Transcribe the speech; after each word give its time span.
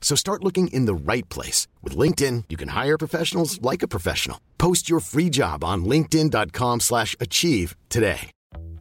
So 0.00 0.16
start 0.16 0.42
looking 0.42 0.66
in 0.68 0.86
the 0.86 0.94
right 0.94 1.28
place. 1.28 1.68
With 1.82 1.96
LinkedIn, 1.96 2.44
you 2.48 2.56
can 2.56 2.70
hire 2.70 2.98
professionals 2.98 3.62
like 3.62 3.84
a 3.84 3.88
professional. 3.88 4.40
Post 4.58 4.90
your 4.90 4.98
free 4.98 5.30
job 5.30 5.62
on 5.62 5.84
linkedin.com 5.84 6.80
slash 6.80 7.14
achieve 7.20 7.76
today. 7.88 8.32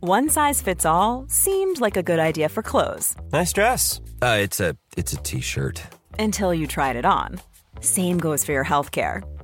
One 0.01 0.29
size 0.29 0.61
fits 0.61 0.85
all 0.85 1.25
seemed 1.27 1.81
like 1.81 1.97
a 1.97 2.03
good 2.03 2.19
idea 2.19 2.47
for 2.47 2.63
clothes. 2.63 3.15
Nice 3.33 3.51
dress. 3.51 3.99
Uh, 4.21 4.37
it's 4.39 4.59
a 4.61 4.75
it's 4.95 5.11
a 5.11 5.17
t-shirt. 5.17 5.81
Until 6.17 6.53
you 6.53 6.67
tried 6.67 6.95
it 6.95 7.05
on. 7.05 7.41
Same 7.81 8.17
goes 8.17 8.45
for 8.45 8.53
your 8.53 8.63
health 8.63 8.91
care. 8.91 9.23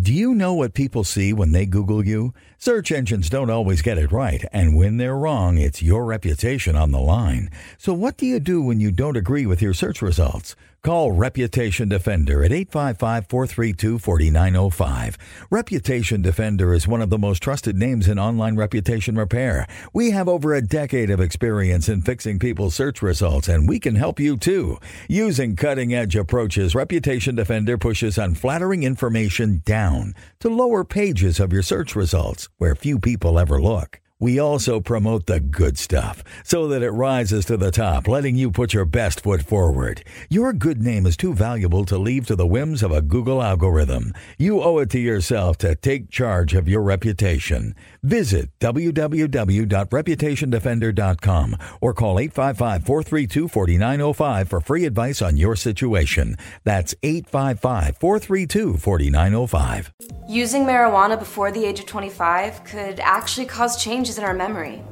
Do 0.00 0.10
you 0.14 0.34
know 0.34 0.54
what 0.54 0.72
people 0.72 1.04
see 1.04 1.34
when 1.34 1.52
they 1.52 1.66
Google 1.66 2.02
you? 2.02 2.32
Search 2.56 2.90
engines 2.90 3.28
don't 3.28 3.50
always 3.50 3.82
get 3.82 3.98
it 3.98 4.10
right, 4.10 4.42
and 4.50 4.74
when 4.74 4.96
they're 4.96 5.18
wrong, 5.18 5.58
it's 5.58 5.82
your 5.82 6.06
reputation 6.06 6.74
on 6.74 6.92
the 6.92 6.98
line. 6.98 7.50
So, 7.76 7.92
what 7.92 8.16
do 8.16 8.24
you 8.24 8.40
do 8.40 8.62
when 8.62 8.80
you 8.80 8.90
don't 8.90 9.18
agree 9.18 9.44
with 9.44 9.60
your 9.60 9.74
search 9.74 10.00
results? 10.00 10.56
Call 10.84 11.12
Reputation 11.12 11.88
Defender 11.88 12.42
at 12.42 12.50
855 12.50 13.28
432 13.28 14.00
4905. 14.00 15.16
Reputation 15.48 16.22
Defender 16.22 16.74
is 16.74 16.88
one 16.88 17.00
of 17.00 17.08
the 17.08 17.18
most 17.18 17.40
trusted 17.40 17.76
names 17.76 18.08
in 18.08 18.18
online 18.18 18.56
reputation 18.56 19.14
repair. 19.14 19.68
We 19.92 20.10
have 20.10 20.28
over 20.28 20.52
a 20.52 20.60
decade 20.60 21.10
of 21.10 21.20
experience 21.20 21.88
in 21.88 22.02
fixing 22.02 22.40
people's 22.40 22.74
search 22.74 23.00
results, 23.00 23.46
and 23.46 23.68
we 23.68 23.78
can 23.78 23.94
help 23.94 24.18
you 24.18 24.36
too. 24.36 24.80
Using 25.08 25.54
cutting 25.54 25.94
edge 25.94 26.16
approaches, 26.16 26.74
Reputation 26.74 27.36
Defender 27.36 27.78
pushes 27.78 28.18
unflattering 28.18 28.82
information 28.82 29.62
down 29.64 30.16
to 30.40 30.48
lower 30.48 30.82
pages 30.82 31.38
of 31.38 31.52
your 31.52 31.62
search 31.62 31.94
results 31.94 32.48
where 32.58 32.74
few 32.74 32.98
people 32.98 33.38
ever 33.38 33.62
look. 33.62 34.01
We 34.22 34.38
also 34.38 34.78
promote 34.78 35.26
the 35.26 35.40
good 35.40 35.76
stuff 35.76 36.22
so 36.44 36.68
that 36.68 36.80
it 36.80 36.92
rises 36.92 37.44
to 37.46 37.56
the 37.56 37.72
top, 37.72 38.06
letting 38.06 38.36
you 38.36 38.52
put 38.52 38.72
your 38.72 38.84
best 38.84 39.20
foot 39.20 39.42
forward. 39.42 40.04
Your 40.30 40.52
good 40.52 40.80
name 40.80 41.06
is 41.06 41.16
too 41.16 41.34
valuable 41.34 41.84
to 41.86 41.98
leave 41.98 42.28
to 42.28 42.36
the 42.36 42.46
whims 42.46 42.84
of 42.84 42.92
a 42.92 43.02
Google 43.02 43.42
algorithm. 43.42 44.14
You 44.38 44.62
owe 44.62 44.78
it 44.78 44.90
to 44.90 45.00
yourself 45.00 45.58
to 45.58 45.74
take 45.74 46.08
charge 46.08 46.54
of 46.54 46.68
your 46.68 46.82
reputation. 46.82 47.74
Visit 48.04 48.50
www.reputationdefender.com 48.58 51.56
or 51.80 51.94
call 51.94 52.18
855 52.18 52.84
432 52.84 53.46
4905 53.46 54.48
for 54.48 54.60
free 54.60 54.86
advice 54.86 55.22
on 55.22 55.36
your 55.36 55.54
situation. 55.54 56.36
That's 56.64 56.96
855 57.04 57.98
432 57.98 58.76
4905. 58.76 59.92
Using 60.28 60.64
marijuana 60.64 61.16
before 61.16 61.52
the 61.52 61.64
age 61.64 61.78
of 61.78 61.86
25 61.86 62.64
could 62.64 62.98
actually 62.98 63.46
cause 63.46 63.80
changes 63.82 64.18
in 64.18 64.24
our 64.24 64.34
memory. 64.34 64.82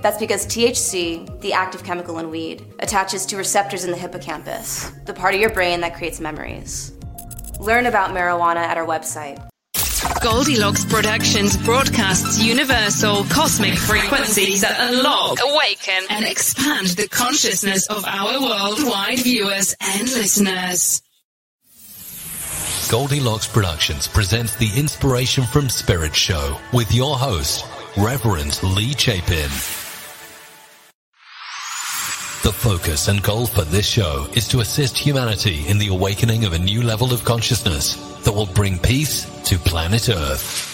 That's 0.00 0.18
because 0.18 0.44
THC, 0.46 1.40
the 1.42 1.52
active 1.52 1.84
chemical 1.84 2.18
in 2.18 2.28
weed, 2.28 2.66
attaches 2.80 3.24
to 3.26 3.36
receptors 3.36 3.84
in 3.84 3.92
the 3.92 3.96
hippocampus, 3.96 4.90
the 5.06 5.14
part 5.14 5.34
of 5.34 5.40
your 5.40 5.50
brain 5.50 5.80
that 5.82 5.94
creates 5.94 6.18
memories. 6.18 6.90
Learn 7.60 7.86
about 7.86 8.10
marijuana 8.10 8.56
at 8.56 8.76
our 8.76 8.86
website. 8.86 9.48
Goldilocks 10.20 10.84
Productions 10.84 11.56
broadcasts 11.56 12.42
universal 12.42 13.24
cosmic 13.24 13.74
frequencies 13.74 14.62
that 14.62 14.76
unlock, 14.78 15.38
awaken, 15.40 16.04
and 16.10 16.24
expand 16.24 16.88
the 16.88 17.08
consciousness 17.08 17.86
of 17.88 18.04
our 18.04 18.40
worldwide 18.40 19.18
viewers 19.20 19.74
and 19.80 20.02
listeners. 20.02 21.02
Goldilocks 22.90 23.46
Productions 23.46 24.08
presents 24.08 24.56
the 24.56 24.70
Inspiration 24.76 25.44
from 25.44 25.68
Spirit 25.68 26.14
show 26.14 26.58
with 26.72 26.92
your 26.92 27.16
host, 27.16 27.64
Reverend 27.96 28.62
Lea 28.62 28.92
Chapin. 28.92 29.81
The 32.42 32.52
focus 32.52 33.06
and 33.06 33.22
goal 33.22 33.46
for 33.46 33.62
this 33.62 33.86
show 33.86 34.26
is 34.34 34.48
to 34.48 34.58
assist 34.62 34.98
humanity 34.98 35.64
in 35.68 35.78
the 35.78 35.86
awakening 35.86 36.44
of 36.44 36.52
a 36.52 36.58
new 36.58 36.82
level 36.82 37.12
of 37.12 37.24
consciousness 37.24 37.94
that 38.24 38.32
will 38.32 38.46
bring 38.46 38.80
peace 38.80 39.30
to 39.44 39.56
planet 39.58 40.08
Earth. 40.08 40.70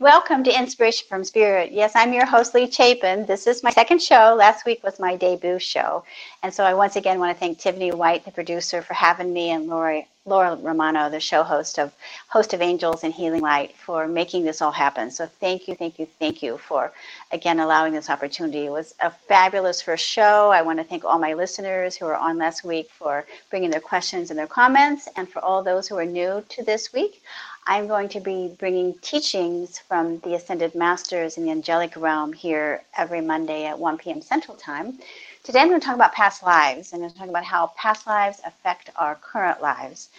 Welcome 0.00 0.42
to 0.42 0.58
Inspiration 0.58 1.06
from 1.08 1.22
Spirit. 1.22 1.70
Yes, 1.70 1.92
I'm 1.94 2.12
your 2.12 2.26
host, 2.26 2.52
Lea 2.52 2.68
Chapin. 2.68 3.26
This 3.26 3.46
is 3.46 3.62
my 3.62 3.70
second 3.70 4.02
show. 4.02 4.34
Last 4.36 4.66
week 4.66 4.82
was 4.82 4.98
my 4.98 5.14
debut 5.14 5.60
show. 5.60 6.04
And 6.42 6.52
so 6.52 6.64
I 6.64 6.74
once 6.74 6.96
again 6.96 7.20
want 7.20 7.36
to 7.36 7.38
thank 7.38 7.60
Tiffany 7.60 7.92
White, 7.92 8.24
the 8.24 8.32
producer, 8.32 8.82
for 8.82 8.94
having 8.94 9.32
me, 9.32 9.50
and 9.50 9.68
Laura, 9.68 10.02
Laura 10.26 10.56
Romano, 10.56 11.08
the 11.08 11.20
show 11.20 11.44
host 11.44 11.78
of 11.78 11.94
Host 12.28 12.52
of 12.52 12.60
Angels 12.60 13.04
and 13.04 13.14
Healing 13.14 13.40
Light, 13.40 13.74
for 13.76 14.08
making 14.08 14.44
this 14.44 14.60
all 14.60 14.72
happen. 14.72 15.12
So 15.12 15.26
thank 15.26 15.68
you, 15.68 15.76
thank 15.76 15.98
you, 16.00 16.08
thank 16.18 16.42
you 16.42 16.58
for, 16.58 16.92
again, 17.32 17.60
allowing 17.60 17.92
this 17.92 18.10
opportunity. 18.10 18.66
It 18.66 18.70
was 18.70 18.94
a 19.00 19.10
fabulous 19.10 19.82
first 19.82 20.06
show. 20.06 20.50
I 20.50 20.62
want 20.62 20.78
to 20.78 20.84
thank 20.84 21.04
all 21.04 21.18
my 21.18 21.34
listeners 21.34 21.96
who 21.96 22.06
were 22.06 22.16
on 22.16 22.38
last 22.38 22.64
week 22.64 22.90
for 22.90 23.26
bringing 23.50 23.70
their 23.70 23.80
questions 23.80 24.30
and 24.30 24.38
their 24.38 24.46
comments, 24.46 25.08
and 25.16 25.28
for 25.28 25.44
all 25.44 25.62
those 25.62 25.88
who 25.88 25.96
are 25.96 26.04
new 26.04 26.44
to 26.48 26.64
this 26.64 26.92
week. 26.92 27.22
I'm 27.66 27.88
going 27.88 28.08
to 28.10 28.20
be 28.20 28.54
bringing 28.58 28.94
teachings 29.00 29.78
from 29.80 30.20
the 30.20 30.34
Ascended 30.34 30.74
Masters 30.76 31.36
in 31.36 31.44
the 31.44 31.50
angelic 31.50 31.96
realm 31.96 32.32
here 32.32 32.82
every 32.96 33.20
Monday 33.20 33.66
at 33.66 33.78
1 33.78 33.98
p.m. 33.98 34.22
Central 34.22 34.56
Time. 34.56 34.98
Today 35.42 35.60
I'm 35.60 35.68
going 35.68 35.80
to 35.80 35.84
talk 35.86 35.96
about 35.96 36.12
past 36.12 36.42
lives, 36.44 36.92
and 36.92 37.02
I'm 37.02 37.08
going 37.08 37.12
to 37.12 37.18
talk 37.18 37.28
about 37.28 37.44
how 37.44 37.72
past 37.76 38.06
lives 38.06 38.40
affect 38.44 38.90
our 38.96 39.16
current 39.16 39.60
lives. 39.60 40.10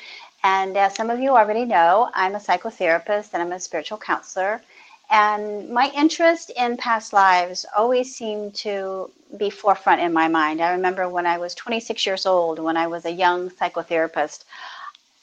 And 0.44 0.78
as 0.78 0.96
some 0.96 1.10
of 1.10 1.20
you 1.20 1.32
already 1.32 1.66
know, 1.66 2.10
I'm 2.14 2.36
a 2.36 2.40
psychotherapist 2.40 3.30
and 3.34 3.42
I'm 3.42 3.52
a 3.52 3.60
spiritual 3.60 3.98
counselor. 3.98 4.62
And 5.10 5.70
my 5.70 5.92
interest 5.96 6.52
in 6.58 6.78
past 6.78 7.14
lives 7.14 7.66
always 7.76 8.16
seemed 8.16 8.56
to 8.56 9.10
be 9.38 9.50
forefront 9.50 10.02
in 10.02 10.14
my 10.14 10.28
mind. 10.28 10.62
I 10.62 10.72
remember 10.72 11.08
when 11.10 11.26
I 11.26 11.38
was 11.38 11.56
26 11.56 12.06
years 12.06 12.26
old, 12.26 12.60
when 12.60 12.78
I 12.78 12.88
was 12.88 13.06
a 13.06 13.12
young 13.12 13.50
psychotherapist, 13.50 14.44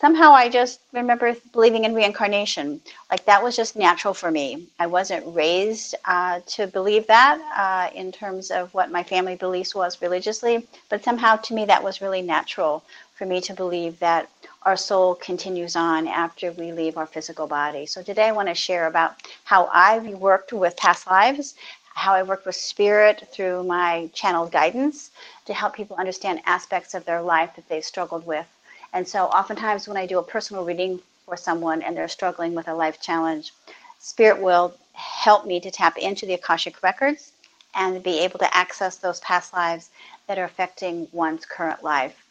somehow 0.00 0.32
I 0.32 0.48
just 0.48 0.80
remember 0.92 1.34
believing 1.52 1.84
in 1.84 1.94
reincarnation. 1.94 2.80
Like 3.10 3.24
that 3.26 3.42
was 3.42 3.56
just 3.56 3.76
natural 3.76 4.14
for 4.14 4.30
me. 4.30 4.66
I 4.78 4.86
wasn't 4.86 5.34
raised 5.34 5.94
uh, 6.04 6.40
to 6.48 6.66
believe 6.66 7.06
that 7.06 7.38
uh, 7.56 7.96
in 7.96 8.12
terms 8.12 8.50
of 8.50 8.72
what 8.74 8.90
my 8.90 9.02
family 9.02 9.36
beliefs 9.36 9.74
was 9.74 10.00
religiously, 10.02 10.66
but 10.90 11.04
somehow 11.04 11.36
to 11.36 11.54
me 11.54 11.64
that 11.66 11.82
was 11.82 12.00
really 12.02 12.22
natural 12.22 12.82
for 13.14 13.26
me 13.26 13.40
to 13.42 13.54
believe 13.54 13.98
that 14.00 14.28
our 14.64 14.76
soul 14.76 15.14
continues 15.16 15.76
on 15.76 16.08
after 16.08 16.52
we 16.52 16.72
leave 16.72 16.96
our 16.96 17.06
physical 17.06 17.46
body. 17.46 17.86
So 17.86 18.02
today 18.02 18.28
I 18.28 18.32
want 18.32 18.48
to 18.48 18.54
share 18.54 18.86
about 18.86 19.16
how 19.44 19.68
I've 19.72 20.06
worked 20.06 20.52
with 20.52 20.76
past 20.76 21.06
lives, 21.06 21.54
how 21.94 22.14
I 22.14 22.22
worked 22.22 22.46
with 22.46 22.56
spirit 22.56 23.28
through 23.32 23.64
my 23.64 24.10
channeled 24.14 24.52
guidance 24.52 25.10
to 25.46 25.54
help 25.54 25.74
people 25.74 25.96
understand 25.96 26.40
aspects 26.46 26.94
of 26.94 27.04
their 27.04 27.22
life 27.22 27.54
that 27.56 27.68
they've 27.68 27.84
struggled 27.84 28.26
with 28.26 28.46
and 28.94 29.06
so, 29.08 29.24
oftentimes, 29.24 29.88
when 29.88 29.96
I 29.96 30.06
do 30.06 30.20
a 30.20 30.22
personal 30.22 30.64
reading 30.64 31.00
for 31.26 31.36
someone 31.36 31.82
and 31.82 31.96
they're 31.96 32.06
struggling 32.08 32.54
with 32.54 32.68
a 32.68 32.74
life 32.74 33.00
challenge, 33.00 33.52
Spirit 33.98 34.40
will 34.40 34.72
help 34.92 35.46
me 35.46 35.58
to 35.60 35.70
tap 35.70 35.98
into 35.98 36.26
the 36.26 36.34
Akashic 36.34 36.80
records 36.80 37.32
and 37.74 38.04
be 38.04 38.20
able 38.20 38.38
to 38.38 38.56
access 38.56 38.96
those 38.96 39.18
past 39.20 39.52
lives 39.52 39.90
that 40.28 40.38
are 40.38 40.44
affecting 40.44 41.08
one's 41.10 41.44
current 41.44 41.82
life. 41.82 42.23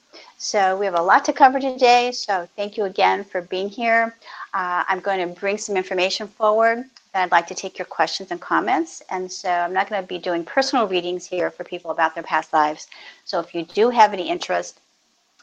So 0.43 0.75
we 0.75 0.85
have 0.85 0.95
a 0.95 1.01
lot 1.01 1.23
to 1.25 1.33
cover 1.33 1.57
today. 1.57 2.11
So 2.11 2.49
thank 2.57 2.75
you 2.75 2.83
again 2.83 3.23
for 3.23 3.43
being 3.43 3.69
here. 3.69 4.13
Uh, 4.53 4.83
I'm 4.89 4.99
going 4.99 5.25
to 5.25 5.39
bring 5.39 5.57
some 5.57 5.77
information 5.77 6.27
forward 6.27 6.83
that 7.13 7.23
I'd 7.23 7.31
like 7.31 7.47
to 7.47 7.55
take 7.55 7.79
your 7.79 7.85
questions 7.85 8.29
and 8.29 8.41
comments. 8.41 9.01
And 9.09 9.31
so 9.31 9.49
I'm 9.49 9.71
not 9.71 9.89
going 9.89 10.01
to 10.01 10.07
be 10.07 10.17
doing 10.17 10.43
personal 10.43 10.85
readings 10.85 11.25
here 11.25 11.49
for 11.49 11.63
people 11.63 11.91
about 11.91 12.13
their 12.13 12.25
past 12.25 12.51
lives. 12.51 12.87
So 13.23 13.39
if 13.39 13.55
you 13.55 13.63
do 13.63 13.89
have 13.89 14.11
any 14.11 14.27
interest 14.29 14.81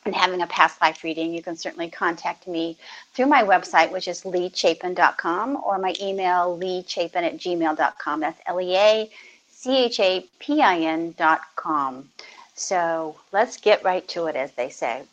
in 0.05 0.13
having 0.13 0.43
a 0.43 0.47
past 0.49 0.79
life 0.83 1.03
reading, 1.03 1.33
you 1.33 1.43
can 1.43 1.57
certainly 1.57 1.89
contact 1.89 2.47
me 2.47 2.77
through 3.15 3.27
my 3.27 3.43
website, 3.43 3.91
which 3.91 4.07
is 4.07 4.25
leachapin.com, 4.25 5.63
or 5.65 5.79
my 5.79 5.95
email, 5.99 6.59
leachapin 6.61 7.23
at 7.23 7.39
gmail.com. 7.39 8.21
That's 8.21 8.41
L 8.45 8.61
E 8.61 8.77
A 8.77 9.11
C 9.49 9.79
H 9.79 9.99
A 9.99 10.27
P 10.41 10.61
I 10.61 10.77
N.com. 10.81 12.11
So 12.61 13.17
let's 13.33 13.57
get 13.57 13.83
right 13.85 14.07
to 14.09 14.27
it, 14.27 14.37
as 14.37 14.53
they 14.53 14.69
say. 14.69 15.05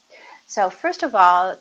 So, 0.47 0.69
first 0.69 1.01
of 1.01 1.15
all, 1.15 1.57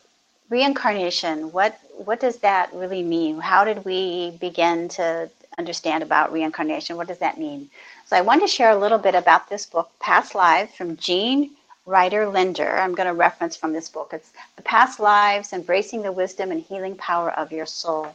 reincarnation 0.50 1.52
what 1.52 1.78
what 2.04 2.20
does 2.20 2.38
that 2.38 2.72
really 2.74 3.02
mean? 3.02 3.38
How 3.40 3.64
did 3.64 3.84
we 3.84 4.32
begin 4.40 4.88
to 4.90 5.30
understand 5.58 6.02
about 6.02 6.32
reincarnation? 6.32 6.96
What 6.96 7.08
does 7.08 7.18
that 7.18 7.38
mean? 7.38 7.70
So 8.06 8.16
i 8.16 8.20
want 8.20 8.42
to 8.42 8.48
share 8.48 8.70
a 8.70 8.76
little 8.76 8.98
bit 8.98 9.14
about 9.14 9.48
this 9.48 9.66
book 9.66 9.90
past 10.00 10.34
lives 10.34 10.74
from 10.74 10.96
jean 10.96 11.50
ryder 11.86 12.28
linder 12.28 12.78
i'm 12.78 12.94
going 12.94 13.08
to 13.08 13.14
reference 13.14 13.56
from 13.56 13.72
this 13.72 13.88
book. 13.88 14.10
It's 14.12 14.32
the 14.56 14.62
past 14.62 15.00
lives 15.00 15.52
embracing 15.52 16.02
the 16.02 16.12
wisdom 16.12 16.50
and 16.52 16.60
healing 16.62 16.96
power 16.96 17.30
of 17.32 17.52
your 17.52 17.66
soul. 17.66 18.14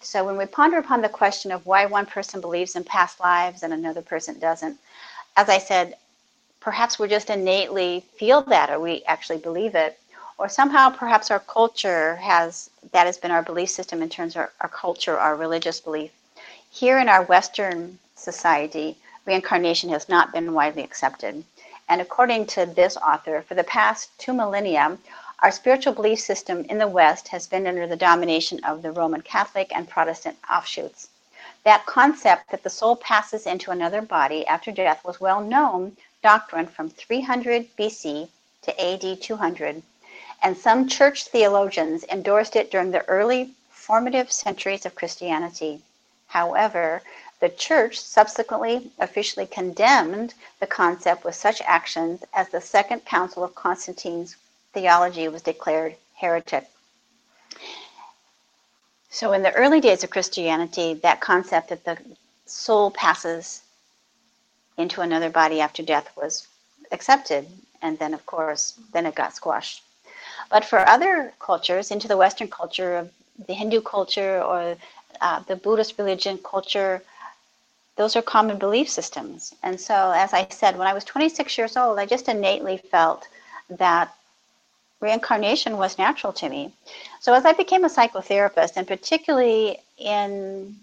So 0.00 0.24
when 0.24 0.36
we 0.38 0.46
ponder 0.46 0.78
upon 0.78 1.02
the 1.02 1.08
question 1.08 1.52
of 1.52 1.66
why 1.66 1.86
one 1.86 2.06
person 2.06 2.40
believes 2.40 2.76
in 2.76 2.84
past 2.84 3.20
lives 3.20 3.62
and 3.64 3.72
another 3.72 4.02
person 4.02 4.38
doesn't 4.38 4.78
as 5.36 5.48
i 5.48 5.58
said 5.58 5.94
perhaps 6.60 6.98
we 6.98 7.08
just 7.08 7.30
innately 7.30 8.04
feel 8.16 8.42
that 8.42 8.70
or 8.70 8.78
we 8.78 9.02
actually 9.04 9.38
believe 9.38 9.74
it 9.74 9.98
or 10.38 10.48
somehow 10.48 10.88
perhaps 10.88 11.30
our 11.30 11.40
culture 11.40 12.16
has 12.16 12.70
that 12.92 13.06
has 13.06 13.18
been 13.18 13.30
our 13.30 13.42
belief 13.42 13.68
system 13.68 14.02
in 14.02 14.08
terms 14.08 14.34
of 14.34 14.40
our, 14.40 14.52
our 14.62 14.68
culture, 14.68 15.18
our 15.18 15.36
religious 15.36 15.80
belief. 15.80 16.10
Here 16.70 16.98
in 16.98 17.08
our 17.08 17.22
Western 17.24 17.98
society, 18.14 18.96
reincarnation 19.26 19.90
has 19.90 20.08
not 20.08 20.32
been 20.32 20.54
widely 20.54 20.82
accepted. 20.82 21.44
And 21.88 22.00
according 22.00 22.46
to 22.46 22.64
this 22.64 22.96
author, 22.96 23.42
for 23.42 23.54
the 23.54 23.64
past 23.64 24.16
two 24.18 24.32
millennia, 24.32 24.96
our 25.40 25.50
spiritual 25.50 25.92
belief 25.92 26.20
system 26.20 26.64
in 26.70 26.78
the 26.78 26.88
West 26.88 27.28
has 27.28 27.46
been 27.46 27.66
under 27.66 27.86
the 27.86 27.96
domination 27.96 28.62
of 28.64 28.82
the 28.82 28.92
Roman 28.92 29.22
Catholic 29.22 29.70
and 29.74 29.88
Protestant 29.88 30.38
offshoots. 30.50 31.08
That 31.64 31.84
concept 31.84 32.50
that 32.50 32.62
the 32.62 32.70
soul 32.70 32.96
passes 32.96 33.46
into 33.46 33.70
another 33.70 34.00
body 34.00 34.46
after 34.46 34.70
death 34.70 35.04
was 35.04 35.20
well 35.20 35.42
known 35.42 35.96
doctrine 36.22 36.66
from 36.66 36.90
300 36.90 37.76
BC 37.76 38.28
to 38.62 38.80
AD 38.80 39.20
200 39.22 39.82
and 40.42 40.56
some 40.56 40.88
church 40.88 41.26
theologians 41.26 42.04
endorsed 42.04 42.56
it 42.56 42.70
during 42.70 42.90
the 42.90 43.06
early 43.08 43.50
formative 43.70 44.32
centuries 44.32 44.86
of 44.86 44.94
Christianity. 44.94 45.82
However, 46.28 47.02
the 47.40 47.48
church 47.48 48.00
subsequently 48.00 48.90
officially 48.98 49.46
condemned 49.46 50.34
the 50.58 50.66
concept 50.66 51.24
with 51.24 51.34
such 51.34 51.60
actions 51.62 52.22
as 52.32 52.48
the 52.48 52.60
Second 52.60 53.04
Council 53.04 53.42
of 53.42 53.54
Constantine's 53.54 54.36
theology 54.72 55.28
was 55.28 55.42
declared 55.42 55.96
heretic. 56.14 56.68
So, 59.10 59.32
in 59.32 59.42
the 59.42 59.52
early 59.52 59.80
days 59.80 60.04
of 60.04 60.10
Christianity, 60.10 60.94
that 60.94 61.20
concept 61.20 61.70
that 61.70 61.84
the 61.84 61.98
soul 62.46 62.90
passes 62.90 63.62
into 64.80 65.00
another 65.00 65.30
body 65.30 65.60
after 65.60 65.82
death 65.82 66.10
was 66.16 66.46
accepted. 66.92 67.46
And 67.82 67.98
then, 67.98 68.14
of 68.14 68.26
course, 68.26 68.74
then 68.92 69.06
it 69.06 69.14
got 69.14 69.34
squashed. 69.34 69.82
But 70.50 70.64
for 70.64 70.86
other 70.88 71.32
cultures, 71.38 71.90
into 71.90 72.08
the 72.08 72.16
Western 72.16 72.48
culture, 72.48 72.96
of 72.96 73.10
the 73.46 73.54
Hindu 73.54 73.80
culture 73.80 74.42
or 74.42 74.76
uh, 75.20 75.40
the 75.40 75.56
Buddhist 75.56 75.98
religion 75.98 76.38
culture, 76.38 77.02
those 77.96 78.16
are 78.16 78.22
common 78.22 78.58
belief 78.58 78.88
systems. 78.88 79.54
And 79.62 79.80
so, 79.80 80.12
as 80.14 80.32
I 80.32 80.46
said, 80.50 80.76
when 80.78 80.88
I 80.88 80.94
was 80.94 81.04
26 81.04 81.58
years 81.58 81.76
old, 81.76 81.98
I 81.98 82.06
just 82.06 82.28
innately 82.28 82.78
felt 82.78 83.28
that 83.68 84.14
reincarnation 85.00 85.76
was 85.76 85.98
natural 85.98 86.32
to 86.34 86.48
me. 86.48 86.72
So, 87.20 87.32
as 87.34 87.44
I 87.44 87.52
became 87.52 87.84
a 87.84 87.88
psychotherapist, 87.88 88.76
and 88.76 88.86
particularly 88.86 89.78
in 89.98 90.76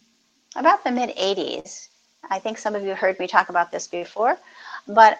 about 0.56 0.84
the 0.84 0.92
mid 0.92 1.16
80s, 1.16 1.88
I 2.30 2.40
think 2.40 2.58
some 2.58 2.76
of 2.76 2.84
you 2.84 2.96
heard 2.96 3.20
me 3.20 3.28
talk 3.28 3.50
about 3.50 3.72
this 3.72 3.88
before, 3.88 4.38
but 4.88 5.20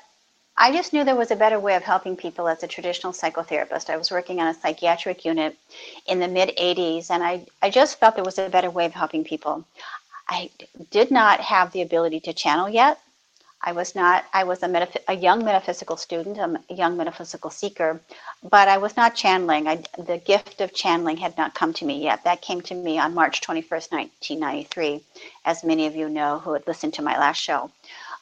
I 0.58 0.72
just 0.72 0.92
knew 0.92 1.04
there 1.04 1.16
was 1.16 1.32
a 1.32 1.36
better 1.36 1.60
way 1.60 1.76
of 1.76 1.84
helping 1.84 2.16
people 2.18 2.48
as 2.48 2.64
a 2.64 2.68
traditional 2.68 3.14
psychotherapist. 3.14 3.90
I 3.90 3.98
was 3.98 4.10
working 4.12 4.40
on 4.40 4.48
a 4.48 4.54
psychiatric 4.54 5.24
unit 5.24 5.56
in 6.08 6.20
the 6.20 6.28
mid 6.28 6.58
80s, 6.58 7.12
and 7.12 7.24
I, 7.24 7.46
I 7.62 7.70
just 7.70 8.00
felt 8.00 8.16
there 8.16 8.24
was 8.24 8.40
a 8.40 8.50
better 8.50 8.72
way 8.72 8.86
of 8.86 8.94
helping 8.94 9.24
people. 9.24 9.66
I 10.28 10.50
did 10.90 11.12
not 11.12 11.40
have 11.40 11.72
the 11.72 11.84
ability 11.84 12.22
to 12.22 12.34
channel 12.34 12.70
yet. 12.70 13.00
I 13.62 13.72
was 13.72 13.96
not, 13.96 14.26
I 14.34 14.44
was 14.44 14.64
a, 14.64 14.68
metaph- 14.68 15.04
a 15.08 15.14
young 15.16 15.44
metaphysical 15.44 15.98
student, 15.98 16.38
a 16.38 16.74
young 16.74 16.96
metaphysical 16.96 17.50
seeker, 17.50 18.00
but 18.44 18.68
I 18.68 18.78
was 18.78 18.96
not 18.96 19.16
channeling. 19.16 19.68
I, 19.68 19.84
the 19.98 20.20
gift 20.20 20.62
of 20.62 20.74
channeling 20.74 21.18
had 21.18 21.38
not 21.38 21.56
come 21.56 21.74
to 21.74 21.86
me 21.86 22.04
yet. 22.04 22.24
That 22.24 22.42
came 22.42 22.62
to 22.62 22.76
me 22.76 23.00
on 23.00 23.14
March 23.14 23.42
21st, 23.42 23.92
1993, 23.92 25.02
as 25.46 25.64
many 25.64 25.88
of 25.88 25.96
you 25.96 26.10
know 26.10 26.40
who 26.40 26.54
had 26.54 26.68
listened 26.68 26.94
to 26.96 27.02
my 27.02 27.18
last 27.18 27.38
show 27.42 27.72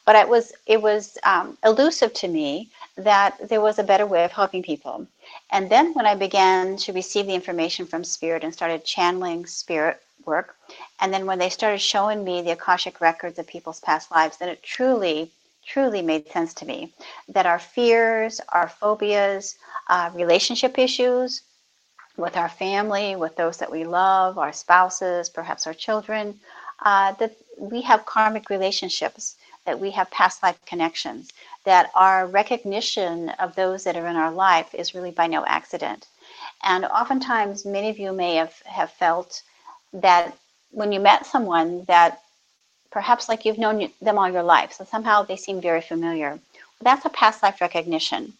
but 0.06 0.16
it 0.16 0.28
was 0.28 0.52
it 0.66 0.80
was 0.80 1.18
um, 1.24 1.58
elusive 1.64 2.14
to 2.14 2.28
me 2.28 2.70
that 2.96 3.36
there 3.48 3.60
was 3.60 3.78
a 3.78 3.84
better 3.84 4.06
way 4.06 4.24
of 4.24 4.32
helping 4.32 4.62
people. 4.62 5.06
And 5.50 5.68
then 5.68 5.92
when 5.94 6.06
I 6.06 6.14
began 6.14 6.76
to 6.78 6.92
receive 6.92 7.26
the 7.26 7.34
information 7.34 7.86
from 7.86 8.04
spirit 8.04 8.44
and 8.44 8.54
started 8.54 8.84
channeling 8.84 9.44
spirit 9.46 10.00
work, 10.26 10.56
and 11.00 11.12
then 11.12 11.26
when 11.26 11.38
they 11.38 11.50
started 11.50 11.80
showing 11.80 12.24
me 12.24 12.42
the 12.42 12.50
akashic 12.52 13.00
records 13.00 13.38
of 13.38 13.46
people's 13.46 13.80
past 13.80 14.10
lives, 14.10 14.36
then 14.38 14.48
it 14.48 14.62
truly 14.62 15.30
truly 15.66 16.00
made 16.00 16.28
sense 16.28 16.54
to 16.54 16.64
me 16.64 16.92
that 17.28 17.44
our 17.44 17.58
fears, 17.58 18.40
our 18.50 18.68
phobias, 18.68 19.56
uh, 19.88 20.10
relationship 20.14 20.78
issues 20.78 21.42
with 22.16 22.36
our 22.36 22.48
family, 22.48 23.16
with 23.16 23.36
those 23.36 23.56
that 23.58 23.70
we 23.70 23.84
love, 23.84 24.38
our 24.38 24.52
spouses, 24.52 25.28
perhaps 25.28 25.66
our 25.66 25.74
children, 25.74 26.38
uh, 26.84 27.12
that 27.12 27.36
we 27.58 27.82
have 27.82 28.06
karmic 28.06 28.48
relationships 28.48 29.36
that 29.64 29.78
we 29.78 29.90
have 29.90 30.10
past 30.10 30.42
life 30.42 30.58
connections, 30.64 31.30
that 31.64 31.90
our 31.94 32.26
recognition 32.28 33.30
of 33.30 33.54
those 33.56 33.82
that 33.84 33.96
are 33.96 34.06
in 34.06 34.16
our 34.16 34.30
life 34.30 34.72
is 34.74 34.94
really 34.94 35.10
by 35.10 35.26
no 35.26 35.44
accident. 35.46 36.06
And 36.62 36.84
oftentimes, 36.84 37.64
many 37.64 37.90
of 37.90 37.98
you 37.98 38.12
may 38.12 38.36
have, 38.36 38.54
have 38.64 38.92
felt 38.92 39.42
that 39.96 40.36
when 40.70 40.92
you 40.92 41.00
met 41.00 41.26
someone 41.26 41.84
that 41.84 42.20
perhaps 42.90 43.28
like 43.28 43.44
you've 43.44 43.58
known 43.58 43.90
them 44.00 44.18
all 44.18 44.30
your 44.30 44.42
life, 44.42 44.72
so 44.72 44.84
somehow 44.84 45.22
they 45.22 45.36
seem 45.36 45.60
very 45.60 45.80
familiar. 45.80 46.38
That's 46.80 47.04
a 47.04 47.10
past 47.10 47.42
life 47.42 47.60
recognition. 47.60 48.34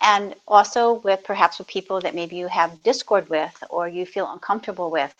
And 0.00 0.34
also 0.46 0.94
with 0.94 1.24
perhaps 1.24 1.58
with 1.58 1.68
people 1.68 2.00
that 2.00 2.14
maybe 2.14 2.36
you 2.36 2.48
have 2.48 2.82
discord 2.82 3.28
with 3.28 3.62
or 3.70 3.88
you 3.88 4.04
feel 4.04 4.30
uncomfortable 4.30 4.90
with. 4.90 5.14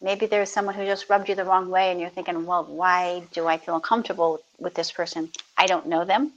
Maybe 0.00 0.26
there's 0.26 0.50
someone 0.50 0.74
who 0.74 0.84
just 0.84 1.08
rubbed 1.10 1.28
you 1.28 1.34
the 1.34 1.44
wrong 1.44 1.70
way 1.70 1.90
and 1.90 2.00
you're 2.00 2.10
thinking, 2.10 2.46
well, 2.46 2.64
why 2.64 3.22
do 3.32 3.46
I 3.46 3.58
feel 3.58 3.76
uncomfortable 3.76 4.40
with 4.58 4.74
this 4.74 4.90
person? 4.90 5.30
I 5.56 5.66
don't 5.66 5.86
know 5.86 6.04
them. 6.04 6.32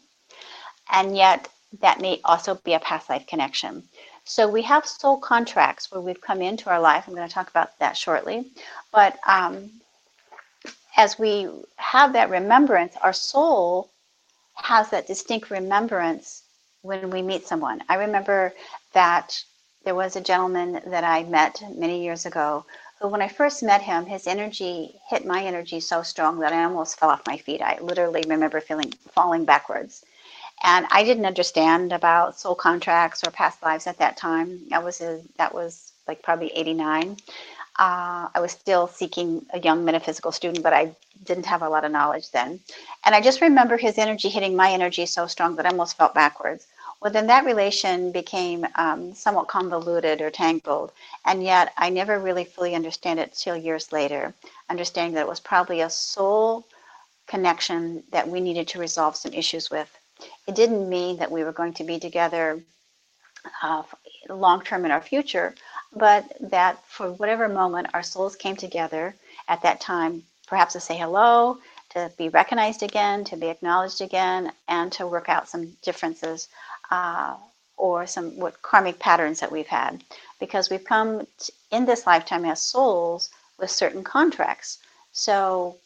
And 0.91 1.15
yet, 1.17 1.47
that 1.81 1.99
may 1.99 2.21
also 2.23 2.55
be 2.55 2.73
a 2.73 2.79
past 2.79 3.09
life 3.09 3.25
connection. 3.27 3.83
So 4.25 4.47
we 4.47 4.63
have 4.63 4.85
soul 4.87 5.17
contracts 5.17 5.91
where 5.91 6.01
we've 6.01 6.21
come 6.21 6.41
into 6.41 6.69
our 6.69 6.79
life. 6.79 7.05
I'm 7.07 7.15
going 7.15 7.27
to 7.27 7.33
talk 7.33 7.49
about 7.49 7.77
that 7.79 7.95
shortly. 7.95 8.51
But 8.91 9.19
um, 9.27 9.71
as 10.97 11.19
we 11.19 11.47
have 11.77 12.13
that 12.13 12.29
remembrance, 12.31 12.95
our 13.01 13.13
soul 13.13 13.91
has 14.55 14.89
that 14.89 15.07
distinct 15.07 15.51
remembrance 15.51 16.43
when 16.81 17.09
we 17.11 17.21
meet 17.21 17.47
someone. 17.47 17.83
I 17.89 17.95
remember 17.95 18.53
that 18.93 19.43
there 19.83 19.95
was 19.95 20.15
a 20.15 20.21
gentleman 20.21 20.81
that 20.87 21.03
I 21.03 21.23
met 21.23 21.61
many 21.75 22.03
years 22.03 22.25
ago 22.25 22.65
who, 22.99 23.09
when 23.09 23.21
I 23.21 23.27
first 23.27 23.61
met 23.61 23.81
him, 23.81 24.05
his 24.05 24.27
energy 24.27 24.99
hit 25.09 25.25
my 25.25 25.43
energy 25.43 25.79
so 25.79 26.01
strong 26.01 26.39
that 26.39 26.53
I 26.53 26.63
almost 26.63 26.97
fell 26.99 27.09
off 27.09 27.27
my 27.27 27.37
feet. 27.37 27.61
I 27.61 27.77
literally 27.79 28.23
remember 28.27 28.61
feeling 28.61 28.91
falling 29.13 29.45
backwards. 29.45 30.03
And 30.63 30.87
I 30.89 31.03
didn't 31.03 31.25
understand 31.25 31.91
about 31.91 32.39
soul 32.39 32.55
contracts 32.55 33.23
or 33.25 33.31
past 33.31 33.61
lives 33.61 33.87
at 33.87 33.97
that 33.99 34.17
time. 34.17 34.61
I 34.71 34.79
was 34.79 35.01
a, 35.01 35.21
that 35.37 35.53
was 35.53 35.91
like 36.07 36.23
probably 36.23 36.51
89. 36.55 37.17
Uh, 37.77 38.29
I 38.33 38.39
was 38.39 38.53
still 38.53 38.87
seeking 38.87 39.45
a 39.53 39.59
young 39.59 39.83
metaphysical 39.83 40.31
student, 40.31 40.63
but 40.63 40.73
I 40.73 40.95
didn't 41.25 41.45
have 41.45 41.61
a 41.61 41.69
lot 41.69 41.83
of 41.83 41.91
knowledge 41.91 42.31
then. 42.31 42.59
And 43.03 43.13
I 43.13 43.21
just 43.21 43.41
remember 43.41 43.77
his 43.77 43.97
energy 43.97 44.29
hitting 44.29 44.55
my 44.55 44.71
energy 44.71 45.05
so 45.05 45.27
strong 45.27 45.55
that 45.55 45.65
I 45.65 45.69
almost 45.69 45.97
felt 45.97 46.13
backwards. 46.13 46.67
Well, 47.01 47.11
then 47.11 47.27
that 47.27 47.45
relation 47.45 48.11
became 48.11 48.65
um, 48.75 49.13
somewhat 49.13 49.47
convoluted 49.49 50.21
or 50.21 50.31
tangled, 50.31 50.91
and 51.25 51.43
yet 51.43 51.73
I 51.77 51.89
never 51.89 52.19
really 52.19 52.45
fully 52.45 52.73
understand 52.73 53.19
it 53.19 53.33
till 53.33 53.57
years 53.57 53.91
later, 53.91 54.33
understanding 54.69 55.13
that 55.15 55.21
it 55.21 55.27
was 55.27 55.39
probably 55.41 55.81
a 55.81 55.89
soul 55.89 56.65
connection 57.27 58.03
that 58.11 58.27
we 58.27 58.39
needed 58.39 58.67
to 58.69 58.79
resolve 58.79 59.15
some 59.15 59.33
issues 59.33 59.69
with. 59.69 59.95
It 60.47 60.55
didn't 60.55 60.89
mean 60.89 61.17
that 61.17 61.31
we 61.31 61.43
were 61.43 61.51
going 61.51 61.73
to 61.73 61.83
be 61.83 61.99
together 61.99 62.61
uh, 63.61 63.83
long 64.29 64.61
term 64.63 64.85
in 64.85 64.91
our 64.91 65.01
future, 65.01 65.55
but 65.95 66.25
that 66.39 66.83
for 66.87 67.11
whatever 67.11 67.47
moment 67.47 67.87
our 67.93 68.03
souls 68.03 68.35
came 68.35 68.55
together 68.55 69.15
at 69.47 69.61
that 69.63 69.81
time, 69.81 70.23
perhaps 70.47 70.73
to 70.73 70.79
say 70.79 70.97
hello, 70.97 71.57
to 71.91 72.11
be 72.17 72.29
recognized 72.29 72.83
again, 72.83 73.23
to 73.25 73.37
be 73.37 73.47
acknowledged 73.47 74.01
again, 74.01 74.51
and 74.67 74.91
to 74.91 75.07
work 75.07 75.29
out 75.29 75.47
some 75.47 75.71
differences 75.81 76.49
uh, 76.91 77.35
or 77.77 78.07
some 78.07 78.37
what 78.37 78.61
karmic 78.61 78.99
patterns 78.99 79.39
that 79.39 79.51
we've 79.51 79.67
had, 79.67 80.03
because 80.39 80.69
we've 80.69 80.83
come 80.83 81.27
in 81.71 81.85
this 81.85 82.05
lifetime 82.07 82.45
as 82.45 82.61
souls 82.61 83.29
with 83.59 83.69
certain 83.69 84.03
contracts. 84.03 84.79
So 85.11 85.77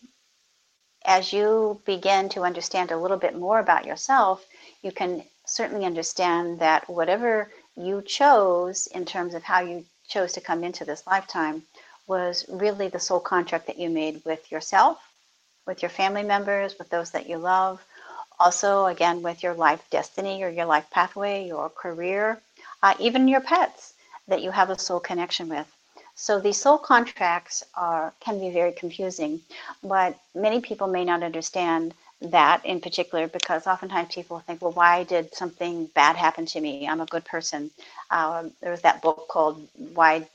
as 1.06 1.34
you 1.34 1.82
begin 1.86 2.30
to 2.30 2.44
understand 2.44 2.92
a 2.92 2.98
little 2.98 3.18
bit 3.18 3.36
more 3.36 3.60
about 3.60 3.86
yourself, 3.86 4.46
you 4.82 4.92
can 4.92 5.24
certainly 5.46 5.86
understand 5.86 6.60
that 6.60 6.90
whatever 6.90 7.52
you 7.76 8.02
chose 8.02 8.88
in 8.88 9.06
terms 9.06 9.34
of 9.34 9.44
how 9.44 9.62
you 9.62 9.86
chose 10.08 10.34
to 10.34 10.42
come 10.42 10.64
into 10.64 10.86
this 10.86 11.08
lifetime 11.08 11.64
was 12.08 12.46
really 12.50 12.88
the 12.90 13.00
soul 13.00 13.20
contract 13.20 13.68
that 13.68 13.80
you 13.80 13.90
made 13.90 14.22
with 14.26 14.52
yourself, 14.52 14.98
with 15.66 15.82
your 15.82 15.90
family 15.90 16.24
members, 16.24 16.78
with 16.78 16.90
those 16.90 17.12
that 17.12 17.30
you 17.30 17.38
love, 17.38 17.84
also, 18.40 18.86
again, 18.86 19.22
with 19.22 19.44
your 19.44 19.54
life 19.54 19.84
destiny 19.92 20.44
or 20.44 20.50
your 20.50 20.66
life 20.66 20.90
pathway, 20.92 21.46
your 21.46 21.70
career, 21.70 22.40
uh, 22.82 22.94
even 23.00 23.28
your 23.28 23.42
pets 23.42 23.94
that 24.28 24.42
you 24.42 24.50
have 24.52 24.70
a 24.70 24.80
soul 24.80 25.00
connection 25.00 25.50
with. 25.50 25.68
So 26.22 26.38
these 26.38 26.60
soul 26.60 26.78
contracts 26.78 27.64
are 27.76 28.14
can 28.20 28.42
be 28.42 28.50
very 28.50 28.74
confusing, 28.74 29.40
but 29.82 30.20
many 30.36 30.60
people 30.60 30.88
may 30.88 31.06
not 31.06 31.24
understand 31.24 31.94
that 32.22 32.66
in 32.66 32.82
particular 32.82 33.30
because 33.30 33.66
oftentimes 33.66 34.14
people 34.14 34.40
think, 34.40 34.62
well, 34.62 34.74
why 34.74 35.06
did 35.06 35.34
something 35.34 35.86
bad 35.96 36.18
happen 36.18 36.46
to 36.48 36.60
me? 36.60 36.86
I'm 36.90 37.00
a 37.00 37.06
good 37.06 37.24
person. 37.24 37.72
Uh, 38.12 38.50
there 38.60 38.70
was 38.70 38.82
that 38.82 39.02
book 39.02 39.30
called 39.30 39.66
Why. 39.94 40.28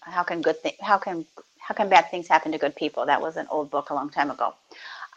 How 0.00 0.22
can 0.22 0.40
good? 0.40 0.56
How 0.80 0.96
can 0.96 1.26
how 1.58 1.74
can 1.74 1.90
bad 1.90 2.10
things 2.10 2.26
happen 2.26 2.50
to 2.52 2.58
good 2.58 2.74
people? 2.74 3.04
That 3.04 3.20
was 3.20 3.36
an 3.36 3.48
old 3.50 3.70
book 3.70 3.90
a 3.90 3.94
long 3.94 4.08
time 4.08 4.30
ago. 4.30 4.54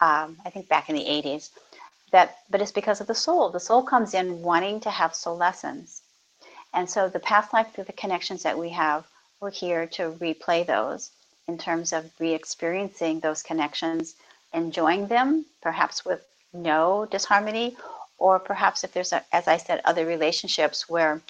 Um, 0.02 0.36
I 0.44 0.50
think 0.50 0.68
back 0.68 0.90
in 0.90 0.94
the 0.94 1.06
80s. 1.06 1.48
That, 2.10 2.36
but 2.50 2.60
it's 2.60 2.70
because 2.80 3.00
of 3.00 3.06
the 3.06 3.14
soul. 3.14 3.48
The 3.48 3.66
soul 3.68 3.82
comes 3.82 4.12
in 4.12 4.42
wanting 4.42 4.80
to 4.80 4.90
have 4.90 5.14
soul 5.14 5.38
lessons. 5.38 6.02
And 6.74 6.88
so 6.88 7.08
the 7.08 7.18
past 7.20 7.54
life 7.54 7.72
through 7.72 7.84
the 7.84 8.00
connections 8.02 8.42
that 8.42 8.58
we 8.58 8.68
have, 8.70 9.06
we're 9.42 9.50
here 9.50 9.86
to 9.88 10.12
replay 10.12 10.64
those 10.64 11.10
in 11.48 11.58
terms 11.58 11.92
of 11.92 12.08
re 12.20 12.32
experiencing 12.32 13.18
those 13.20 13.42
connections 13.42 14.14
enjoying 14.54 15.08
them, 15.08 15.44
perhaps 15.60 16.04
with 16.04 16.24
no 16.52 17.06
disharmony, 17.10 17.76
or 18.18 18.38
perhaps 18.38 18.84
if 18.84 18.92
there's, 18.92 19.12
a, 19.12 19.24
as 19.32 19.48
I 19.48 19.56
said, 19.56 19.80
other 19.84 20.06
relationships 20.06 20.88
where 20.88 21.20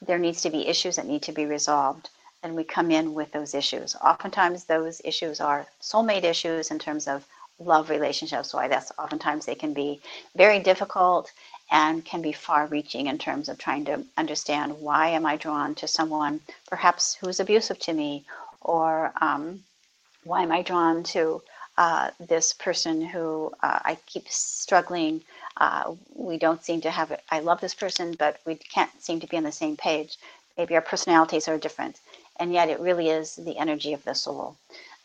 there 0.00 0.18
needs 0.18 0.40
to 0.42 0.50
be 0.50 0.66
issues 0.66 0.96
that 0.96 1.06
need 1.06 1.22
to 1.22 1.32
be 1.32 1.44
resolved, 1.44 2.08
And 2.42 2.54
we 2.54 2.64
come 2.64 2.90
in 2.90 3.14
with 3.14 3.32
those 3.32 3.52
issues. 3.54 3.96
Oftentimes, 3.96 4.64
those 4.64 5.02
issues 5.04 5.40
are 5.40 5.66
soulmate 5.82 6.24
issues 6.24 6.70
in 6.70 6.78
terms 6.78 7.06
of 7.06 7.26
love 7.58 7.90
relationships. 7.90 8.54
Why 8.54 8.68
that's 8.68 8.92
oftentimes 8.98 9.46
they 9.46 9.54
can 9.54 9.74
be 9.74 10.00
very 10.36 10.60
difficult 10.60 11.32
and 11.70 12.04
can 12.04 12.22
be 12.22 12.32
far 12.32 12.66
reaching 12.66 13.06
in 13.06 13.18
terms 13.18 13.48
of 13.48 13.58
trying 13.58 13.84
to 13.86 14.04
understand 14.16 14.80
why 14.80 15.08
am 15.08 15.26
I 15.26 15.36
drawn 15.36 15.74
to 15.76 15.88
someone 15.88 16.40
perhaps 16.68 17.14
who's 17.14 17.40
abusive 17.40 17.78
to 17.80 17.92
me, 17.92 18.24
or 18.60 19.12
um, 19.20 19.62
why 20.24 20.42
am 20.42 20.52
I 20.52 20.62
drawn 20.62 21.02
to 21.14 21.42
uh, 21.78 22.10
this 22.18 22.52
person 22.54 23.00
who 23.00 23.52
uh, 23.62 23.78
I 23.84 23.96
keep 24.06 24.28
struggling. 24.28 25.22
Uh, 25.56 25.94
we 26.14 26.36
don't 26.36 26.64
seem 26.64 26.80
to 26.80 26.90
have 26.90 27.12
it. 27.12 27.22
I 27.30 27.38
love 27.38 27.60
this 27.60 27.74
person, 27.74 28.16
but 28.18 28.40
we 28.44 28.56
can't 28.56 28.90
seem 29.00 29.20
to 29.20 29.28
be 29.28 29.36
on 29.36 29.44
the 29.44 29.52
same 29.52 29.76
page. 29.76 30.18
Maybe 30.56 30.74
our 30.74 30.80
personalities 30.80 31.46
are 31.46 31.56
different, 31.56 32.00
and 32.40 32.52
yet 32.52 32.68
it 32.68 32.80
really 32.80 33.10
is 33.10 33.36
the 33.36 33.56
energy 33.58 33.92
of 33.92 34.02
the 34.02 34.14
soul. 34.14 34.56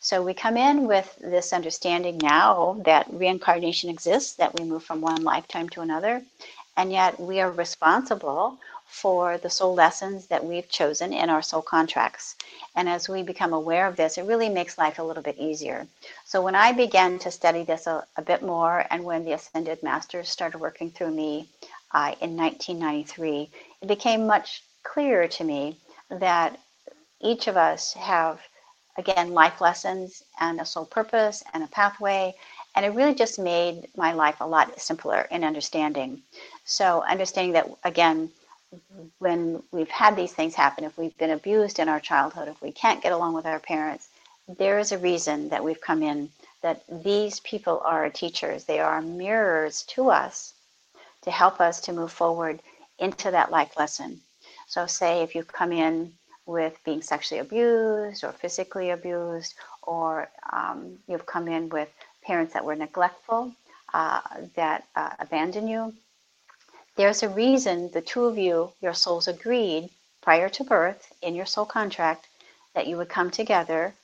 So 0.04 0.20
we 0.20 0.34
come 0.34 0.58
in 0.58 0.86
with 0.86 1.16
this 1.18 1.50
understanding 1.54 2.18
now 2.18 2.76
that 2.84 3.06
reincarnation 3.10 3.88
exists, 3.88 4.34
that 4.34 4.52
we 4.52 4.66
move 4.66 4.84
from 4.84 5.00
one 5.00 5.24
lifetime 5.24 5.70
to 5.70 5.80
another, 5.80 6.22
and 6.76 6.92
yet 6.92 7.18
we 7.18 7.40
are 7.40 7.50
responsible 7.50 8.58
for 8.86 9.38
the 9.38 9.48
soul 9.48 9.74
lessons 9.74 10.26
that 10.26 10.44
we've 10.44 10.68
chosen 10.68 11.14
in 11.14 11.30
our 11.30 11.40
soul 11.40 11.62
contracts. 11.62 12.36
And 12.76 12.86
as 12.86 13.08
we 13.08 13.22
become 13.22 13.54
aware 13.54 13.86
of 13.86 13.96
this, 13.96 14.18
it 14.18 14.24
really 14.24 14.50
makes 14.50 14.76
life 14.76 14.98
a 14.98 15.02
little 15.02 15.22
bit 15.22 15.38
easier. 15.38 15.86
So 16.26 16.42
when 16.42 16.54
I 16.54 16.72
began 16.72 17.18
to 17.20 17.30
study 17.30 17.64
this 17.64 17.86
a, 17.86 18.06
a 18.18 18.22
bit 18.22 18.42
more, 18.42 18.84
and 18.90 19.04
when 19.04 19.24
the 19.24 19.32
Ascended 19.32 19.82
Masters 19.82 20.28
started 20.28 20.58
working 20.58 20.90
through 20.90 21.12
me 21.12 21.48
uh, 21.92 22.14
in 22.20 22.36
1993, 22.36 23.48
it 23.80 23.88
became 23.88 24.26
much 24.26 24.64
clearer 24.82 25.28
to 25.28 25.44
me 25.44 25.78
that 26.10 26.60
each 27.22 27.46
of 27.46 27.56
us 27.56 27.94
have, 27.94 28.38
again, 28.96 29.32
life 29.32 29.60
lessons 29.60 30.22
and 30.40 30.60
a 30.60 30.64
soul 30.64 30.84
purpose 30.84 31.42
and 31.52 31.62
a 31.62 31.68
pathway. 31.68 32.34
And 32.74 32.84
it 32.84 32.90
really 32.90 33.14
just 33.14 33.38
made 33.38 33.88
my 33.96 34.12
life 34.12 34.36
a 34.40 34.46
lot 34.46 34.80
simpler 34.80 35.26
in 35.30 35.44
understanding. 35.44 36.22
So, 36.64 37.02
understanding 37.02 37.52
that, 37.52 37.68
again, 37.84 38.30
when 39.18 39.62
we've 39.70 39.90
had 39.90 40.16
these 40.16 40.32
things 40.32 40.54
happen, 40.54 40.84
if 40.84 40.98
we've 40.98 41.16
been 41.18 41.30
abused 41.30 41.78
in 41.78 41.88
our 41.88 42.00
childhood, 42.00 42.48
if 42.48 42.60
we 42.60 42.72
can't 42.72 43.02
get 43.02 43.12
along 43.12 43.34
with 43.34 43.46
our 43.46 43.60
parents, 43.60 44.08
there 44.58 44.78
is 44.78 44.92
a 44.92 44.98
reason 44.98 45.48
that 45.48 45.62
we've 45.62 45.80
come 45.80 46.02
in, 46.02 46.28
that 46.62 46.82
these 46.88 47.40
people 47.40 47.80
are 47.84 48.10
teachers. 48.10 48.64
They 48.64 48.80
are 48.80 49.00
mirrors 49.00 49.82
to 49.94 50.10
us 50.10 50.54
to 51.22 51.30
help 51.30 51.60
us 51.60 51.80
to 51.82 51.92
move 51.92 52.12
forward 52.12 52.60
into 52.98 53.30
that 53.30 53.50
life 53.50 53.76
lesson. 53.76 54.20
So, 54.66 54.86
say 54.86 55.22
if 55.22 55.34
you 55.34 55.44
come 55.44 55.72
in 55.72 56.12
with 56.46 56.78
being 56.84 57.02
sexually 57.02 57.40
abused 57.40 58.24
or 58.24 58.32
physically 58.32 58.90
abused, 58.90 59.54
or 59.82 60.28
um, 60.52 60.98
you've 61.06 61.26
come 61.26 61.48
in 61.48 61.68
with 61.68 61.88
parents 62.22 62.52
that 62.52 62.64
were 62.64 62.76
neglectful, 62.76 63.52
uh, 63.92 64.20
that 64.56 64.84
uh, 64.96 65.10
abandon 65.18 65.68
you, 65.68 65.94
there's 66.96 67.22
a 67.22 67.28
reason 67.28 67.90
the 67.92 68.00
two 68.00 68.24
of 68.24 68.38
you, 68.38 68.70
your 68.80 68.94
souls 68.94 69.28
agreed 69.28 69.90
prior 70.22 70.48
to 70.48 70.64
birth 70.64 71.12
in 71.22 71.34
your 71.34 71.46
soul 71.46 71.64
contract 71.64 72.26
that 72.74 72.86
you 72.86 72.96
would 72.96 73.08
come 73.08 73.30
together 73.30 73.94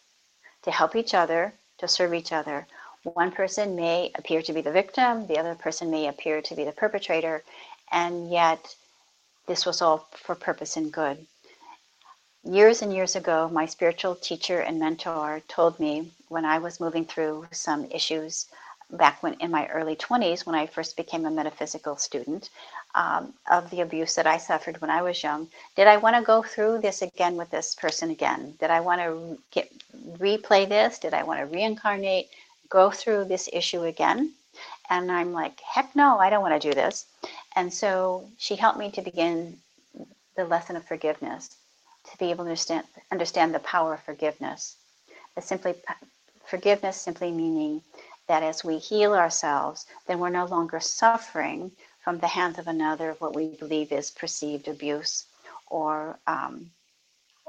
to 0.63 0.71
help 0.71 0.97
each 0.97 1.15
other, 1.15 1.53
to 1.79 1.89
serve 1.89 2.15
each 2.15 2.33
other. 2.33 2.67
One 3.03 3.33
person 3.33 3.77
may 3.77 4.13
appear 4.15 4.43
to 4.43 4.53
be 4.53 4.61
the 4.61 4.73
victim, 4.73 5.27
the 5.27 5.39
other 5.39 5.55
person 5.55 5.91
may 5.91 6.09
appear 6.09 6.43
to 6.43 6.55
be 6.55 6.65
the 6.65 6.73
perpetrator, 6.73 7.43
and 7.91 8.31
yet 8.31 8.75
this 9.47 9.65
was 9.65 9.81
all 9.81 10.09
for 10.13 10.35
purpose 10.35 10.77
and 10.77 10.93
good. 10.93 11.27
Years 12.45 12.81
and 12.81 12.93
years 12.95 13.17
ago, 13.17 13.51
my 13.53 13.67
spiritual 13.67 14.15
teacher 14.15 14.61
and 14.61 14.79
mentor 14.79 15.43
told 15.47 15.79
me 15.79 16.11
when 16.29 16.47
I 16.47 16.59
was 16.59 16.81
moving 16.81 17.05
through 17.05 17.47
some 17.51 17.85
issues 17.91 18.47
back 18.93 19.23
when 19.23 19.35
in 19.35 19.51
my 19.51 19.67
early 19.69 19.95
20s 19.95 20.47
when 20.47 20.55
I 20.55 20.67
first 20.67 20.97
became 20.97 21.27
a 21.27 21.31
metaphysical 21.31 21.97
student 21.97 22.49
um, 22.95 23.35
of 23.51 23.69
the 23.71 23.83
abuse 23.83 24.15
that 24.15 24.27
I 24.27 24.39
suffered 24.39 24.81
when 24.81 24.91
I 24.91 25.03
was 25.03 25.23
young. 25.23 25.49
Did 25.77 25.87
I 25.87 25.99
want 25.99 26.17
to 26.17 26.23
go 26.23 26.43
through 26.43 26.81
this 26.81 27.03
again 27.03 27.37
with 27.37 27.51
this 27.51 27.75
person 27.75 28.11
again? 28.11 28.55
Did 28.59 28.71
I 28.71 28.81
want 28.81 29.01
to 29.03 29.39
get 29.51 29.71
replay 30.19 30.69
this? 30.69 30.99
Did 30.99 31.15
I 31.15 31.23
want 31.23 31.41
to 31.41 31.47
reincarnate, 31.47 32.31
go 32.69 32.91
through 32.91 33.27
this 33.27 33.49
issue 33.53 33.85
again? 33.85 34.33
And 34.89 35.13
I'm 35.13 35.33
like, 35.33 35.61
heck 35.61 35.95
no, 35.95 36.19
I 36.19 36.31
don't 36.31 36.43
want 36.43 36.61
to 36.61 36.69
do 36.69 36.75
this. 36.75 37.07
And 37.55 37.73
so 37.73 38.25
she 38.39 38.57
helped 38.57 38.79
me 38.79 38.91
to 38.93 39.03
begin 39.03 39.59
the 40.37 40.45
lesson 40.45 40.77
of 40.77 40.85
forgiveness, 40.85 41.57
to 42.05 42.19
be 42.19 42.31
able 42.31 42.45
to 42.45 42.51
understand, 42.51 42.85
understand 43.11 43.55
the 43.55 43.61
power 43.61 43.95
of 43.95 44.03
forgiveness. 44.03 44.77
The 45.35 45.43
simply 45.43 45.75
forgiveness 46.47 46.97
simply 46.97 47.31
meaning 47.31 47.83
that 48.29 48.43
as 48.43 48.65
we 48.65 48.79
heal 48.79 49.15
ourselves, 49.15 49.87
then 50.07 50.19
we're 50.19 50.31
no 50.31 50.47
longer 50.47 50.81
suffering 50.81 51.71
from 52.03 52.19
the 52.19 52.27
hands 52.27 52.59
of 52.59 52.67
another 52.67 53.11
of 53.11 53.21
what 53.21 53.35
we 53.35 53.57
believe 53.57 53.93
is 53.93 54.11
perceived 54.11 54.69
abuse 54.69 55.27
or 55.67 56.19
um, 56.27 56.71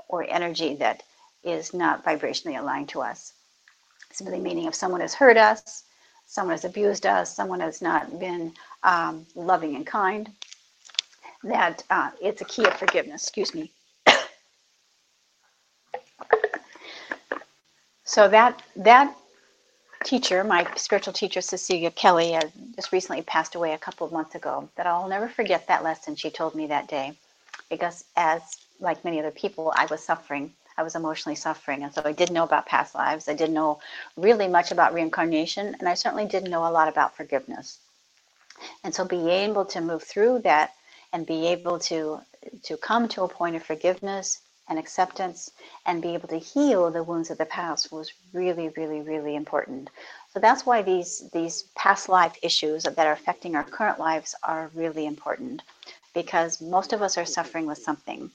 or 0.07 0.25
energy 0.29 0.75
that 0.75 1.03
is 1.43 1.73
not 1.73 2.03
vibrationally 2.03 2.59
aligned 2.59 2.89
to 2.89 3.01
us. 3.01 3.33
Simply 4.11 4.39
meaning 4.39 4.65
if 4.65 4.75
someone 4.75 5.01
has 5.01 5.13
hurt 5.13 5.37
us, 5.37 5.83
someone 6.27 6.53
has 6.53 6.65
abused 6.65 7.05
us, 7.05 7.33
someone 7.33 7.61
has 7.61 7.81
not 7.81 8.19
been 8.19 8.53
um, 8.83 9.25
loving 9.35 9.75
and 9.75 9.85
kind, 9.87 10.29
that 11.43 11.83
uh, 11.89 12.11
it's 12.21 12.41
a 12.41 12.45
key 12.45 12.65
of 12.65 12.73
forgiveness. 12.75 13.23
Excuse 13.23 13.53
me. 13.55 13.71
So 18.11 18.27
that 18.27 18.61
that 18.75 19.15
teacher, 20.03 20.43
my 20.43 20.67
spiritual 20.75 21.13
teacher, 21.13 21.39
Cecilia 21.39 21.91
Kelly, 21.91 22.35
uh, 22.35 22.41
just 22.75 22.91
recently 22.91 23.21
passed 23.21 23.55
away 23.55 23.71
a 23.71 23.77
couple 23.77 24.05
of 24.05 24.11
months 24.11 24.35
ago, 24.35 24.67
that 24.75 24.85
I'll 24.85 25.07
never 25.07 25.29
forget 25.29 25.65
that 25.67 25.81
lesson 25.81 26.17
she 26.17 26.29
told 26.29 26.53
me 26.53 26.67
that 26.67 26.89
day. 26.89 27.13
Because, 27.69 28.03
as 28.17 28.41
like 28.81 29.05
many 29.05 29.17
other 29.17 29.31
people, 29.31 29.71
I 29.77 29.85
was 29.85 30.03
suffering. 30.03 30.51
I 30.77 30.83
was 30.83 30.95
emotionally 30.95 31.37
suffering. 31.37 31.83
And 31.83 31.93
so 31.93 32.01
I 32.03 32.11
didn't 32.11 32.33
know 32.33 32.43
about 32.43 32.65
past 32.65 32.95
lives. 32.95 33.29
I 33.29 33.33
didn't 33.33 33.53
know 33.53 33.79
really 34.17 34.49
much 34.49 34.73
about 34.73 34.93
reincarnation. 34.93 35.77
And 35.79 35.87
I 35.87 35.93
certainly 35.93 36.25
didn't 36.25 36.51
know 36.51 36.67
a 36.67 36.75
lot 36.77 36.89
about 36.89 37.15
forgiveness. 37.15 37.79
And 38.83 38.93
so 38.93 39.05
being 39.05 39.29
able 39.29 39.63
to 39.65 39.79
move 39.79 40.03
through 40.03 40.39
that 40.39 40.73
and 41.13 41.25
be 41.25 41.47
able 41.47 41.79
to 41.79 42.19
to 42.63 42.75
come 42.75 43.07
to 43.07 43.23
a 43.23 43.29
point 43.29 43.55
of 43.55 43.63
forgiveness 43.63 44.41
and 44.71 44.79
acceptance 44.79 45.51
and 45.85 46.01
be 46.01 46.13
able 46.15 46.29
to 46.29 46.37
heal 46.37 46.89
the 46.89 47.03
wounds 47.03 47.29
of 47.29 47.37
the 47.37 47.45
past 47.45 47.91
was 47.91 48.13
really, 48.31 48.69
really, 48.69 49.01
really 49.01 49.35
important. 49.35 49.89
So 50.33 50.39
that's 50.39 50.65
why 50.65 50.81
these 50.81 51.29
these 51.33 51.63
past 51.75 52.07
life 52.07 52.35
issues 52.41 52.83
that 52.83 52.97
are 53.05 53.11
affecting 53.11 53.55
our 53.55 53.65
current 53.65 53.99
lives 53.99 54.33
are 54.43 54.71
really 54.73 55.05
important 55.05 55.61
because 56.13 56.61
most 56.61 56.93
of 56.93 57.01
us 57.01 57.17
are 57.17 57.25
suffering 57.25 57.65
with 57.67 57.79
something. 57.79 58.31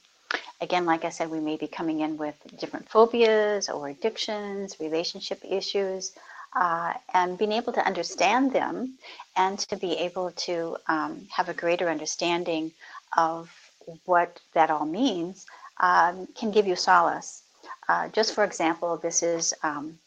Again, 0.61 0.85
like 0.85 1.03
I 1.05 1.09
said, 1.09 1.29
we 1.31 1.39
may 1.39 1.57
be 1.57 1.67
coming 1.67 2.01
in 2.01 2.17
with 2.17 2.35
different 2.59 2.87
phobias 2.87 3.67
or 3.67 3.89
addictions, 3.89 4.79
relationship 4.79 5.39
issues, 5.43 6.13
uh, 6.55 6.93
and 7.15 7.37
being 7.37 7.51
able 7.51 7.73
to 7.73 7.85
understand 7.85 8.53
them 8.53 8.97
and 9.35 9.57
to 9.71 9.75
be 9.75 9.93
able 10.07 10.31
to 10.47 10.77
um, 10.87 11.27
have 11.31 11.49
a 11.49 11.59
greater 11.63 11.89
understanding 11.89 12.71
of 13.15 13.49
what 14.05 14.39
that 14.53 14.69
all 14.69 14.85
means 14.85 15.45
um, 15.79 16.27
can 16.35 16.51
give 16.51 16.67
you 16.67 16.75
solace. 16.75 17.43
Uh, 17.87 18.09
just 18.09 18.33
for 18.33 18.43
example, 18.43 18.97
this 18.97 19.23
is 19.23 19.53
um, 19.63 19.97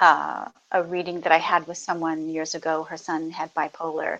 uh, 0.00 0.48
a 0.72 0.82
reading 0.82 1.20
that 1.22 1.32
I 1.32 1.38
had 1.38 1.66
with 1.66 1.78
someone 1.78 2.28
years 2.28 2.54
ago. 2.54 2.84
Her 2.84 2.96
son 2.96 3.30
had 3.30 3.54
bipolar, 3.54 4.18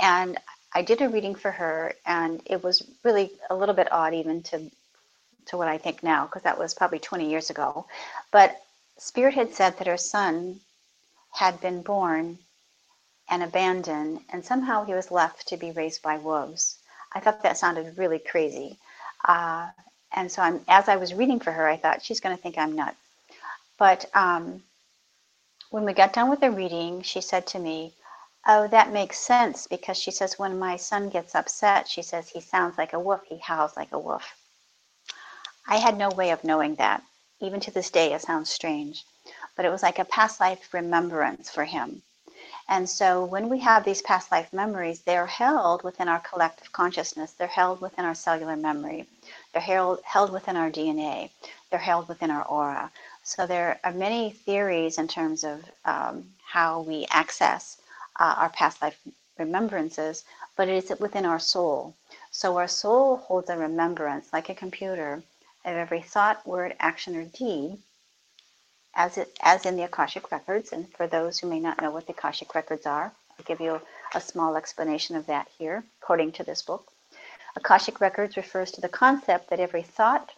and 0.00 0.38
I 0.74 0.82
did 0.82 1.02
a 1.02 1.08
reading 1.08 1.34
for 1.34 1.50
her, 1.50 1.92
and 2.06 2.40
it 2.46 2.62
was 2.62 2.82
really 3.04 3.32
a 3.50 3.56
little 3.56 3.74
bit 3.74 3.92
odd, 3.92 4.14
even 4.14 4.42
to 4.44 4.70
to 5.46 5.56
what 5.56 5.68
I 5.68 5.78
think 5.78 6.02
now, 6.02 6.26
because 6.26 6.42
that 6.42 6.58
was 6.58 6.74
probably 6.74 7.00
20 7.00 7.28
years 7.28 7.50
ago. 7.50 7.86
But 8.30 8.62
Spirit 8.98 9.34
had 9.34 9.54
said 9.54 9.76
that 9.78 9.88
her 9.88 9.96
son 9.96 10.60
had 11.32 11.60
been 11.60 11.82
born 11.82 12.38
and 13.28 13.42
abandoned, 13.42 14.20
and 14.30 14.44
somehow 14.44 14.84
he 14.84 14.94
was 14.94 15.10
left 15.10 15.48
to 15.48 15.56
be 15.56 15.72
raised 15.72 16.02
by 16.02 16.18
wolves. 16.18 16.78
I 17.12 17.20
thought 17.20 17.42
that 17.42 17.58
sounded 17.58 17.98
really 17.98 18.18
crazy. 18.18 18.78
Uh, 19.24 19.68
and 20.14 20.30
so 20.30 20.42
I'm, 20.42 20.60
as 20.68 20.88
I 20.88 20.96
was 20.96 21.14
reading 21.14 21.40
for 21.40 21.52
her, 21.52 21.68
I 21.68 21.76
thought 21.76 22.02
she's 22.02 22.20
going 22.20 22.36
to 22.36 22.42
think 22.42 22.58
I'm 22.58 22.74
nuts. 22.76 22.96
But 23.78 24.06
um, 24.14 24.62
when 25.70 25.84
we 25.84 25.92
got 25.94 26.12
done 26.14 26.30
with 26.30 26.40
the 26.40 26.50
reading, 26.50 27.02
she 27.02 27.20
said 27.20 27.46
to 27.48 27.58
me, 27.58 27.94
Oh, 28.46 28.68
that 28.68 28.92
makes 28.92 29.18
sense 29.18 29.66
because 29.68 29.98
she 29.98 30.10
says, 30.10 30.38
when 30.38 30.58
my 30.58 30.76
son 30.76 31.08
gets 31.10 31.34
upset, 31.34 31.88
she 31.88 32.02
says, 32.02 32.28
he 32.28 32.40
sounds 32.40 32.78
like 32.78 32.92
a 32.92 33.00
wolf, 33.00 33.22
he 33.28 33.38
howls 33.38 33.76
like 33.76 33.92
a 33.92 33.98
wolf. 33.98 34.36
I 35.68 35.76
had 35.78 35.96
no 35.98 36.10
way 36.10 36.30
of 36.30 36.44
knowing 36.44 36.76
that. 36.76 37.02
Even 37.40 37.60
to 37.60 37.70
this 37.70 37.90
day, 37.90 38.12
it 38.12 38.22
sounds 38.22 38.50
strange. 38.50 39.04
But 39.56 39.64
it 39.64 39.70
was 39.70 39.82
like 39.82 39.98
a 39.98 40.04
past 40.04 40.40
life 40.40 40.74
remembrance 40.74 41.50
for 41.50 41.64
him. 41.64 42.02
And 42.74 42.88
so 42.88 43.22
when 43.22 43.50
we 43.50 43.58
have 43.58 43.84
these 43.84 44.00
past 44.00 44.32
life 44.32 44.50
memories, 44.50 45.02
they're 45.02 45.26
held 45.26 45.82
within 45.82 46.08
our 46.08 46.20
collective 46.20 46.72
consciousness, 46.72 47.32
they're 47.32 47.46
held 47.46 47.82
within 47.82 48.06
our 48.06 48.14
cellular 48.14 48.56
memory, 48.56 49.06
they're 49.52 49.60
held, 49.60 50.00
held 50.04 50.32
within 50.32 50.56
our 50.56 50.70
DNA, 50.70 51.28
they're 51.68 51.78
held 51.78 52.08
within 52.08 52.30
our 52.30 52.44
aura. 52.44 52.90
So 53.24 53.46
there 53.46 53.78
are 53.84 53.92
many 53.92 54.30
theories 54.30 54.96
in 54.96 55.06
terms 55.06 55.44
of 55.44 55.70
um, 55.84 56.32
how 56.46 56.80
we 56.80 57.06
access 57.10 57.76
uh, 58.18 58.36
our 58.38 58.48
past 58.48 58.80
life 58.80 58.98
remembrances, 59.36 60.24
but 60.56 60.66
it 60.66 60.82
is 60.82 60.98
within 60.98 61.26
our 61.26 61.40
soul. 61.40 61.94
So 62.30 62.56
our 62.56 62.68
soul 62.68 63.18
holds 63.18 63.50
a 63.50 63.58
remembrance, 63.58 64.32
like 64.32 64.48
a 64.48 64.54
computer, 64.54 65.22
of 65.66 65.76
every 65.76 66.00
thought, 66.00 66.46
word, 66.46 66.74
action, 66.80 67.16
or 67.16 67.24
deed, 67.24 67.76
as, 68.94 69.18
it, 69.18 69.36
as 69.40 69.66
in 69.66 69.76
the 69.76 69.84
Akashic 69.84 70.30
Records. 70.30 70.72
And 70.72 70.92
for 70.94 71.06
those 71.06 71.38
who 71.38 71.48
may 71.48 71.60
not 71.60 71.80
know 71.80 71.90
what 71.90 72.06
the 72.06 72.12
Akashic 72.12 72.54
Records 72.54 72.86
are, 72.86 73.12
I'll 73.38 73.44
give 73.44 73.60
you 73.60 73.80
a 74.14 74.20
small 74.20 74.56
explanation 74.56 75.16
of 75.16 75.26
that 75.26 75.48
here, 75.58 75.84
according 76.02 76.32
to 76.32 76.44
this 76.44 76.62
book. 76.62 76.92
Akashic 77.56 78.00
Records 78.00 78.36
refers 78.36 78.70
to 78.72 78.80
the 78.80 78.88
concept 78.88 79.50
that 79.50 79.60
every 79.60 79.82
thought, 79.82 80.32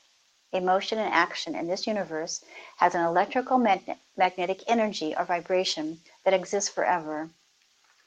emotion, 0.52 0.98
and 0.98 1.12
action 1.12 1.54
in 1.54 1.66
this 1.66 1.86
universe 1.86 2.44
has 2.76 2.94
an 2.94 3.04
electrical 3.04 3.58
mag- 3.58 3.96
magnetic 4.16 4.62
energy 4.66 5.14
or 5.16 5.24
vibration 5.24 6.00
that 6.24 6.34
exists 6.34 6.70
forever. 6.70 7.28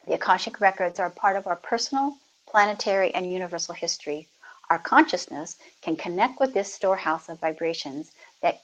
The 0.07 0.13
Akashic 0.13 0.59
Records 0.61 0.99
are 0.99 1.09
part 1.09 1.35
of 1.35 1.47
our 1.47 1.55
personal, 1.57 2.17
planetary, 2.47 3.13
and 3.13 3.31
universal 3.31 3.73
history, 3.73 4.29
our 4.69 4.79
consciousness 4.79 5.55
can 5.81 5.95
connect 5.95 6.41
with 6.41 6.53
this 6.53 6.73
storehouse 6.73 7.29
of 7.29 7.39
vibrations 7.39 8.11
that 8.41 8.61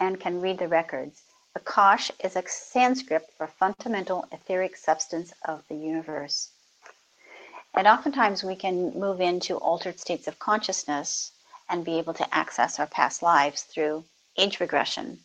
and 0.00 0.18
can 0.18 0.40
read 0.40 0.58
the 0.58 0.66
records. 0.66 1.22
Akash 1.56 2.10
is 2.24 2.34
a 2.34 2.42
Sanskrit 2.48 3.28
for 3.36 3.46
fundamental 3.46 4.26
etheric 4.32 4.76
substance 4.76 5.32
of 5.44 5.62
the 5.68 5.76
universe. 5.76 6.48
And 7.74 7.86
oftentimes 7.86 8.42
we 8.42 8.56
can 8.56 8.98
move 8.98 9.20
into 9.20 9.56
altered 9.56 10.00
states 10.00 10.26
of 10.26 10.38
consciousness 10.38 11.32
and 11.68 11.84
be 11.84 11.98
able 11.98 12.14
to 12.14 12.34
access 12.34 12.80
our 12.80 12.86
past 12.86 13.22
lives 13.22 13.62
through 13.62 14.04
age 14.36 14.58
regression. 14.58 15.20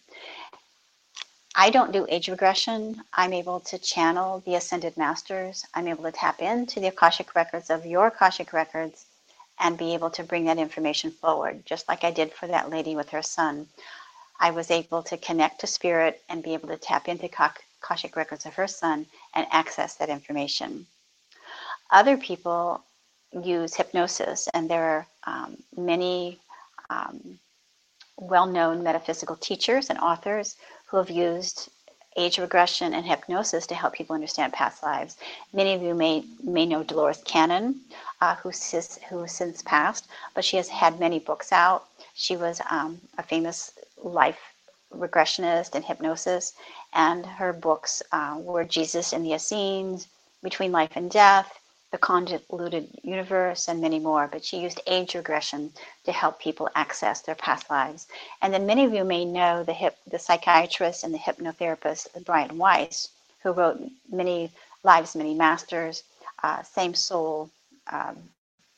I 1.55 1.69
don't 1.69 1.93
do 1.93 2.05
age 2.09 2.27
regression. 2.27 3.01
I'm 3.13 3.31
able 3.31 3.61
to 3.61 3.79
channel 3.79 4.41
the 4.45 4.55
ascended 4.55 4.97
masters. 4.97 5.65
I'm 5.73 5.87
able 5.87 6.03
to 6.03 6.11
tap 6.11 6.41
into 6.41 6.81
the 6.81 6.87
Akashic 6.87 7.33
records 7.33 7.69
of 7.69 7.85
your 7.85 8.07
Akashic 8.07 8.51
records 8.51 9.05
and 9.59 9.77
be 9.77 9.93
able 9.93 10.09
to 10.09 10.23
bring 10.23 10.45
that 10.45 10.57
information 10.57 11.11
forward, 11.11 11.65
just 11.65 11.87
like 11.87 12.03
I 12.03 12.11
did 12.11 12.33
for 12.33 12.47
that 12.47 12.69
lady 12.69 12.95
with 12.95 13.09
her 13.09 13.21
son. 13.21 13.67
I 14.39 14.51
was 14.51 14.71
able 14.71 15.03
to 15.03 15.17
connect 15.17 15.61
to 15.61 15.67
spirit 15.67 16.21
and 16.29 16.43
be 16.43 16.53
able 16.53 16.67
to 16.69 16.77
tap 16.77 17.07
into 17.07 17.29
Akashic 17.81 18.15
records 18.15 18.45
of 18.45 18.55
her 18.55 18.67
son 18.67 19.05
and 19.33 19.47
access 19.51 19.95
that 19.95 20.09
information. 20.09 20.87
Other 21.91 22.17
people 22.17 22.83
use 23.31 23.75
hypnosis, 23.75 24.47
and 24.53 24.69
there 24.69 24.83
are 24.83 25.07
um, 25.25 25.57
many 25.77 26.39
um, 26.89 27.39
well 28.17 28.45
known 28.45 28.83
metaphysical 28.83 29.35
teachers 29.35 29.89
and 29.89 29.99
authors 29.99 30.57
who 30.87 30.97
have 30.97 31.09
used 31.09 31.69
age 32.17 32.37
regression 32.37 32.93
and 32.93 33.05
hypnosis 33.05 33.67
to 33.67 33.75
help 33.75 33.93
people 33.93 34.15
understand 34.15 34.53
past 34.53 34.81
lives. 34.83 35.17
Many 35.53 35.73
of 35.73 35.81
you 35.81 35.93
may 35.93 36.23
may 36.43 36.65
know 36.65 36.83
Dolores 36.83 37.21
Cannon, 37.25 37.81
uh, 38.21 38.35
who 38.35 38.51
who 39.09 39.27
since 39.27 39.61
passed, 39.61 40.07
but 40.33 40.45
she 40.45 40.57
has 40.57 40.69
had 40.69 40.99
many 40.99 41.19
books 41.19 41.51
out. 41.51 41.87
She 42.13 42.37
was 42.37 42.61
um, 42.69 43.01
a 43.17 43.23
famous 43.23 43.73
life 44.05 44.39
regressionist 44.93 45.75
and 45.75 45.83
hypnosis, 45.83 46.53
and 46.93 47.25
her 47.25 47.51
books 47.51 48.01
uh, 48.11 48.37
were 48.39 48.63
Jesus 48.63 49.13
and 49.13 49.25
the 49.25 49.33
Essenes, 49.33 50.07
Between 50.43 50.71
Life 50.71 50.91
and 50.95 51.09
Death, 51.11 51.59
The 51.91 51.97
Convoluted 51.97 52.87
Universe, 53.03 53.67
and 53.67 53.81
many 53.81 53.99
more. 53.99 54.27
But 54.31 54.45
she 54.45 54.59
used 54.59 54.79
age 54.87 55.15
regression 55.15 55.73
to 56.05 56.11
help 56.11 56.39
people 56.39 56.69
access 56.75 57.21
their 57.21 57.35
past 57.35 57.69
lives. 57.69 58.07
And 58.41 58.53
then 58.53 58.65
many 58.65 58.85
of 58.85 58.93
you 58.93 59.03
may 59.03 59.25
know 59.25 59.63
the 59.63 59.73
hip, 59.73 59.97
the 60.09 60.19
psychiatrist 60.19 61.03
and 61.03 61.13
the 61.13 61.19
hypnotherapist 61.19 62.23
Brian 62.23 62.57
Weiss, 62.57 63.09
who 63.43 63.51
wrote 63.51 63.81
many 64.11 64.51
lives, 64.83 65.15
many 65.15 65.33
masters, 65.33 66.03
uh, 66.43 66.61
same 66.63 66.93
soul, 66.93 67.49
um, 67.91 68.15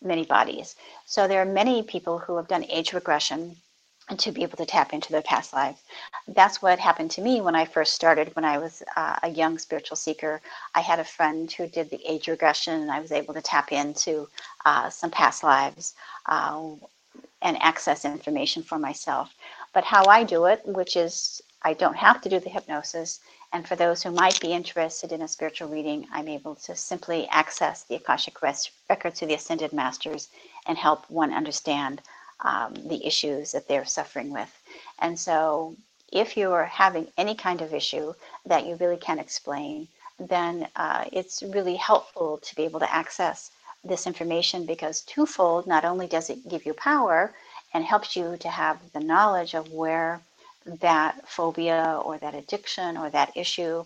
many 0.02 0.26
bodies. 0.26 0.76
So 1.06 1.28
there 1.28 1.42
are 1.42 1.46
many 1.46 1.84
people 1.84 2.18
who 2.18 2.38
have 2.38 2.48
done 2.48 2.66
age 2.70 2.94
regression 2.94 3.58
to 4.16 4.32
be 4.32 4.44
able 4.44 4.58
to 4.58 4.66
tap 4.66 4.94
into 4.94 5.12
their 5.12 5.22
past 5.22 5.54
lives. 5.54 5.82
That's 6.28 6.62
what 6.62 6.80
happened 6.80 7.12
to 7.12 7.22
me 7.22 7.42
when 7.42 7.56
I 7.56 7.66
first 7.66 7.94
started, 7.94 8.34
when 8.36 8.46
I 8.46 8.58
was 8.58 8.82
uh, 8.96 9.18
a 9.24 9.30
young 9.30 9.58
spiritual 9.58 9.98
seeker. 9.98 10.42
I 10.76 10.80
had 10.82 11.00
a 11.00 11.04
friend 11.04 11.52
who 11.52 11.68
did 11.68 11.90
the 11.90 12.00
age 12.08 12.28
regression, 12.28 12.82
and 12.82 12.92
I 12.92 13.02
was 13.02 13.12
able 13.12 13.34
to 13.34 13.42
tap 13.42 13.72
into 13.72 14.30
uh, 14.66 14.90
some 14.90 15.12
past 15.12 15.44
lives 15.44 15.96
uh, 16.26 16.70
and 17.42 17.62
access 17.62 18.06
information 18.06 18.64
for 18.64 18.80
myself. 18.80 19.34
But 19.74 19.84
how 19.84 20.06
I 20.06 20.24
do 20.24 20.46
it, 20.46 20.62
which 20.66 20.96
is 20.96 21.42
I 21.64 21.74
don't 21.74 21.98
have 21.98 22.22
to 22.22 22.30
do 22.30 22.40
the 22.40 22.50
hypnosis, 22.50 23.20
and 23.52 23.68
for 23.68 23.76
those 23.76 24.04
who 24.04 24.12
might 24.12 24.40
be 24.40 24.54
interested 24.54 25.12
in 25.12 25.22
a 25.22 25.28
spiritual 25.28 25.70
reading, 25.70 26.08
I'm 26.14 26.28
able 26.28 26.56
to 26.56 26.76
simply 26.76 27.28
access 27.30 27.84
the 27.84 27.96
Akashic 27.96 28.42
records 28.42 29.22
of 29.22 29.28
the 29.28 29.34
Ascended 29.34 29.74
Masters 29.74 30.30
and 30.66 30.78
help 30.78 31.10
one 31.10 31.34
understand 31.34 32.02
um, 32.42 32.74
the 32.88 33.06
issues 33.06 33.52
that 33.52 33.68
they're 33.68 33.86
suffering 33.86 34.32
with. 34.32 34.52
And 35.00 35.20
so, 35.20 35.76
if 36.12 36.38
you're 36.38 36.66
having 36.66 37.08
any 37.18 37.36
kind 37.36 37.62
of 37.62 37.74
issue 37.74 38.14
that 38.46 38.66
you 38.66 38.76
really 38.76 38.98
can't 38.98 39.20
explain, 39.20 39.88
then 40.20 40.68
uh, 40.76 41.06
it's 41.12 41.44
really 41.44 41.76
helpful 41.76 42.38
to 42.38 42.56
be 42.56 42.64
able 42.64 42.80
to 42.80 42.94
access 42.94 43.52
this 43.84 44.08
information 44.08 44.66
because 44.66 45.02
twofold 45.02 45.68
not 45.68 45.86
only 45.86 46.08
does 46.08 46.30
it 46.30 46.50
give 46.50 46.66
you 46.66 46.74
power 46.74 47.34
and 47.74 47.84
helps 47.84 48.16
you 48.16 48.38
to 48.38 48.50
have 48.50 48.80
the 48.94 49.00
knowledge 49.00 49.54
of 49.54 49.72
where 49.72 50.22
that 50.66 51.28
phobia 51.28 52.00
or 52.04 52.18
that 52.18 52.36
addiction 52.36 52.98
or 52.98 53.10
that 53.10 53.36
issue 53.36 53.86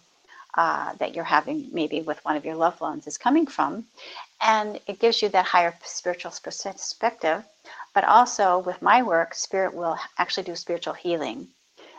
uh, 0.55 0.93
that 0.95 1.15
you're 1.15 1.23
having 1.23 1.69
maybe 1.71 2.01
with 2.01 2.23
one 2.25 2.35
of 2.35 2.45
your 2.45 2.55
loved 2.55 2.81
ones 2.81 3.07
is 3.07 3.17
coming 3.17 3.47
from. 3.47 3.85
And 4.41 4.79
it 4.87 4.99
gives 4.99 5.21
you 5.21 5.29
that 5.29 5.45
higher 5.45 5.75
spiritual 5.83 6.33
perspective. 6.43 7.43
But 7.93 8.05
also 8.05 8.59
with 8.59 8.81
my 8.81 9.03
work, 9.03 9.33
Spirit 9.33 9.73
will 9.73 9.97
actually 10.17 10.43
do 10.43 10.55
spiritual 10.55 10.93
healing. 10.93 11.47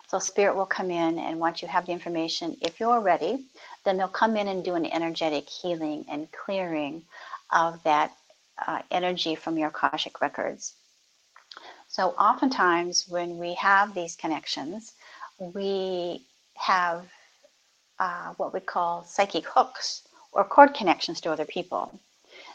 So 0.08 0.18
Spirit 0.18 0.56
will 0.56 0.66
come 0.66 0.90
in 0.90 1.18
and 1.18 1.40
once 1.40 1.62
you 1.62 1.68
have 1.68 1.86
the 1.86 1.92
information, 1.92 2.56
if 2.60 2.80
you're 2.80 3.00
ready, 3.00 3.46
then 3.84 3.96
they'll 3.96 4.08
come 4.08 4.36
in 4.36 4.48
and 4.48 4.64
do 4.64 4.74
an 4.74 4.86
energetic 4.86 5.48
healing 5.48 6.04
and 6.08 6.30
clearing 6.32 7.02
of 7.50 7.82
that 7.84 8.12
uh, 8.66 8.82
energy 8.90 9.34
from 9.34 9.58
your 9.58 9.68
Akashic 9.68 10.20
records. 10.20 10.74
So, 11.88 12.10
oftentimes, 12.10 13.06
when 13.08 13.38
we 13.38 13.54
have 13.54 13.94
these 13.94 14.16
connections, 14.16 14.92
we 15.38 16.24
have 16.54 17.06
uh, 17.98 18.32
what 18.36 18.54
we 18.54 18.60
call 18.60 19.04
psychic 19.04 19.44
hooks 19.46 20.02
or 20.32 20.44
cord 20.44 20.74
connections 20.74 21.20
to 21.20 21.32
other 21.32 21.44
people. 21.44 21.98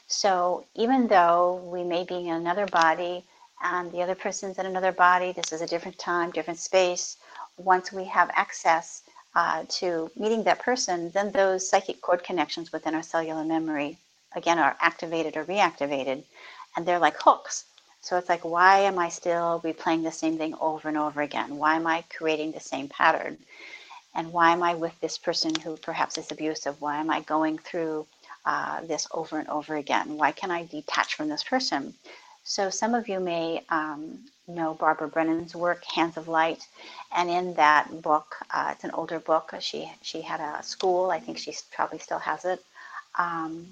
So, 0.07 0.65
even 0.75 1.07
though 1.07 1.55
we 1.65 1.83
may 1.83 2.03
be 2.05 2.29
in 2.29 2.35
another 2.35 2.65
body 2.65 3.25
and 3.61 3.91
the 3.91 4.01
other 4.01 4.15
person's 4.15 4.57
in 4.57 4.65
another 4.65 4.93
body, 4.93 5.33
this 5.33 5.51
is 5.51 5.61
a 5.61 5.67
different 5.67 5.99
time, 5.99 6.31
different 6.31 6.59
space. 6.59 7.17
Once 7.57 7.91
we 7.91 8.05
have 8.05 8.31
access 8.33 9.03
uh, 9.35 9.65
to 9.69 10.09
meeting 10.15 10.43
that 10.43 10.59
person, 10.59 11.09
then 11.11 11.31
those 11.31 11.69
psychic 11.69 12.01
cord 12.01 12.23
connections 12.23 12.71
within 12.71 12.95
our 12.95 13.03
cellular 13.03 13.43
memory 13.43 13.97
again 14.35 14.59
are 14.59 14.77
activated 14.81 15.35
or 15.37 15.45
reactivated, 15.45 16.23
and 16.75 16.85
they're 16.85 16.99
like 16.99 17.17
hooks. 17.21 17.65
So 18.01 18.17
it's 18.17 18.29
like, 18.29 18.45
why 18.45 18.79
am 18.79 18.97
I 18.99 19.09
still 19.09 19.61
replaying 19.63 20.03
the 20.03 20.11
same 20.11 20.37
thing 20.37 20.55
over 20.61 20.87
and 20.87 20.97
over 20.97 21.21
again? 21.21 21.57
Why 21.57 21.75
am 21.75 21.85
I 21.87 22.03
creating 22.15 22.53
the 22.53 22.61
same 22.61 22.87
pattern? 22.87 23.37
And 24.15 24.31
why 24.33 24.51
am 24.51 24.63
I 24.63 24.73
with 24.75 24.99
this 25.01 25.17
person 25.17 25.53
who 25.55 25.77
perhaps 25.77 26.17
is 26.17 26.31
abusive? 26.31 26.81
Why 26.81 26.97
am 26.97 27.09
I 27.09 27.21
going 27.21 27.57
through 27.57 28.07
uh, 28.47 28.81
this 28.81 29.07
over 29.11 29.37
and 29.39 29.49
over 29.49 29.75
again? 29.75 30.17
Why 30.17 30.31
can 30.31 30.51
I 30.51 30.65
detach 30.65 31.15
from 31.15 31.29
this 31.29 31.43
person? 31.43 31.93
So 32.43 32.69
some 32.69 32.95
of 32.95 33.09
you 33.09 33.19
may 33.19 33.63
um, 33.69 34.19
know 34.47 34.73
Barbara 34.73 35.09
Brennan's 35.09 35.53
work, 35.55 35.83
Hands 35.83 36.15
of 36.15 36.29
Light, 36.29 36.65
and 37.15 37.29
in 37.29 37.53
that 37.55 38.01
book, 38.01 38.37
uh, 38.51 38.69
it's 38.73 38.85
an 38.85 38.91
older 38.91 39.19
book. 39.19 39.53
She 39.59 39.91
she 40.01 40.21
had 40.21 40.39
a 40.39 40.63
school. 40.63 41.11
I 41.11 41.19
think 41.19 41.37
she 41.37 41.53
probably 41.73 41.99
still 41.99 42.19
has 42.19 42.45
it. 42.45 42.63
Um, 43.19 43.67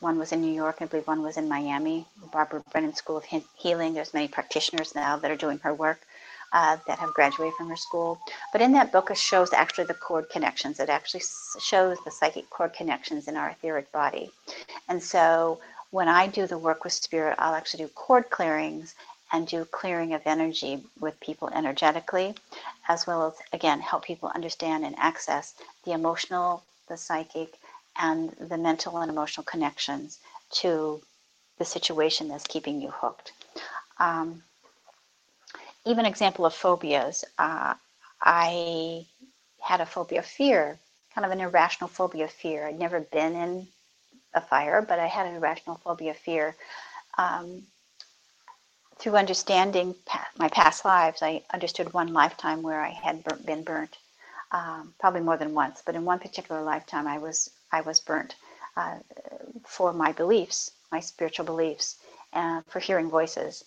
one 0.00 0.18
was 0.18 0.32
in 0.32 0.40
New 0.40 0.52
York, 0.52 0.76
I 0.80 0.86
believe 0.86 1.06
one 1.06 1.22
was 1.22 1.36
in 1.36 1.48
Miami. 1.48 2.06
Barbara 2.32 2.62
Brennan 2.70 2.94
School 2.94 3.16
of 3.16 3.24
Healing. 3.56 3.94
There's 3.94 4.14
many 4.14 4.28
practitioners 4.28 4.94
now 4.94 5.16
that 5.16 5.30
are 5.30 5.36
doing 5.36 5.58
her 5.60 5.74
work. 5.74 6.00
Uh, 6.52 6.76
that 6.86 7.00
have 7.00 7.12
graduated 7.14 7.54
from 7.54 7.68
her 7.68 7.74
school. 7.74 8.16
But 8.52 8.60
in 8.60 8.70
that 8.72 8.92
book, 8.92 9.10
it 9.10 9.18
shows 9.18 9.52
actually 9.52 9.86
the 9.86 9.94
cord 9.94 10.30
connections. 10.30 10.78
It 10.78 10.88
actually 10.88 11.24
shows 11.58 11.98
the 12.04 12.12
psychic 12.12 12.48
cord 12.48 12.72
connections 12.74 13.26
in 13.26 13.36
our 13.36 13.50
etheric 13.50 13.90
body. 13.90 14.30
And 14.88 15.02
so 15.02 15.58
when 15.90 16.06
I 16.06 16.28
do 16.28 16.46
the 16.46 16.58
work 16.58 16.84
with 16.84 16.92
spirit, 16.92 17.34
I'll 17.40 17.54
actually 17.56 17.84
do 17.84 17.90
cord 17.96 18.30
clearings 18.30 18.94
and 19.32 19.48
do 19.48 19.64
clearing 19.64 20.14
of 20.14 20.22
energy 20.26 20.84
with 21.00 21.18
people 21.18 21.50
energetically, 21.52 22.36
as 22.86 23.04
well 23.04 23.26
as, 23.26 23.34
again, 23.52 23.80
help 23.80 24.04
people 24.04 24.30
understand 24.32 24.84
and 24.84 24.94
access 24.96 25.54
the 25.84 25.92
emotional, 25.92 26.62
the 26.88 26.96
psychic, 26.96 27.58
and 27.96 28.30
the 28.38 28.58
mental 28.58 28.98
and 28.98 29.10
emotional 29.10 29.44
connections 29.44 30.20
to 30.50 31.00
the 31.58 31.64
situation 31.64 32.28
that's 32.28 32.46
keeping 32.46 32.80
you 32.80 32.90
hooked. 32.90 33.32
Um, 33.98 34.44
even 35.86 36.06
example 36.06 36.46
of 36.46 36.54
phobias. 36.54 37.24
Uh, 37.38 37.74
I 38.20 39.00
had 39.54 39.80
a 39.80 39.86
phobia 39.86 40.14
of 40.20 40.26
fear, 40.26 40.78
kind 41.14 41.24
of 41.24 41.32
an 41.32 41.40
irrational 41.40 41.88
phobia 41.88 42.24
of 42.24 42.30
fear. 42.30 42.66
I'd 42.66 42.78
never 42.78 43.00
been 43.00 43.34
in 43.34 43.68
a 44.34 44.40
fire, 44.40 44.82
but 44.82 44.98
I 44.98 45.06
had 45.06 45.26
an 45.26 45.36
irrational 45.36 45.76
phobia 45.84 46.12
of 46.12 46.18
fear. 46.18 46.56
Um, 47.18 47.66
through 48.98 49.16
understanding 49.16 49.94
my 50.38 50.48
past 50.48 50.84
lives, 50.84 51.22
I 51.22 51.42
understood 51.52 51.92
one 51.92 52.12
lifetime 52.12 52.62
where 52.62 52.80
I 52.80 52.90
had 52.90 53.22
bur- 53.24 53.36
been 53.44 53.62
burnt, 53.64 53.96
um, 54.52 54.94
probably 55.00 55.20
more 55.20 55.36
than 55.36 55.54
once, 55.54 55.82
but 55.84 55.94
in 55.96 56.04
one 56.04 56.18
particular 56.20 56.62
lifetime, 56.62 57.06
I 57.06 57.18
was 57.18 57.50
I 57.72 57.80
was 57.82 58.00
burnt 58.00 58.36
uh, 58.76 58.98
for 59.66 59.92
my 59.92 60.12
beliefs, 60.12 60.72
my 60.92 61.00
spiritual 61.00 61.46
beliefs, 61.46 61.96
and 62.32 62.64
for 62.64 62.80
hearing 62.80 63.10
voices. 63.10 63.64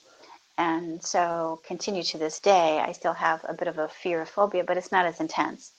And 0.58 1.04
so, 1.04 1.62
continue 1.66 2.04
to 2.04 2.18
this 2.18 2.40
day, 2.40 2.80
I 2.80 2.92
still 2.94 3.14
have 3.14 3.46
a 3.48 3.54
bit 3.54 3.68
of 3.68 3.78
a 3.78 3.88
fear 3.88 4.22
of 4.22 4.30
phobia, 4.30 4.64
but 4.64 4.78
it's 4.78 4.92
not 4.92 5.06
as 5.06 5.20
intense. 5.20 5.72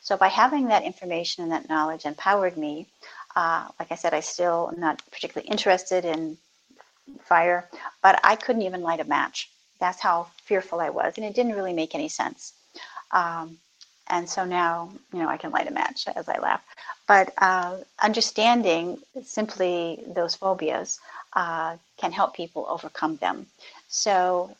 So, 0.00 0.16
by 0.16 0.28
having 0.28 0.68
that 0.68 0.84
information 0.84 1.42
and 1.44 1.52
that 1.52 1.68
knowledge 1.68 2.04
empowered 2.06 2.56
me, 2.56 2.86
uh, 3.36 3.68
like 3.78 3.92
I 3.92 3.94
said, 3.96 4.14
I 4.14 4.20
still 4.20 4.70
am 4.72 4.80
not 4.80 5.02
particularly 5.10 5.48
interested 5.48 6.04
in 6.04 6.38
fire, 7.22 7.68
but 8.02 8.20
I 8.24 8.36
couldn't 8.36 8.62
even 8.62 8.82
light 8.82 9.00
a 9.00 9.04
match. 9.04 9.50
That's 9.80 10.00
how 10.00 10.28
fearful 10.44 10.80
I 10.80 10.90
was, 10.90 11.14
and 11.16 11.24
it 11.26 11.34
didn't 11.34 11.54
really 11.54 11.72
make 11.74 11.94
any 11.94 12.08
sense. 12.08 12.54
Um, 13.12 13.58
and 14.08 14.28
so 14.28 14.44
now, 14.44 14.90
you 15.12 15.20
know, 15.20 15.28
I 15.28 15.36
can 15.36 15.50
light 15.50 15.68
a 15.68 15.72
match 15.72 16.06
as 16.14 16.28
I 16.28 16.38
laugh. 16.38 16.62
But 17.08 17.32
uh, 17.38 17.78
understanding 18.02 18.98
simply 19.24 20.02
those 20.06 20.34
phobias 20.36 21.00
uh, 21.34 21.76
can 21.98 22.12
help 22.12 22.34
people 22.34 22.66
overcome 22.68 23.16
them. 23.16 23.46
So 23.88 24.56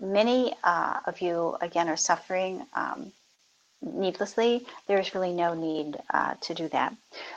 many 0.00 0.54
uh, 0.62 1.00
of 1.06 1.20
you, 1.20 1.56
again, 1.60 1.88
are 1.88 1.96
suffering 1.96 2.64
um, 2.74 3.12
needlessly. 3.82 4.66
There's 4.86 5.14
really 5.14 5.32
no 5.32 5.54
need 5.54 5.96
uh, 6.12 6.34
to 6.42 6.54
do 6.54 6.68
that. 6.68 6.94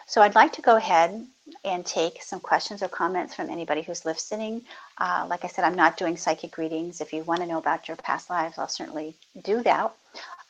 So 0.08 0.22
I'd 0.22 0.36
like 0.36 0.54
to 0.54 0.62
go 0.62 0.76
ahead 0.76 1.26
and 1.66 1.86
take 1.86 2.22
some 2.22 2.40
questions 2.40 2.84
or 2.84 2.88
comments 2.88 3.34
from 3.34 3.50
anybody 3.50 3.82
who's 3.82 4.06
listening. 4.06 4.62
Uh, 4.98 5.26
like 5.30 5.44
I 5.44 5.48
said, 5.48 5.66
I'm 5.66 5.76
not 5.76 5.98
doing 5.98 6.18
psychic 6.18 6.58
readings. 6.58 7.02
If 7.02 7.14
you 7.14 7.24
want 7.24 7.42
to 7.42 7.48
know 7.48 7.58
about 7.58 7.88
your 7.88 7.98
past 7.98 8.30
lives, 8.30 8.58
I'll 8.58 8.68
certainly 8.68 9.16
do 9.44 9.64
that. 9.64 9.92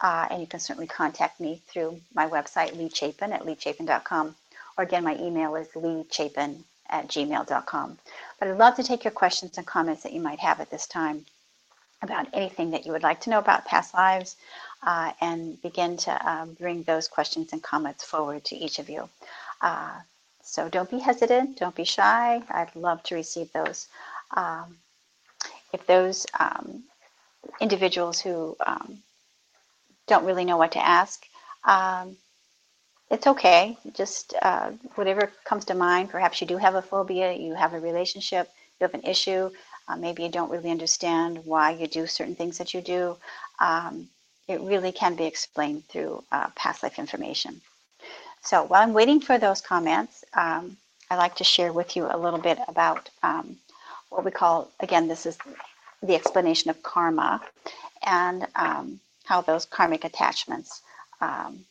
Uh, 0.01 0.27
and 0.31 0.41
you 0.41 0.47
can 0.47 0.59
certainly 0.59 0.87
contact 0.87 1.39
me 1.39 1.61
through 1.67 1.99
my 2.13 2.27
website, 2.27 2.77
Lea 2.77 2.89
Chapin 2.89 3.33
at 3.33 3.41
leachapin.com. 3.41 4.35
Or 4.77 4.83
again, 4.83 5.03
my 5.03 5.17
email 5.17 5.55
is 5.55 5.67
leachapin 5.69 6.63
at 6.89 7.07
gmail.com. 7.07 7.97
But 8.39 8.47
I'd 8.47 8.57
love 8.57 8.75
to 8.75 8.83
take 8.83 9.03
your 9.03 9.11
questions 9.11 9.57
and 9.57 9.67
comments 9.67 10.03
that 10.03 10.13
you 10.13 10.21
might 10.21 10.39
have 10.39 10.59
at 10.61 10.69
this 10.69 10.87
time 10.87 11.25
about 12.01 12.27
anything 12.33 12.71
that 12.71 12.85
you 12.85 12.93
would 12.93 13.03
like 13.03 13.19
to 13.21 13.29
know 13.29 13.39
about 13.39 13.65
past 13.65 13.93
lives 13.93 14.37
uh, 14.83 15.11
and 15.19 15.61
begin 15.61 15.97
to 15.97 16.29
um, 16.29 16.53
bring 16.53 16.83
those 16.83 17.07
questions 17.07 17.51
and 17.51 17.61
comments 17.61 18.03
forward 18.03 18.45
to 18.45 18.55
each 18.55 18.79
of 18.79 18.89
you. 18.89 19.09
Uh, 19.61 19.99
so 20.41 20.69
don't 20.69 20.89
be 20.89 20.99
hesitant, 20.99 21.57
don't 21.59 21.75
be 21.75 21.83
shy. 21.83 22.41
I'd 22.49 22.75
love 22.75 23.03
to 23.03 23.15
receive 23.15 23.51
those. 23.51 23.87
Um, 24.35 24.77
if 25.73 25.85
those 25.85 26.25
um, 26.39 26.83
individuals 27.59 28.19
who 28.19 28.55
um, 28.65 28.99
don't 30.07 30.25
really 30.25 30.45
know 30.45 30.57
what 30.57 30.71
to 30.71 30.85
ask, 30.85 31.25
um, 31.65 32.15
it's 33.09 33.27
okay. 33.27 33.77
Just 33.93 34.33
uh, 34.41 34.71
whatever 34.95 35.31
comes 35.45 35.65
to 35.65 35.73
mind. 35.73 36.09
Perhaps 36.09 36.41
you 36.41 36.47
do 36.47 36.57
have 36.57 36.75
a 36.75 36.81
phobia, 36.81 37.33
you 37.33 37.53
have 37.55 37.73
a 37.73 37.79
relationship, 37.79 38.49
you 38.79 38.85
have 38.85 38.93
an 38.93 39.03
issue. 39.03 39.49
Uh, 39.87 39.95
maybe 39.95 40.23
you 40.23 40.29
don't 40.29 40.51
really 40.51 40.69
understand 40.69 41.43
why 41.45 41.71
you 41.71 41.87
do 41.87 42.05
certain 42.05 42.35
things 42.35 42.57
that 42.59 42.73
you 42.73 42.81
do. 42.81 43.17
Um, 43.59 44.07
it 44.47 44.61
really 44.61 44.91
can 44.91 45.15
be 45.15 45.25
explained 45.25 45.87
through 45.87 46.23
uh, 46.31 46.49
past 46.55 46.83
life 46.83 46.99
information. 46.99 47.61
So 48.41 48.63
while 48.63 48.81
I'm 48.83 48.93
waiting 48.93 49.19
for 49.19 49.37
those 49.37 49.61
comments, 49.61 50.23
um, 50.33 50.77
I'd 51.09 51.17
like 51.17 51.35
to 51.35 51.43
share 51.43 51.73
with 51.73 51.95
you 51.95 52.07
a 52.09 52.17
little 52.17 52.39
bit 52.39 52.59
about 52.67 53.09
um, 53.23 53.57
what 54.09 54.23
we 54.23 54.31
call, 54.31 54.69
again, 54.79 55.07
this 55.07 55.25
is 55.25 55.37
the 56.03 56.15
explanation 56.15 56.69
of 56.69 56.81
karma 56.83 57.41
and 58.03 58.47
um, 58.55 58.99
how 59.25 59.41
those 59.41 59.65
karmic 59.65 60.03
attachments 60.05 60.81
um, 61.21 61.65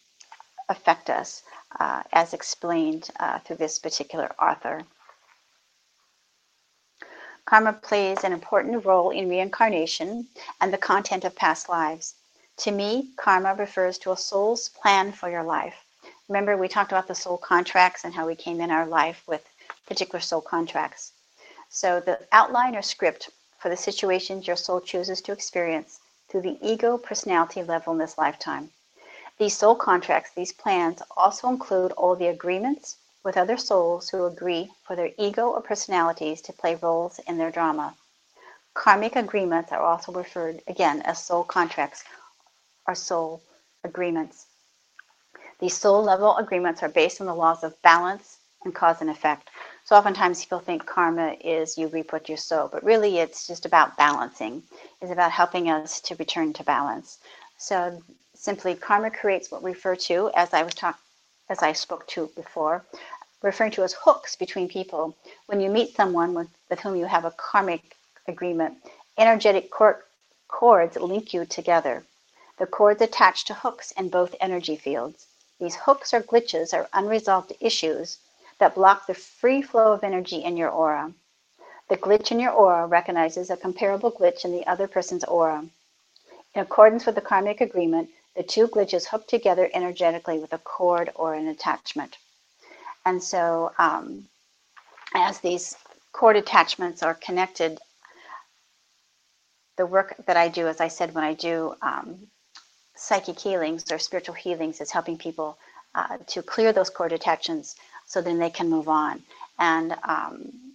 affect 0.69 1.11
us, 1.11 1.43
uh, 1.79 2.03
as 2.13 2.35
explained 2.35 3.11
uh, 3.21 3.39
through 3.41 3.57
this 3.57 3.79
particular 3.79 4.35
author. 4.41 4.85
Karma 7.47 7.73
plays 7.73 8.25
an 8.25 8.33
important 8.33 8.85
role 8.85 9.11
in 9.11 9.29
reincarnation 9.29 10.29
and 10.61 10.73
the 10.73 10.79
content 10.79 11.25
of 11.25 11.35
past 11.35 11.69
lives. 11.69 12.15
To 12.59 12.71
me, 12.71 13.11
karma 13.17 13.55
refers 13.55 13.97
to 13.99 14.13
a 14.13 14.17
soul's 14.17 14.69
plan 14.69 15.13
for 15.13 15.31
your 15.31 15.45
life. 15.45 15.85
Remember, 16.29 16.57
we 16.57 16.69
talked 16.69 16.93
about 16.93 17.09
the 17.09 17.15
soul 17.15 17.39
contracts 17.39 18.05
and 18.05 18.13
how 18.13 18.27
we 18.27 18.37
came 18.37 18.61
in 18.61 18.71
our 18.71 18.87
life 18.87 19.23
with 19.27 19.49
particular 19.87 20.21
soul 20.21 20.43
contracts. 20.43 21.13
So, 21.71 22.01
the 22.01 22.21
outline 22.33 22.77
or 22.77 22.83
script 22.83 23.31
for 23.59 23.71
the 23.71 23.77
situations 23.77 24.47
your 24.47 24.57
soul 24.57 24.81
chooses 24.81 25.23
to 25.23 25.33
experience 25.33 26.01
through 26.29 26.43
the 26.43 26.59
ego 26.61 26.99
personality 26.99 27.63
level 27.63 27.95
in 27.95 27.99
this 27.99 28.19
lifetime. 28.19 28.71
These 29.39 29.57
soul 29.57 29.77
contracts, 29.77 30.31
these 30.35 30.53
plans, 30.53 31.01
also 31.17 31.49
include 31.49 31.93
all 31.93 32.17
the 32.17 32.27
agreements 32.27 32.97
with 33.23 33.37
other 33.37 33.57
souls 33.57 34.09
who 34.09 34.27
agree 34.27 34.73
for 34.85 34.97
their 34.97 35.13
ego 35.17 35.49
or 35.51 35.61
personalities 35.61 36.41
to 36.43 36.53
play 36.53 36.75
roles 36.75 37.21
in 37.21 37.39
their 37.39 37.51
drama. 37.53 37.95
Karmic 38.75 39.17
agreements 39.17 39.71
are 39.71 39.81
also 39.81 40.13
referred, 40.13 40.63
again, 40.67 41.03
as 41.03 41.25
soul 41.25 41.45
contracts 41.45 42.03
or 42.87 42.95
soul 42.95 43.43
agreements. 43.85 44.47
These 45.61 45.77
soul 45.77 46.03
level 46.03 46.37
agreements 46.37 46.83
are 46.83 46.89
based 46.89 47.21
on 47.21 47.27
the 47.27 47.35
laws 47.35 47.63
of 47.65 47.81
balance 47.83 48.39
and 48.65 48.75
cause 48.75 49.01
and 49.01 49.11
effect. 49.11 49.51
So 49.85 49.97
oftentimes 49.97 50.45
people 50.45 50.61
think 50.61 50.87
karma 50.87 51.37
is 51.41 51.79
you 51.79 51.89
reap 51.89 52.13
what 52.13 52.29
you 52.29 52.37
sow, 52.37 52.69
but 52.71 52.85
really 52.85 53.19
it's 53.19 53.47
just 53.47 53.67
about 53.67 53.97
balancing. 53.97 54.63
It's 55.01 55.13
about 55.13 55.33
helping 55.33 55.71
us 55.71 56.01
to 56.03 56.17
return 56.17 56.53
to 56.55 56.65
balance. 56.65 57.19
So 57.61 58.01
simply 58.35 58.77
karma 58.77 59.11
creates 59.11 59.51
what 59.51 59.63
we 59.63 59.73
refer 59.73 59.97
to 59.97 60.31
as 60.35 60.55
I 60.55 60.63
was 60.63 60.75
talk 60.75 60.99
as 61.49 61.61
I 61.61 61.73
spoke 61.73 62.07
to 62.09 62.29
before, 62.37 62.85
referring 63.43 63.73
to 63.73 63.83
as 63.83 63.95
hooks 63.95 64.37
between 64.37 64.69
people. 64.69 65.17
When 65.47 65.61
you 65.61 65.69
meet 65.69 65.97
someone 65.97 66.35
with, 66.35 66.49
with 66.71 66.81
whom 66.81 66.95
you 66.95 67.07
have 67.07 67.25
a 67.25 67.33
karmic 67.33 67.97
agreement, 68.29 68.79
energetic 69.17 69.71
cor- 69.71 70.05
cords 70.47 70.97
link 70.97 71.35
you 71.35 71.45
together. 71.47 72.05
The 72.59 72.67
cords 72.67 73.03
attach 73.03 73.45
to 73.47 73.55
hooks 73.55 73.91
in 73.93 74.09
both 74.09 74.37
energy 74.41 74.77
fields. 74.77 75.27
These 75.59 75.75
hooks 75.75 76.15
or 76.15 76.23
glitches 76.23 76.73
are 76.73 76.89
unresolved 76.93 77.53
issues 77.59 78.19
that 78.59 78.77
block 78.77 79.07
the 79.07 79.15
free 79.15 79.63
flow 79.63 79.93
of 79.93 80.05
energy 80.05 80.45
in 80.45 80.57
your 80.57 80.71
aura. 80.71 81.13
The 81.89 81.97
glitch 81.97 82.31
in 82.31 82.39
your 82.39 82.53
aura 82.53 82.87
recognizes 82.87 83.51
a 83.51 83.57
comparable 83.57 84.13
glitch 84.13 84.45
in 84.45 84.53
the 84.53 84.67
other 84.67 84.87
person's 84.87 85.25
aura. 85.25 85.65
In 86.59 86.65
accordance 86.65 87.07
with 87.07 87.15
the 87.15 87.21
karmic 87.21 87.61
agreement, 87.61 88.11
the 88.35 88.43
two 88.43 88.67
glitches 88.67 89.07
hook 89.07 89.29
together 89.29 89.71
energetically 89.73 90.41
with 90.41 90.53
a 90.53 90.59
cord 90.59 91.09
or 91.15 91.33
an 91.35 91.47
attachment. 91.47 92.19
And 93.07 93.23
so, 93.23 93.71
um, 93.79 94.27
as 95.15 95.39
these 95.39 95.77
cord 96.11 96.35
attachments 96.35 97.05
are 97.05 97.15
connected, 97.15 97.79
the 99.77 99.87
work 99.87 100.17
that 100.27 100.37
I 100.37 100.49
do, 100.49 100.67
as 100.67 100.81
I 100.81 100.89
said, 100.89 101.15
when 101.15 101.23
I 101.23 101.35
do 101.35 101.77
um, 101.81 102.27
psychic 102.97 103.39
healings 103.39 103.93
or 103.93 104.01
spiritual 104.01 104.35
healings, 104.35 104.81
is 104.81 104.91
helping 104.91 105.17
people 105.17 105.57
uh, 105.95 106.19
to 106.27 106.43
clear 106.43 106.73
those 106.73 106.91
cord 106.91 107.13
attachments 107.13 107.77
so 108.05 108.21
then 108.21 108.41
they 108.41 108.51
can 108.51 108.69
move 108.69 108.89
on. 108.89 109.23
And 109.61 109.95
um, 110.03 110.75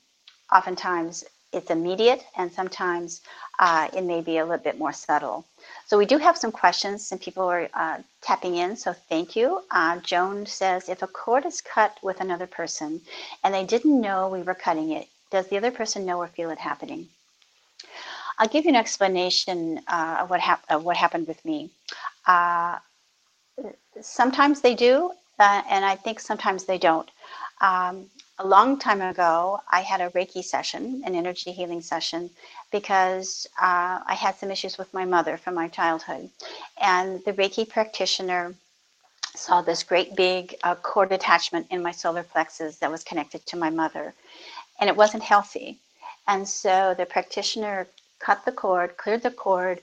oftentimes 0.49 1.25
it's 1.53 1.71
immediate, 1.71 2.23
and 2.37 2.51
sometimes 2.51 3.21
uh, 3.59 3.89
it 3.95 4.03
may 4.03 4.21
be 4.21 4.37
a 4.39 4.45
little 4.45 4.63
bit 4.63 4.79
more 4.79 4.93
subtle. 4.93 5.45
So 5.87 5.97
we 5.97 6.05
do 6.05 6.17
have 6.17 6.37
some 6.37 6.51
questions. 6.51 7.05
Some 7.07 7.19
people 7.19 7.43
are 7.45 7.69
uh, 7.73 7.99
tapping 8.21 8.55
in, 8.57 8.75
so 8.77 8.93
thank 8.93 9.35
you. 9.35 9.61
Uh, 9.71 9.99
Joan 9.99 10.45
says, 10.45 10.89
if 10.89 11.03
a 11.03 11.07
cord 11.07 11.45
is 11.45 11.61
cut 11.61 11.97
with 12.03 12.21
another 12.21 12.47
person 12.47 13.01
and 13.43 13.53
they 13.53 13.65
didn't 13.65 14.01
know 14.01 14.29
we 14.29 14.41
were 14.43 14.55
cutting 14.55 14.91
it, 14.91 15.07
does 15.31 15.47
the 15.47 15.57
other 15.57 15.71
person 15.71 16.05
know 16.05 16.19
or 16.19 16.27
feel 16.27 16.49
it 16.51 16.59
happening? 16.59 17.07
I'll 18.39 18.49
give 18.49 18.65
you 18.65 18.71
an 18.71 18.75
explanation 18.75 19.81
uh, 19.87 20.17
of 20.21 20.29
what, 20.29 20.41
hap- 20.41 20.65
of 20.69 20.83
what 20.83 20.97
happened 20.97 21.27
with 21.27 21.43
me. 21.45 21.71
Uh, 22.27 22.77
sometimes 24.01 24.61
they 24.61 24.75
do, 24.75 25.11
uh, 25.39 25.63
and 25.69 25.85
I 25.85 25.95
think 25.95 26.19
sometimes 26.19 26.65
they 26.65 26.77
don't. 26.77 27.09
Um, 27.61 28.07
a 28.39 28.47
long 28.47 28.79
time 28.79 29.01
ago, 29.01 29.61
I 29.71 29.81
had 29.81 30.01
a 30.01 30.09
Reiki 30.09 30.43
session, 30.43 31.03
an 31.05 31.15
energy 31.15 31.51
healing 31.51 31.81
session, 31.81 32.29
because 32.71 33.47
uh, 33.61 33.99
I 34.05 34.15
had 34.15 34.35
some 34.35 34.49
issues 34.49 34.77
with 34.77 34.93
my 34.93 35.05
mother 35.05 35.37
from 35.37 35.53
my 35.53 35.67
childhood. 35.67 36.29
And 36.81 37.23
the 37.25 37.33
Reiki 37.33 37.67
practitioner 37.69 38.55
saw 39.35 39.61
this 39.61 39.83
great 39.83 40.15
big 40.15 40.55
uh, 40.63 40.75
cord 40.75 41.11
attachment 41.11 41.67
in 41.69 41.83
my 41.83 41.91
solar 41.91 42.23
plexus 42.23 42.77
that 42.77 42.91
was 42.91 43.03
connected 43.03 43.45
to 43.45 43.57
my 43.57 43.69
mother. 43.69 44.13
And 44.79 44.89
it 44.89 44.95
wasn't 44.95 45.23
healthy. 45.23 45.77
And 46.27 46.47
so 46.47 46.95
the 46.97 47.05
practitioner 47.05 47.87
cut 48.19 48.45
the 48.45 48.51
cord, 48.51 48.97
cleared 48.97 49.21
the 49.21 49.31
cord, 49.31 49.81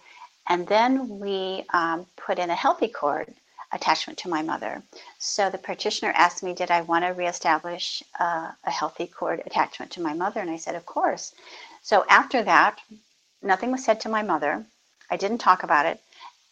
and 0.48 0.66
then 0.66 1.20
we 1.20 1.64
um, 1.72 2.06
put 2.16 2.38
in 2.38 2.50
a 2.50 2.54
healthy 2.54 2.88
cord 2.88 3.32
attachment 3.72 4.18
to 4.20 4.28
my 4.28 4.42
mother. 4.42 4.82
So 5.18 5.50
the 5.50 5.58
practitioner 5.58 6.12
asked 6.14 6.42
me, 6.42 6.54
did 6.54 6.70
I 6.70 6.82
want 6.82 7.04
to 7.04 7.10
reestablish 7.10 8.02
uh, 8.18 8.50
a 8.64 8.70
healthy 8.70 9.06
cord 9.06 9.42
attachment 9.46 9.92
to 9.92 10.02
my 10.02 10.12
mother? 10.12 10.40
And 10.40 10.50
I 10.50 10.56
said, 10.56 10.74
of 10.74 10.86
course. 10.86 11.34
So 11.82 12.04
after 12.08 12.42
that, 12.42 12.80
nothing 13.42 13.70
was 13.70 13.84
said 13.84 14.00
to 14.00 14.08
my 14.08 14.22
mother. 14.22 14.64
I 15.10 15.16
didn't 15.16 15.38
talk 15.38 15.62
about 15.62 15.86
it. 15.86 16.00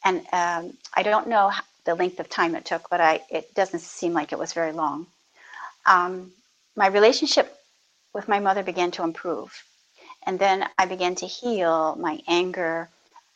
And 0.05 0.19
um, 0.33 0.77
I 0.95 1.03
don't 1.03 1.29
know 1.29 1.53
the 1.85 1.95
length 1.95 2.21
of 2.21 2.29
time 2.29 2.55
it 2.55 2.65
took, 2.65 2.89
but 2.91 3.01
I, 3.01 3.21
it 3.31 3.55
doesn't 3.55 3.81
seem 3.81 4.13
like 4.13 4.33
it 4.33 4.39
was 4.39 4.53
very 4.53 4.73
long. 4.73 5.07
Um, 5.87 6.33
my 6.77 6.87
relationship 6.87 7.57
with 8.15 8.29
my 8.29 8.39
mother 8.39 8.63
began 8.63 8.91
to 8.93 9.03
improve. 9.03 9.65
And 10.27 10.39
then 10.39 10.69
I 10.79 10.87
began 10.87 11.15
to 11.17 11.27
heal 11.27 11.97
my 11.97 12.21
anger 12.29 12.89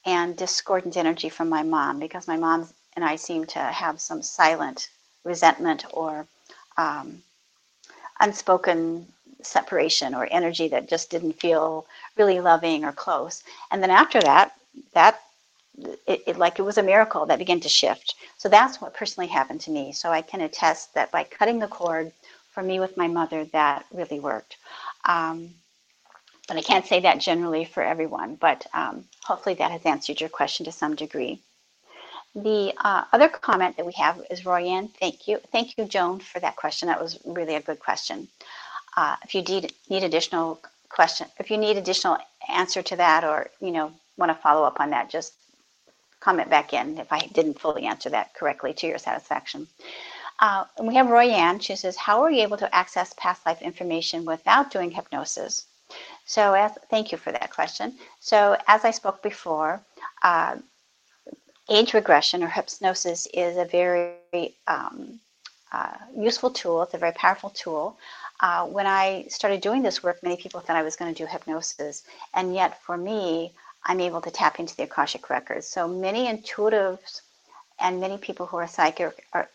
and 0.05 0.37
discordant 0.37 0.97
energy 0.97 1.29
from 1.29 1.49
my 1.49 1.63
mom 1.63 1.99
because 1.99 2.29
my 2.29 2.37
mom's 2.37 2.73
and 2.97 3.05
I 3.05 3.17
seem 3.17 3.47
to 3.47 3.59
have 3.59 4.01
some 4.01 4.23
silent 4.23 4.89
resentment 5.25 5.85
or 5.93 6.27
um, 6.77 7.23
unspoken 8.21 9.07
separation 9.43 10.15
or 10.15 10.29
energy 10.31 10.69
that 10.69 10.89
just 10.89 11.11
didn't 11.11 11.41
feel 11.41 11.87
really 12.17 12.41
loving 12.41 12.85
or 12.85 12.93
close. 12.93 13.43
And 13.71 13.83
then 13.83 13.91
after 13.91 14.21
that, 14.21 14.53
that 14.95 15.21
it, 16.07 16.23
it, 16.27 16.39
like 16.39 16.59
it 16.59 16.63
was 16.63 16.79
a 16.79 16.83
miracle 16.83 17.27
that 17.27 17.39
began 17.39 17.61
to 17.61 17.69
shift. 17.69 18.15
So 18.37 18.49
that's 18.49 18.81
what 18.81 18.95
personally 18.95 19.29
happened 19.29 19.61
to 19.63 19.71
me. 19.71 19.93
So 19.93 20.11
I 20.11 20.23
can 20.23 20.43
attest 20.43 20.95
that 20.95 21.11
by 21.11 21.25
cutting 21.25 21.59
the 21.59 21.69
cord 21.69 22.13
for 22.53 22.63
me 22.63 22.79
with 22.81 22.97
my 22.97 23.09
mother, 23.09 23.45
that 23.47 23.87
really 23.93 24.21
worked. 24.21 24.59
Um, 25.07 25.51
but 26.49 26.57
I 26.57 26.63
can't 26.63 26.87
say 26.87 27.01
that 27.01 27.19
generally 27.19 27.65
for 27.65 27.83
everyone. 27.83 28.37
But 28.37 28.67
um, 28.75 29.05
hopefully 29.25 29.55
that 29.57 29.71
has 29.71 29.85
answered 29.87 30.21
your 30.21 30.29
question 30.29 30.65
to 30.67 30.73
some 30.73 30.95
degree. 30.95 31.41
The 32.35 32.73
uh, 32.79 33.05
other 33.13 33.29
comment 33.29 33.77
that 33.77 33.85
we 33.85 33.93
have 33.93 34.25
is 34.31 34.47
Royanne. 34.47 34.89
Thank 34.99 35.29
you. 35.29 35.39
Thank 35.51 35.77
you, 35.77 35.85
Joan, 35.85 36.21
for 36.21 36.41
that 36.41 36.57
question. 36.57 36.89
That 36.89 37.01
was 37.01 37.19
really 37.27 37.57
a 37.57 37.61
good 37.61 37.79
question. 37.79 38.29
Uh, 38.97 39.17
if 39.23 39.35
you 39.35 39.43
need, 39.43 39.73
need 39.91 40.05
additional 40.05 40.61
question, 40.89 41.27
if 41.39 41.51
you 41.51 41.59
need 41.59 41.77
additional 41.77 42.17
answer 42.49 42.83
to 42.83 42.97
that 42.97 43.25
or, 43.25 43.49
you 43.61 43.71
know, 43.71 43.93
want 44.17 44.31
to 44.31 44.43
follow 44.43 44.65
up 44.65 44.81
on 44.81 44.91
that, 44.91 45.11
just 45.11 45.35
comment 46.21 46.49
back 46.49 46.73
in 46.73 46.99
if 46.99 47.13
I 47.13 47.21
didn't 47.21 47.61
fully 47.61 47.85
answer 47.85 48.09
that 48.11 48.35
correctly 48.35 48.73
to 48.75 48.87
your 48.87 48.99
satisfaction. 48.99 49.67
Uh, 50.39 50.65
and 50.79 50.89
we 50.89 50.95
have 50.95 51.07
Royanne. 51.07 51.61
She 51.61 51.77
says, 51.77 51.97
how 51.97 52.23
are 52.23 52.31
you 52.31 52.43
able 52.43 52.57
to 52.59 52.75
access 52.75 53.15
past 53.17 53.45
life 53.45 53.61
information 53.61 54.25
without 54.25 54.71
doing 54.71 54.91
hypnosis? 54.91 55.67
So 56.25 56.55
as, 56.55 56.73
thank 56.91 57.13
you 57.13 57.19
for 57.19 57.33
that 57.33 57.53
question. 57.53 57.95
So 58.21 58.57
as 58.67 58.85
I 58.85 58.91
spoke 58.91 59.23
before, 59.23 59.81
uh, 60.23 60.57
age 61.69 61.95
regression 61.95 62.43
or 62.43 62.49
hypnosis 62.49 63.27
is 63.33 63.57
a 63.57 63.65
very 63.65 64.55
um, 64.67 65.21
uh, 65.73 65.97
useful 66.17 66.51
tool. 66.51 66.83
It's 66.83 66.95
a 66.95 66.99
very 66.99 67.13
powerful 67.13 67.51
tool. 67.51 67.97
Uh, 68.41 68.67
when 68.67 68.87
I 68.87 69.27
started 69.29 69.61
doing 69.61 69.83
this 69.83 70.03
work, 70.03 70.23
many 70.23 70.37
people 70.37 70.61
thought 70.61 70.77
I 70.77 70.83
was 70.83 70.97
going 70.97 71.15
to 71.15 71.23
do 71.23 71.27
hypnosis, 71.27 72.03
and 72.35 72.55
yet 72.55 72.83
for 72.83 72.97
me, 72.97 73.53
I'm 73.85 74.01
able 74.01 74.21
to 74.21 74.31
tap 74.31 74.59
into 74.59 74.77
the 74.77 74.85
Akashic 74.85 75.31
records. 75.31 75.67
So 75.67 75.89
many 75.89 76.27
intuitives 76.27 77.23
and 77.81 78.01
many 78.01 78.19
people 78.19 78.47
who 78.47 78.57
are 78.57 78.67
psychic 78.67 79.27
are, 79.33 79.49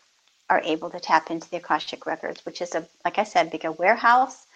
are 0.50 0.60
able 0.64 0.90
to 0.90 1.00
tap 1.00 1.30
into 1.30 1.48
the 1.50 1.58
Akashic 1.58 2.06
records, 2.06 2.44
which 2.44 2.60
is 2.60 2.74
a, 2.74 2.86
like 3.04 3.18
I 3.18 3.24
said, 3.24 3.50
big 3.50 3.64
a 3.64 3.72
warehouse 3.72 4.46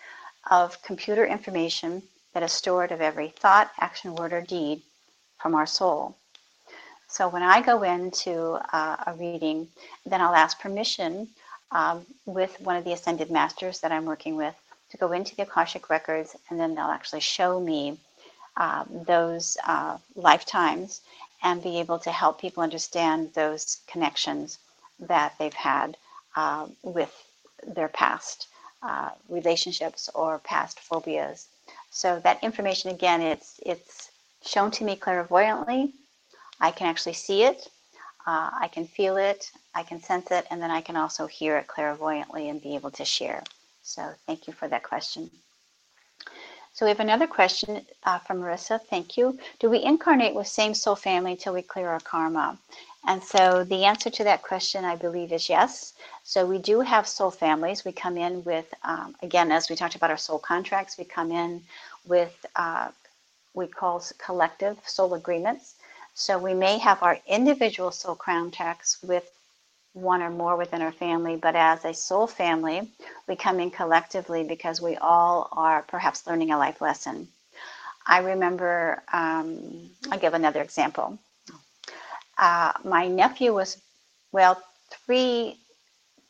of 0.50 0.82
computer 0.82 1.24
information 1.24 2.02
that 2.34 2.42
is 2.42 2.52
stored 2.52 2.92
of 2.92 3.00
every 3.00 3.28
thought, 3.28 3.70
action, 3.78 4.14
word, 4.14 4.32
or 4.32 4.42
deed 4.42 4.82
from 5.38 5.54
our 5.54 5.66
soul. 5.66 6.16
So 7.12 7.28
when 7.28 7.42
I 7.42 7.60
go 7.60 7.82
into 7.82 8.58
uh, 8.72 8.96
a 9.06 9.12
reading, 9.12 9.68
then 10.06 10.22
I'll 10.22 10.34
ask 10.34 10.58
permission 10.58 11.28
um, 11.70 12.06
with 12.24 12.58
one 12.62 12.74
of 12.76 12.84
the 12.84 12.94
ascended 12.94 13.30
masters 13.30 13.80
that 13.80 13.92
I'm 13.92 14.06
working 14.06 14.34
with 14.34 14.54
to 14.92 14.96
go 14.96 15.12
into 15.12 15.36
the 15.36 15.42
Akashic 15.42 15.90
records, 15.90 16.34
and 16.48 16.58
then 16.58 16.74
they'll 16.74 16.86
actually 16.86 17.20
show 17.20 17.60
me 17.60 17.98
um, 18.56 18.86
those 19.06 19.58
uh, 19.66 19.98
lifetimes 20.16 21.02
and 21.42 21.62
be 21.62 21.80
able 21.80 21.98
to 21.98 22.10
help 22.10 22.40
people 22.40 22.62
understand 22.62 23.34
those 23.34 23.82
connections 23.86 24.58
that 24.98 25.34
they've 25.38 25.52
had 25.52 25.98
uh, 26.34 26.66
with 26.82 27.12
their 27.66 27.88
past 27.88 28.48
uh, 28.82 29.10
relationships 29.28 30.08
or 30.14 30.38
past 30.38 30.80
phobias. 30.80 31.46
So 31.90 32.20
that 32.20 32.42
information, 32.42 32.90
again, 32.90 33.20
it's 33.20 33.60
it's 33.66 34.10
shown 34.42 34.70
to 34.70 34.84
me 34.84 34.96
clairvoyantly 34.96 35.92
I 36.62 36.70
can 36.70 36.86
actually 36.86 37.12
see 37.14 37.42
it, 37.42 37.68
uh, 38.26 38.50
I 38.60 38.68
can 38.72 38.86
feel 38.86 39.16
it, 39.16 39.50
I 39.74 39.82
can 39.82 40.00
sense 40.00 40.30
it, 40.30 40.46
and 40.50 40.62
then 40.62 40.70
I 40.70 40.80
can 40.80 40.96
also 40.96 41.26
hear 41.26 41.58
it 41.58 41.66
clairvoyantly 41.66 42.48
and 42.48 42.62
be 42.62 42.76
able 42.76 42.92
to 42.92 43.04
share. 43.04 43.42
So 43.82 44.02
thank 44.26 44.46
you 44.46 44.52
for 44.52 44.68
that 44.68 44.84
question. 44.84 45.28
So 46.72 46.86
we 46.86 46.90
have 46.90 47.00
another 47.00 47.26
question 47.26 47.84
uh, 48.04 48.18
from 48.20 48.40
Marissa. 48.40 48.80
Thank 48.80 49.18
you. 49.18 49.38
Do 49.58 49.68
we 49.68 49.82
incarnate 49.82 50.34
with 50.34 50.46
same 50.46 50.72
soul 50.72 50.96
family 50.96 51.32
until 51.32 51.52
we 51.52 51.62
clear 51.62 51.88
our 51.88 52.00
karma? 52.00 52.58
And 53.06 53.22
so 53.22 53.64
the 53.64 53.84
answer 53.84 54.08
to 54.10 54.24
that 54.24 54.42
question, 54.42 54.84
I 54.84 54.96
believe, 54.96 55.32
is 55.32 55.48
yes. 55.48 55.92
So 56.22 56.46
we 56.46 56.58
do 56.58 56.80
have 56.80 57.06
soul 57.08 57.32
families. 57.32 57.84
We 57.84 57.92
come 57.92 58.16
in 58.16 58.44
with, 58.44 58.72
um, 58.84 59.16
again, 59.22 59.50
as 59.52 59.68
we 59.68 59.76
talked 59.76 59.96
about 59.96 60.10
our 60.10 60.16
soul 60.16 60.38
contracts, 60.38 60.96
we 60.96 61.04
come 61.04 61.32
in 61.32 61.62
with 62.06 62.46
uh, 62.56 62.90
we 63.54 63.66
call 63.66 64.02
collective 64.18 64.78
soul 64.86 65.14
agreements. 65.14 65.74
So 66.14 66.38
we 66.38 66.54
may 66.54 66.78
have 66.78 67.02
our 67.02 67.18
individual 67.26 67.90
soul 67.90 68.14
crown 68.14 68.44
contracts 68.50 68.98
with 69.02 69.30
one 69.94 70.22
or 70.22 70.30
more 70.30 70.56
within 70.56 70.82
our 70.82 70.92
family, 70.92 71.36
but 71.36 71.54
as 71.56 71.84
a 71.84 71.94
soul 71.94 72.26
family, 72.26 72.90
we 73.26 73.36
come 73.36 73.60
in 73.60 73.70
collectively 73.70 74.44
because 74.44 74.80
we 74.80 74.96
all 74.96 75.48
are 75.52 75.82
perhaps 75.82 76.26
learning 76.26 76.50
a 76.50 76.58
life 76.58 76.80
lesson. 76.80 77.28
I 78.06 78.18
remember, 78.18 79.02
um, 79.12 79.90
I'll 80.10 80.18
give 80.18 80.34
another 80.34 80.62
example. 80.62 81.18
Uh, 82.38 82.72
my 82.84 83.08
nephew 83.08 83.54
was, 83.54 83.78
well, 84.32 84.62
three, 84.90 85.58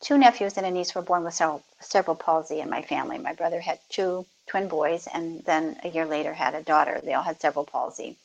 two 0.00 0.18
nephews 0.18 0.56
and 0.58 0.66
a 0.66 0.70
niece 0.70 0.94
were 0.94 1.02
born 1.02 1.24
with 1.24 1.40
cerebral 1.80 2.16
palsy 2.16 2.60
in 2.60 2.68
my 2.68 2.82
family. 2.82 3.18
My 3.18 3.32
brother 3.32 3.60
had 3.60 3.78
two 3.88 4.26
twin 4.46 4.68
boys, 4.68 5.08
and 5.12 5.44
then 5.44 5.78
a 5.84 5.88
year 5.88 6.04
later 6.04 6.34
had 6.34 6.54
a 6.54 6.62
daughter. 6.62 7.00
They 7.02 7.14
all 7.14 7.22
had 7.22 7.40
cerebral 7.40 7.64
palsy. 7.64 8.16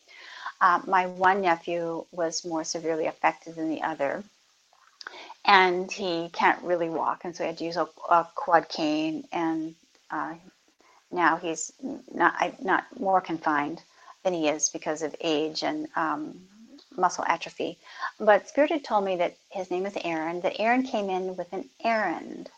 Uh, 0.61 0.81
my 0.87 1.07
one 1.07 1.41
nephew 1.41 2.05
was 2.11 2.45
more 2.45 2.63
severely 2.63 3.05
affected 3.07 3.55
than 3.55 3.69
the 3.69 3.83
other, 3.83 4.23
and 5.45 5.91
he 5.91 6.29
can't 6.33 6.63
really 6.63 6.89
walk, 6.89 7.21
and 7.25 7.35
so 7.35 7.43
he 7.43 7.47
had 7.49 7.57
to 7.59 7.65
use 7.65 7.77
a, 7.77 7.87
a 8.09 8.27
quad 8.35 8.69
cane. 8.69 9.25
And 9.31 9.75
uh, 10.11 10.35
now 11.11 11.37
he's 11.37 11.71
not 12.13 12.63
not 12.63 12.85
more 12.99 13.21
confined 13.21 13.81
than 14.23 14.33
he 14.33 14.49
is 14.49 14.69
because 14.69 15.01
of 15.03 15.15
age 15.21 15.63
and 15.63 15.87
um, 15.95 16.39
muscle 16.97 17.25
atrophy. 17.27 17.77
But 18.19 18.49
Spirit 18.49 18.71
had 18.71 18.83
told 18.85 19.05
me 19.05 19.17
that 19.17 19.35
his 19.51 19.71
name 19.71 19.85
is 19.85 19.97
Aaron. 20.03 20.41
That 20.41 20.59
Aaron 20.59 20.83
came 20.83 21.09
in 21.09 21.37
with 21.37 21.53
an 21.53 21.69
errand, 21.83 22.49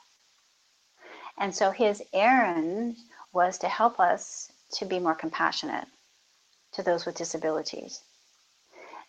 and 1.40 1.56
so 1.56 1.72
his 1.72 2.04
errand 2.14 2.98
was 3.34 3.60
to 3.60 3.70
help 3.70 4.00
us 4.00 4.52
to 4.74 4.86
be 4.86 5.00
more 5.00 5.16
compassionate 5.16 5.88
to 6.74 6.84
those 6.84 7.06
with 7.06 7.16
disabilities. 7.16 8.02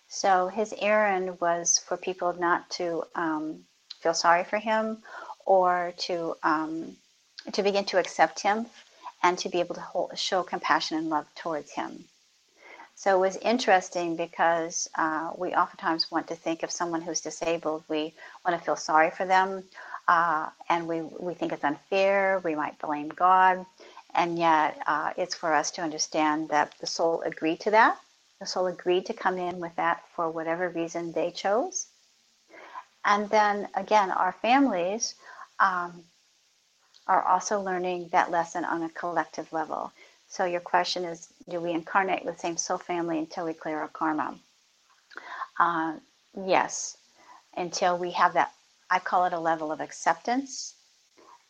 So 0.09 0.49
his 0.49 0.75
errand 0.81 1.41
was 1.41 1.79
for 1.79 1.97
people 1.97 2.33
not 2.39 2.69
to 2.71 3.05
um, 3.15 3.65
feel 4.01 4.15
sorry 4.15 4.45
for 4.45 4.59
him 4.59 4.99
or 5.47 5.93
to 5.99 6.35
um, 6.43 6.97
to 7.53 7.63
begin 7.63 7.85
to 7.87 7.99
accept 7.99 8.41
him 8.41 8.67
and 9.23 9.39
to 9.39 9.49
be 9.49 9.61
able 9.61 9.75
to 9.75 9.81
hold, 9.81 10.19
show 10.19 10.43
compassion 10.43 10.99
and 10.99 11.09
love 11.09 11.27
towards 11.35 11.71
him. 11.71 12.05
So 12.95 13.17
it 13.17 13.21
was 13.21 13.37
interesting 13.39 14.17
because 14.17 14.89
uh, 14.95 15.31
we 15.37 15.55
oftentimes 15.55 16.11
want 16.11 16.29
to 16.29 16.35
think 16.35 16.63
of 16.63 16.71
someone 16.71 17.01
who's 17.01 17.23
disabled, 17.23 17.83
we 17.89 18.13
want 18.45 18.59
to 18.59 18.65
feel 18.65 18.77
sorry 18.77 19.11
for 19.11 19.25
them, 19.25 19.65
uh, 20.07 20.51
and 20.69 20.87
we, 20.87 21.01
we 21.01 21.33
think 21.33 21.53
it's 21.53 21.65
unfair, 21.65 22.43
we 22.45 22.55
might 22.55 22.79
blame 22.79 23.09
God, 23.09 23.65
and 24.15 24.39
yet 24.39 24.83
uh, 24.87 25.13
it's 25.17 25.35
for 25.35 25.55
us 25.55 25.71
to 25.73 25.83
understand 25.83 26.51
that 26.51 26.75
the 26.81 26.87
soul 26.87 27.23
agreed 27.23 27.61
to 27.61 27.73
that. 27.73 27.99
The 28.41 28.47
soul 28.47 28.67
agreed 28.69 29.07
to 29.07 29.15
come 29.15 29.39
in 29.39 29.61
with 29.61 29.77
that 29.77 30.03
for 30.17 30.31
whatever 30.31 30.69
reason 30.71 31.13
they 31.13 31.31
chose. 31.31 31.89
And 33.05 33.31
then 33.31 33.69
again, 33.75 34.11
our 34.13 34.33
families 34.33 35.15
um, 35.61 36.05
are 37.07 37.23
also 37.25 37.61
learning 37.61 38.11
that 38.13 38.31
lesson 38.31 38.65
on 38.65 38.83
a 38.85 38.91
collective 38.91 39.53
level. 39.53 39.93
So 40.29 40.45
your 40.47 40.61
question 40.61 41.05
is, 41.05 41.29
do 41.49 41.61
we 41.61 41.73
incarnate 41.73 42.25
with 42.25 42.37
the 42.37 42.41
same 42.41 42.57
soul 42.57 42.79
family 42.79 43.19
until 43.19 43.47
we 43.47 43.55
clear 43.55 43.81
our 43.81 43.89
karma? 43.89 44.39
Uh, 45.59 45.95
yes, 46.47 46.97
until 47.57 47.99
we 47.99 48.13
have 48.13 48.35
that, 48.35 48.53
I 48.91 48.99
call 49.01 49.27
it 49.27 49.33
a 49.33 49.41
level 49.41 49.73
of 49.73 49.81
acceptance 49.81 50.75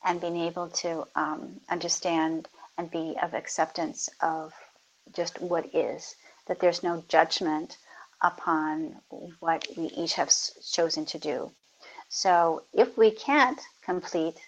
and 0.05 0.21
being 0.21 0.37
able 0.37 0.69
to 0.69 1.07
um, 1.15 1.61
understand 1.69 2.49
and 2.79 2.91
be 2.91 3.17
of 3.23 3.35
acceptance 3.35 4.09
of 4.21 4.53
just 5.15 5.41
what 5.41 5.75
is, 5.75 6.15
that 6.47 6.61
there's 6.61 6.83
no 6.83 7.03
judgment 7.09 7.77
upon 8.23 8.97
what 9.41 9.67
we 9.77 9.87
each 9.87 10.15
have 10.15 10.33
chosen 10.71 11.05
to 11.07 11.19
do. 11.19 11.51
So 12.09 12.63
if 12.73 12.97
we 12.97 13.11
can't 13.11 13.61
complete 13.83 14.39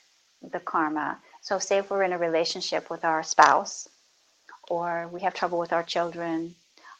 the 0.52 0.60
karma, 0.60 1.18
so 1.40 1.58
say 1.58 1.78
if 1.78 1.90
we're 1.90 2.02
in 2.02 2.12
a 2.12 2.18
relationship 2.18 2.90
with 2.90 3.04
our 3.04 3.22
spouse, 3.22 3.88
or 4.68 5.08
we 5.12 5.20
have 5.20 5.34
trouble 5.34 5.58
with 5.58 5.72
our 5.72 5.82
children, 5.82 6.54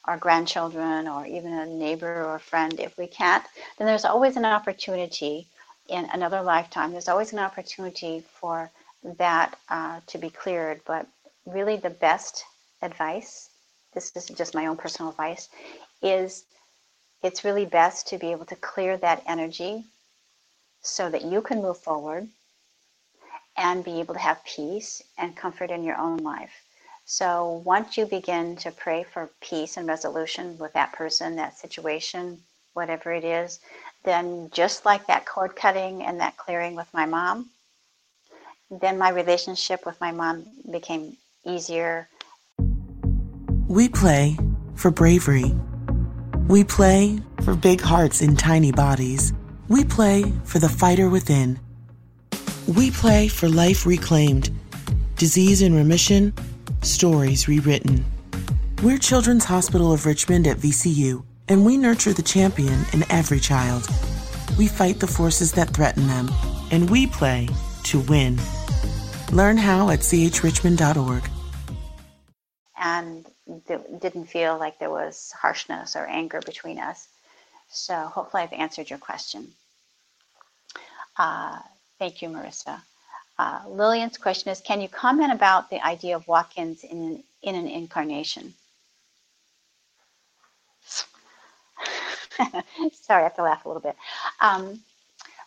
our 0.04 0.16
grandchildren, 0.16 1.08
or 1.08 1.26
even 1.26 1.52
a 1.52 1.66
neighbor 1.66 2.24
or 2.24 2.36
a 2.36 2.40
friend, 2.40 2.78
if 2.80 2.96
we 2.98 3.06
can't, 3.06 3.44
then 3.78 3.86
there's 3.86 4.04
always 4.04 4.36
an 4.36 4.44
opportunity 4.44 5.46
in 5.88 6.06
another 6.12 6.42
lifetime. 6.42 6.92
There's 6.92 7.08
always 7.08 7.32
an 7.32 7.38
opportunity 7.38 8.24
for 8.40 8.70
that 9.18 9.58
uh, 9.68 10.00
to 10.08 10.18
be 10.18 10.30
cleared. 10.30 10.80
But 10.86 11.06
really, 11.46 11.76
the 11.76 11.90
best 11.90 12.44
advice 12.82 13.50
this 13.94 14.12
is 14.16 14.26
just 14.28 14.54
my 14.54 14.66
own 14.66 14.76
personal 14.76 15.10
advice 15.10 15.48
is 16.02 16.44
it's 17.22 17.44
really 17.44 17.66
best 17.66 18.08
to 18.08 18.18
be 18.18 18.32
able 18.32 18.46
to 18.46 18.56
clear 18.56 18.96
that 18.96 19.22
energy 19.26 19.84
so 20.80 21.10
that 21.10 21.24
you 21.24 21.42
can 21.42 21.62
move 21.62 21.78
forward 21.78 22.28
and 23.56 23.84
be 23.84 24.00
able 24.00 24.14
to 24.14 24.20
have 24.20 24.44
peace 24.44 25.02
and 25.18 25.36
comfort 25.36 25.70
in 25.70 25.84
your 25.84 25.96
own 25.96 26.18
life. 26.18 26.52
So 27.04 27.62
once 27.64 27.96
you 27.96 28.06
begin 28.06 28.56
to 28.56 28.70
pray 28.72 29.04
for 29.04 29.30
peace 29.40 29.76
and 29.76 29.86
resolution 29.86 30.56
with 30.58 30.72
that 30.72 30.92
person, 30.92 31.36
that 31.36 31.58
situation, 31.58 32.40
whatever 32.72 33.12
it 33.12 33.24
is, 33.24 33.60
then 34.04 34.50
just 34.52 34.84
like 34.84 35.06
that 35.06 35.26
cord 35.26 35.54
cutting 35.56 36.02
and 36.02 36.20
that 36.20 36.36
clearing 36.36 36.74
with 36.74 36.88
my 36.92 37.06
mom, 37.06 37.50
then 38.70 38.98
my 38.98 39.10
relationship 39.10 39.86
with 39.86 40.00
my 40.00 40.12
mom 40.12 40.44
became 40.70 41.16
easier. 41.44 42.08
We 43.68 43.88
play 43.88 44.36
for 44.74 44.90
bravery. 44.90 45.54
We 46.48 46.64
play 46.64 47.20
for 47.42 47.54
big 47.54 47.80
hearts 47.80 48.20
in 48.20 48.36
tiny 48.36 48.72
bodies. 48.72 49.32
We 49.68 49.84
play 49.84 50.24
for 50.44 50.58
the 50.58 50.68
fighter 50.68 51.08
within. 51.08 51.58
We 52.66 52.90
play 52.90 53.28
for 53.28 53.48
life 53.48 53.86
reclaimed, 53.86 54.50
disease 55.16 55.62
in 55.62 55.74
remission, 55.74 56.34
stories 56.82 57.48
rewritten. 57.48 58.04
We're 58.82 58.98
Children's 58.98 59.44
Hospital 59.44 59.92
of 59.92 60.06
Richmond 60.06 60.46
at 60.46 60.58
VCU 60.58 61.24
and 61.48 61.64
we 61.64 61.76
nurture 61.76 62.12
the 62.12 62.22
champion 62.22 62.84
in 62.92 63.04
every 63.10 63.40
child. 63.40 63.86
We 64.58 64.68
fight 64.68 65.00
the 65.00 65.06
forces 65.06 65.52
that 65.52 65.70
threaten 65.70 66.06
them, 66.06 66.30
and 66.70 66.90
we 66.90 67.06
play 67.06 67.48
to 67.84 68.00
win. 68.00 68.38
Learn 69.32 69.56
how 69.56 69.90
at 69.90 70.00
chrichmond.org. 70.00 71.28
And 72.78 73.26
it 73.68 74.00
didn't 74.00 74.26
feel 74.26 74.58
like 74.58 74.78
there 74.78 74.90
was 74.90 75.32
harshness 75.32 75.96
or 75.96 76.06
anger 76.06 76.40
between 76.44 76.78
us. 76.78 77.08
So 77.70 77.94
hopefully 77.94 78.42
I've 78.42 78.52
answered 78.52 78.90
your 78.90 78.98
question. 78.98 79.52
Uh, 81.16 81.58
thank 81.98 82.22
you, 82.22 82.28
Marissa. 82.28 82.80
Uh, 83.38 83.60
Lillian's 83.68 84.18
question 84.18 84.52
is 84.52 84.60
Can 84.60 84.80
you 84.80 84.88
comment 84.88 85.32
about 85.32 85.70
the 85.70 85.84
idea 85.84 86.16
of 86.16 86.28
walk 86.28 86.56
ins 86.56 86.84
in, 86.84 87.22
in 87.42 87.54
an 87.54 87.66
incarnation? 87.66 88.54
Sorry, 93.02 93.20
I 93.22 93.24
have 93.24 93.36
to 93.36 93.42
laugh 93.42 93.64
a 93.64 93.68
little 93.68 93.82
bit. 93.82 93.96
Um, 94.40 94.80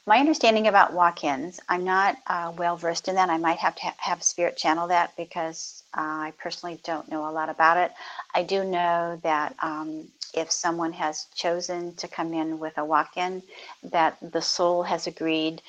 my 0.05 0.19
understanding 0.19 0.67
about 0.67 0.93
walk-ins, 0.93 1.61
I'm 1.69 1.85
not 1.85 2.17
uh, 2.27 2.53
well 2.57 2.77
versed 2.77 3.07
in 3.07 3.15
that. 3.15 3.29
I 3.29 3.37
might 3.37 3.59
have 3.59 3.75
to 3.77 3.83
ha- 3.83 3.95
have 3.99 4.23
Spirit 4.23 4.57
channel 4.57 4.89
that 4.89 5.15
because 5.17 5.83
uh, 5.97 6.01
I 6.01 6.33
personally 6.39 6.81
don't 6.83 7.09
know 7.09 7.29
a 7.29 7.31
lot 7.31 7.49
about 7.49 7.77
it. 7.77 7.93
I 8.35 8.43
do 8.43 8.65
know 8.65 9.19
that 9.23 9.55
um, 9.63 10.09
if 10.33 10.51
someone 10.51 10.93
has 10.93 11.27
chosen 11.35 11.95
to 11.97 12.09
come 12.09 12.33
in 12.33 12.59
with 12.59 12.77
a 12.79 12.85
walk-in, 12.85 13.43
that 13.83 14.17
the 14.21 14.41
soul 14.41 14.83
has 14.83 15.07
agreed 15.07 15.61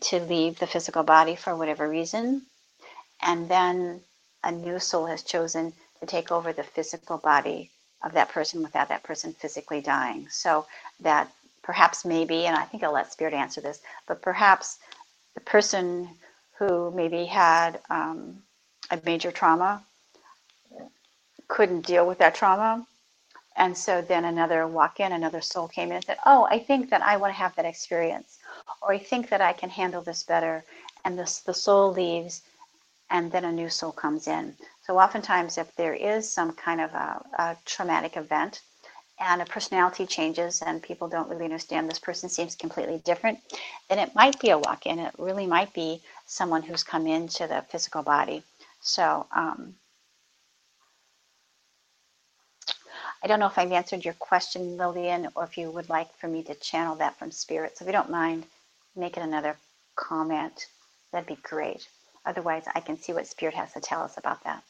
to 0.00 0.20
leave 0.20 0.58
the 0.58 0.66
physical 0.68 1.04
body 1.04 1.36
for 1.36 1.56
whatever 1.56 1.88
reason, 1.88 2.42
and 3.22 3.48
then 3.48 4.00
a 4.44 4.52
new 4.52 4.78
soul 4.80 5.06
has 5.06 5.22
chosen 5.22 5.72
to 6.00 6.06
take 6.06 6.32
over 6.32 6.52
the 6.52 6.64
physical 6.64 7.18
body 7.18 7.70
of 8.04 8.12
that 8.14 8.30
person 8.30 8.62
without 8.62 8.88
that 8.88 9.02
person 9.04 9.32
physically 9.34 9.80
dying. 9.80 10.28
So 10.30 10.66
that 11.00 11.30
perhaps 11.62 12.04
maybe, 12.04 12.46
and 12.46 12.56
I 12.56 12.64
think 12.64 12.84
I'll 12.84 12.92
let 12.94 13.12
Spirit 13.12 13.34
answer 13.34 13.60
this, 13.60 13.80
but 14.08 14.22
perhaps 14.22 14.78
the 15.34 15.40
person 15.42 16.08
who 16.58 16.90
maybe 16.92 17.26
had 17.26 17.80
um, 17.90 18.42
a 18.90 19.00
major 19.04 19.32
trauma 19.32 19.84
couldn't 21.48 21.86
deal 21.86 22.06
with 22.06 22.18
that 22.18 22.34
trauma. 22.34 22.86
And 23.56 23.76
so 23.76 24.02
then 24.02 24.24
another 24.24 24.66
walk 24.66 25.00
in, 25.00 25.12
another 25.12 25.40
soul 25.42 25.68
came 25.68 25.90
in 25.90 25.96
and 25.96 26.04
said, 26.04 26.18
Oh, 26.26 26.46
I 26.50 26.58
think 26.60 26.90
that 26.90 27.02
I 27.02 27.16
want 27.18 27.32
to 27.32 27.38
have 27.38 27.56
that 27.56 27.66
experience. 27.66 28.38
Or 28.82 28.92
I 28.92 28.98
think 28.98 29.30
that 29.30 29.40
I 29.42 29.52
can 29.52 29.70
handle 29.70 30.02
this 30.02 30.22
better. 30.24 30.64
And 31.04 31.18
this, 31.18 31.40
the 31.40 31.54
soul 31.54 31.92
leaves, 31.92 32.42
and 33.10 33.32
then 33.32 33.44
a 33.44 33.52
new 33.52 33.68
soul 33.70 33.92
comes 33.92 34.28
in. 34.28 34.56
So 34.88 34.98
oftentimes, 34.98 35.58
if 35.58 35.76
there 35.76 35.92
is 35.92 36.32
some 36.32 36.52
kind 36.52 36.80
of 36.80 36.90
a, 36.94 37.22
a 37.38 37.56
traumatic 37.66 38.16
event 38.16 38.62
and 39.20 39.42
a 39.42 39.44
personality 39.44 40.06
changes 40.06 40.62
and 40.62 40.82
people 40.82 41.08
don't 41.08 41.28
really 41.28 41.44
understand 41.44 41.90
this 41.90 41.98
person 41.98 42.30
seems 42.30 42.56
completely 42.56 42.96
different, 43.04 43.38
then 43.90 43.98
it 43.98 44.14
might 44.14 44.40
be 44.40 44.48
a 44.48 44.58
walk-in. 44.58 44.98
It 44.98 45.12
really 45.18 45.46
might 45.46 45.74
be 45.74 46.00
someone 46.24 46.62
who's 46.62 46.82
come 46.84 47.06
into 47.06 47.46
the 47.46 47.66
physical 47.68 48.02
body. 48.02 48.42
So 48.80 49.26
um, 49.36 49.74
I 53.22 53.26
don't 53.26 53.40
know 53.40 53.46
if 53.46 53.58
I've 53.58 53.72
answered 53.72 54.06
your 54.06 54.14
question, 54.14 54.78
Lillian, 54.78 55.28
or 55.34 55.44
if 55.44 55.58
you 55.58 55.70
would 55.70 55.90
like 55.90 56.16
for 56.16 56.28
me 56.28 56.42
to 56.44 56.54
channel 56.54 56.96
that 56.96 57.18
from 57.18 57.30
spirit. 57.30 57.76
So 57.76 57.84
if 57.84 57.88
you 57.88 57.92
don't 57.92 58.10
mind 58.10 58.46
making 58.96 59.22
another 59.22 59.58
comment, 59.96 60.66
that'd 61.12 61.28
be 61.28 61.36
great. 61.42 61.86
Otherwise, 62.24 62.64
I 62.74 62.80
can 62.80 62.96
see 62.98 63.12
what 63.12 63.26
spirit 63.26 63.54
has 63.54 63.74
to 63.74 63.80
tell 63.80 64.00
us 64.00 64.16
about 64.16 64.42
that. 64.44 64.62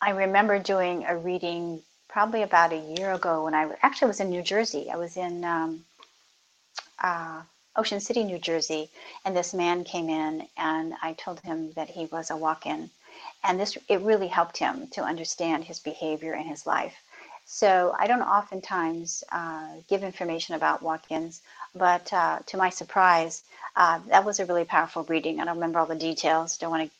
I 0.00 0.10
remember 0.10 0.58
doing 0.60 1.04
a 1.04 1.16
reading 1.16 1.82
probably 2.08 2.42
about 2.42 2.72
a 2.72 2.76
year 2.76 3.12
ago 3.12 3.44
when 3.44 3.54
I 3.54 3.68
actually 3.82 4.08
was 4.08 4.20
in 4.20 4.30
New 4.30 4.42
Jersey. 4.42 4.90
I 4.90 4.96
was 4.96 5.16
in 5.16 5.44
um, 5.44 5.84
uh, 7.02 7.42
Ocean 7.74 8.00
City, 8.00 8.22
New 8.22 8.38
Jersey, 8.38 8.90
and 9.24 9.36
this 9.36 9.52
man 9.52 9.84
came 9.84 10.08
in, 10.08 10.46
and 10.56 10.94
I 11.02 11.14
told 11.14 11.40
him 11.40 11.72
that 11.72 11.90
he 11.90 12.06
was 12.06 12.30
a 12.30 12.36
walk-in, 12.36 12.90
and 13.42 13.58
this 13.58 13.76
it 13.88 14.00
really 14.00 14.28
helped 14.28 14.56
him 14.56 14.86
to 14.88 15.02
understand 15.02 15.64
his 15.64 15.80
behavior 15.80 16.32
and 16.32 16.48
his 16.48 16.66
life. 16.66 16.96
So 17.44 17.94
I 17.98 18.06
don't 18.06 18.22
oftentimes 18.22 19.24
uh, 19.32 19.68
give 19.88 20.02
information 20.04 20.54
about 20.54 20.82
walk-ins, 20.82 21.40
but 21.74 22.12
uh, 22.12 22.40
to 22.46 22.56
my 22.56 22.70
surprise, 22.70 23.42
uh, 23.74 24.00
that 24.08 24.24
was 24.24 24.38
a 24.38 24.46
really 24.46 24.64
powerful 24.64 25.04
reading. 25.04 25.40
I 25.40 25.44
don't 25.44 25.56
remember 25.56 25.78
all 25.78 25.86
the 25.86 25.94
details. 25.94 26.58
Don't 26.58 26.70
want 26.70 26.88
to 26.88 26.97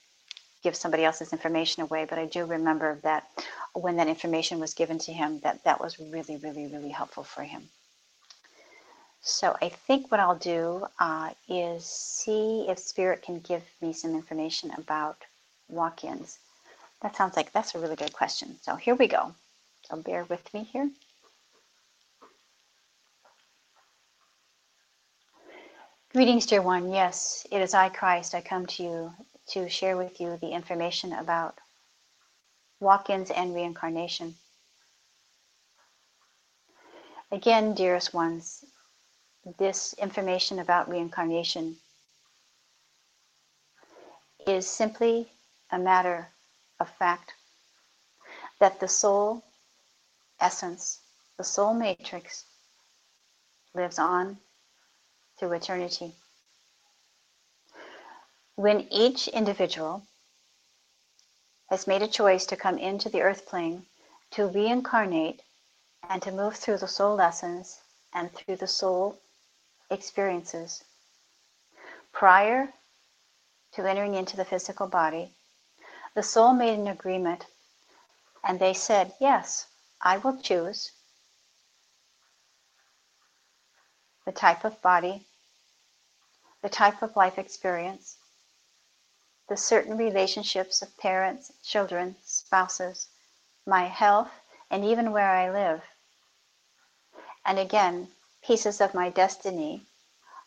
give 0.62 0.76
somebody 0.76 1.04
else's 1.04 1.32
information 1.32 1.82
away, 1.82 2.06
but 2.08 2.18
I 2.18 2.26
do 2.26 2.44
remember 2.44 2.98
that 3.02 3.28
when 3.74 3.96
that 3.96 4.08
information 4.08 4.60
was 4.60 4.74
given 4.74 4.98
to 5.00 5.12
him, 5.12 5.40
that 5.40 5.64
that 5.64 5.80
was 5.80 5.98
really, 5.98 6.36
really, 6.36 6.66
really 6.66 6.90
helpful 6.90 7.24
for 7.24 7.42
him. 7.42 7.68
So 9.20 9.56
I 9.60 9.68
think 9.68 10.10
what 10.10 10.20
I'll 10.20 10.36
do 10.38 10.86
uh, 11.00 11.30
is 11.48 11.84
see 11.84 12.66
if 12.68 12.78
Spirit 12.78 13.22
can 13.22 13.40
give 13.40 13.62
me 13.80 13.92
some 13.92 14.14
information 14.14 14.72
about 14.78 15.16
walk-ins. 15.68 16.38
That 17.02 17.16
sounds 17.16 17.36
like 17.36 17.52
that's 17.52 17.74
a 17.74 17.78
really 17.78 17.96
good 17.96 18.12
question. 18.12 18.56
So 18.62 18.76
here 18.76 18.94
we 18.94 19.06
go. 19.06 19.34
So 19.88 19.96
bear 19.96 20.24
with 20.24 20.52
me 20.54 20.64
here. 20.64 20.90
Greetings, 26.12 26.46
dear 26.46 26.62
one. 26.62 26.90
Yes, 26.90 27.46
it 27.52 27.60
is 27.60 27.74
I, 27.74 27.90
Christ. 27.90 28.34
I 28.34 28.40
come 28.40 28.66
to 28.66 28.82
you 28.82 29.12
to 29.48 29.68
share 29.68 29.96
with 29.96 30.20
you 30.20 30.36
the 30.40 30.50
information 30.50 31.12
about 31.12 31.58
walk 32.80 33.10
ins 33.10 33.30
and 33.30 33.54
reincarnation. 33.54 34.34
Again, 37.30 37.74
dearest 37.74 38.14
ones, 38.14 38.64
this 39.58 39.94
information 39.94 40.58
about 40.58 40.88
reincarnation 40.88 41.76
is 44.46 44.66
simply 44.66 45.30
a 45.70 45.78
matter 45.78 46.28
of 46.80 46.88
fact 46.88 47.34
that 48.60 48.80
the 48.80 48.88
soul 48.88 49.44
essence, 50.40 51.00
the 51.36 51.44
soul 51.44 51.74
matrix, 51.74 52.44
lives 53.74 53.98
on 53.98 54.38
through 55.38 55.52
eternity. 55.52 56.14
When 58.58 58.88
each 58.90 59.28
individual 59.28 60.02
has 61.70 61.86
made 61.86 62.02
a 62.02 62.08
choice 62.08 62.44
to 62.46 62.56
come 62.56 62.76
into 62.76 63.08
the 63.08 63.22
earth 63.22 63.46
plane 63.46 63.86
to 64.32 64.48
reincarnate 64.48 65.42
and 66.02 66.20
to 66.22 66.32
move 66.32 66.56
through 66.56 66.78
the 66.78 66.88
soul 66.88 67.14
lessons 67.14 67.80
and 68.12 68.34
through 68.34 68.56
the 68.56 68.66
soul 68.66 69.20
experiences. 69.92 70.82
Prior 72.10 72.74
to 73.74 73.88
entering 73.88 74.16
into 74.16 74.36
the 74.36 74.44
physical 74.44 74.88
body, 74.88 75.32
the 76.16 76.24
soul 76.24 76.52
made 76.52 76.80
an 76.80 76.88
agreement 76.88 77.46
and 78.42 78.58
they 78.58 78.74
said, 78.74 79.14
Yes, 79.20 79.68
I 80.02 80.18
will 80.18 80.36
choose 80.36 80.90
the 84.26 84.32
type 84.32 84.64
of 84.64 84.82
body, 84.82 85.28
the 86.60 86.68
type 86.68 87.02
of 87.02 87.14
life 87.14 87.38
experience, 87.38 88.18
the 89.48 89.56
certain 89.56 89.96
relationships 89.96 90.82
of 90.82 90.96
parents, 90.98 91.52
children, 91.62 92.16
spouses, 92.24 93.08
my 93.66 93.84
health, 93.84 94.30
and 94.70 94.84
even 94.84 95.12
where 95.12 95.30
I 95.30 95.50
live. 95.50 95.82
And 97.44 97.58
again, 97.58 98.08
pieces 98.42 98.80
of 98.80 98.94
my 98.94 99.08
destiny 99.08 99.86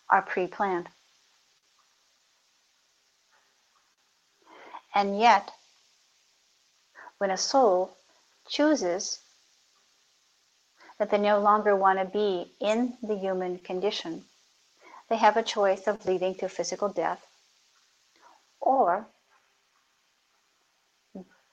are 0.09 0.21
pre 0.21 0.47
planned. 0.47 0.89
And 4.93 5.19
yet, 5.19 5.51
when 7.17 7.31
a 7.31 7.37
soul 7.37 7.97
chooses 8.47 9.19
that 10.99 11.09
they 11.09 11.17
no 11.17 11.39
longer 11.39 11.75
want 11.75 11.97
to 11.97 12.05
be 12.05 12.51
in 12.59 12.97
the 13.01 13.15
human 13.15 13.57
condition, 13.59 14.25
they 15.09 15.17
have 15.17 15.37
a 15.37 15.43
choice 15.43 15.87
of 15.87 16.05
leading 16.05 16.35
to 16.35 16.49
physical 16.49 16.89
death 16.89 17.25
or 18.61 19.07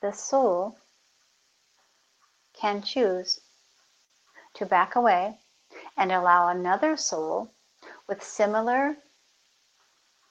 the 0.00 0.12
soul 0.12 0.78
can 2.54 2.82
choose 2.82 3.40
to 4.54 4.66
back 4.66 4.94
away 4.94 5.38
and 5.96 6.12
allow 6.12 6.48
another 6.48 6.96
soul 6.96 7.50
with 8.09 8.22
similar 8.22 8.96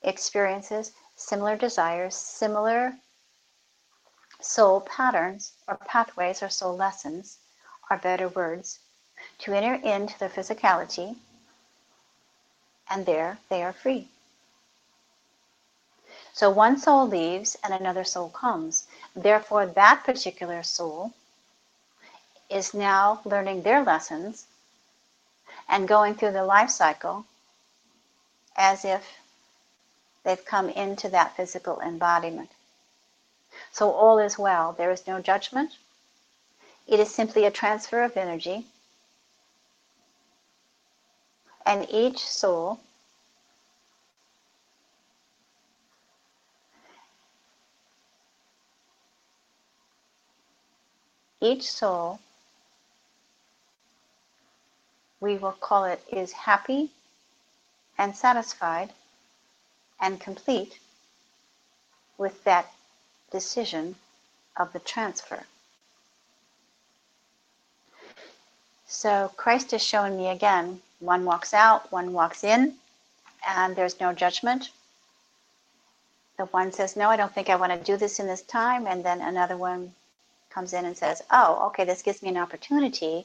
experiences, 0.04 0.92
similar 1.16 1.56
desires, 1.56 2.16
similar 2.16 2.94
soul 4.40 4.82
patterns 4.82 5.54
or 5.68 5.76
pathways 5.76 6.44
or 6.44 6.50
soul 6.50 6.76
lessons 6.76 7.40
are 7.90 7.98
better 7.98 8.30
words 8.30 8.80
to 9.40 9.54
enter 9.54 9.76
into 9.88 10.18
the 10.20 10.30
physicality 10.30 11.16
and 12.90 13.06
there 13.06 13.38
they 13.50 13.64
are 13.64 13.74
free. 13.74 14.08
So 16.38 16.52
one 16.52 16.78
soul 16.78 17.08
leaves 17.08 17.58
and 17.64 17.74
another 17.74 18.04
soul 18.04 18.30
comes. 18.30 18.86
Therefore, 19.16 19.66
that 19.66 20.04
particular 20.04 20.62
soul 20.62 21.14
is 22.48 22.76
now 22.76 23.22
learning 23.26 23.64
their 23.64 23.84
lessons 23.84 24.46
and 25.68 25.88
going 25.88 26.14
through 26.14 26.34
the 26.34 26.46
life 26.46 26.70
cycle 26.70 27.26
as 28.56 28.86
if 28.86 29.18
they've 30.24 30.46
come 30.46 30.70
into 30.70 31.10
that 31.10 31.36
physical 31.36 31.80
embodiment. 31.80 32.52
So 33.72 33.90
all 33.92 34.20
is 34.20 34.38
well. 34.38 34.74
There 34.74 34.92
is 34.92 35.08
no 35.08 35.20
judgment. 35.20 35.80
It 36.86 37.00
is 37.00 37.12
simply 37.12 37.46
a 37.46 37.52
transfer 37.52 38.04
of 38.04 38.16
energy. 38.16 38.68
And 41.66 41.90
each 41.90 42.20
soul 42.20 42.80
each 51.42 51.70
soul, 51.70 52.20
we 55.20 55.38
will 55.38 55.54
call 55.60 55.86
it, 55.86 56.02
is 56.12 56.32
happy 56.32 56.90
and 57.98 58.16
satisfied 58.16 58.92
and 60.00 60.20
complete 60.20 60.80
with 62.18 62.44
that 62.44 62.72
decision 63.32 63.96
of 64.56 64.74
the 64.74 64.80
transfer. 64.80 65.44
So 68.88 69.32
Christ 69.36 69.74
is 69.74 69.84
showing 69.84 70.18
me 70.18 70.30
again 70.30 70.82
one 71.00 71.26
walks 71.26 71.54
out, 71.54 71.92
one 71.92 72.14
walks 72.14 72.44
in, 72.44 72.74
and 73.48 73.76
there's 73.76 74.00
no 74.00 74.14
judgment. 74.14 74.72
The 76.38 76.46
one 76.46 76.72
says, 76.72 76.96
No, 76.96 77.10
I 77.10 77.18
don't 77.18 77.34
think 77.34 77.50
I 77.50 77.56
want 77.56 77.72
to 77.74 77.84
do 77.92 77.98
this 77.98 78.20
in 78.20 78.28
this 78.28 78.42
time. 78.42 78.88
And 78.88 79.04
then 79.04 79.22
another 79.22 79.58
one 79.58 79.94
comes 80.58 80.74
in 80.74 80.86
and 80.86 80.98
says, 80.98 81.22
oh, 81.30 81.68
okay, 81.68 81.86
this 81.86 82.02
gives 82.02 82.24
me 82.24 82.30
an 82.30 82.38
opportunity 82.38 83.24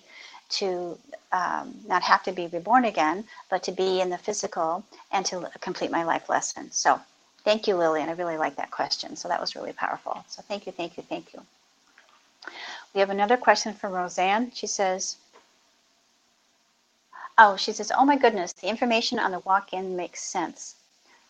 to 0.50 0.98
um, 1.32 1.74
not 1.88 2.02
have 2.02 2.22
to 2.24 2.32
be 2.32 2.46
reborn 2.48 2.84
again, 2.84 3.24
but 3.48 3.62
to 3.62 3.72
be 3.72 4.02
in 4.02 4.10
the 4.10 4.18
physical 4.18 4.84
and 5.12 5.24
to 5.24 5.50
complete 5.62 5.90
my 5.90 6.04
life 6.04 6.28
lesson. 6.28 6.70
So 6.70 7.00
thank 7.42 7.66
you, 7.66 7.74
Lillian. 7.74 8.10
I 8.10 8.12
really 8.12 8.36
like 8.36 8.56
that 8.56 8.70
question. 8.70 9.16
So 9.16 9.28
that 9.28 9.40
was 9.40 9.56
really 9.56 9.72
powerful. 9.72 10.22
So 10.28 10.42
thank 10.46 10.66
you, 10.66 10.72
thank 10.72 10.98
you, 10.98 11.04
thank 11.08 11.32
you. 11.32 11.40
We 12.92 13.00
have 13.00 13.08
another 13.08 13.38
question 13.38 13.72
from 13.72 13.94
Roseanne. 13.94 14.52
She 14.54 14.66
says, 14.66 15.16
Oh, 17.38 17.56
she 17.56 17.72
says, 17.72 17.90
Oh 17.96 18.04
my 18.04 18.18
goodness, 18.18 18.52
the 18.52 18.68
information 18.68 19.18
on 19.18 19.30
the 19.30 19.38
walk 19.40 19.72
in 19.72 19.96
makes 19.96 20.20
sense. 20.22 20.74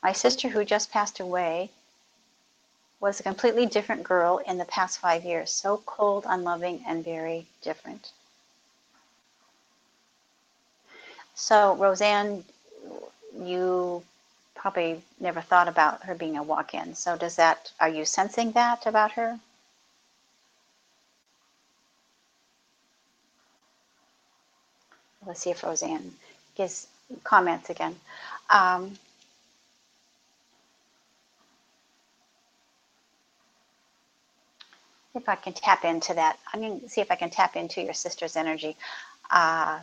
My 0.02 0.12
sister, 0.12 0.48
who 0.48 0.64
just 0.64 0.90
passed 0.90 1.20
away, 1.20 1.70
was 3.02 3.18
a 3.18 3.24
completely 3.24 3.66
different 3.66 4.04
girl 4.04 4.38
in 4.46 4.58
the 4.58 4.64
past 4.66 5.00
five 5.00 5.24
years. 5.24 5.50
So 5.50 5.82
cold, 5.84 6.24
unloving, 6.28 6.84
and 6.86 7.04
very 7.04 7.46
different. 7.60 8.12
So, 11.34 11.74
Roseanne, 11.74 12.44
you 13.36 14.04
probably 14.54 15.02
never 15.18 15.40
thought 15.40 15.66
about 15.66 16.04
her 16.04 16.14
being 16.14 16.36
a 16.36 16.44
walk 16.44 16.74
in. 16.74 16.94
So, 16.94 17.16
does 17.16 17.34
that, 17.36 17.72
are 17.80 17.88
you 17.88 18.04
sensing 18.04 18.52
that 18.52 18.86
about 18.86 19.12
her? 19.12 19.40
Let's 25.26 25.40
see 25.40 25.50
if 25.50 25.64
Roseanne 25.64 26.12
gives 26.56 26.86
comments 27.24 27.68
again. 27.68 27.96
Um, 28.48 28.96
if 35.14 35.28
I 35.28 35.36
can 35.36 35.54
tap 35.54 35.84
into 35.84 36.14
that. 36.14 36.38
I'm 36.52 36.60
going 36.60 36.80
to 36.80 36.88
see 36.88 37.00
if 37.02 37.10
I 37.10 37.16
can 37.16 37.30
tap 37.30 37.56
into 37.56 37.82
your 37.82 37.94
sister's 37.94 38.36
energy. 38.36 38.76
Uh, 39.30 39.80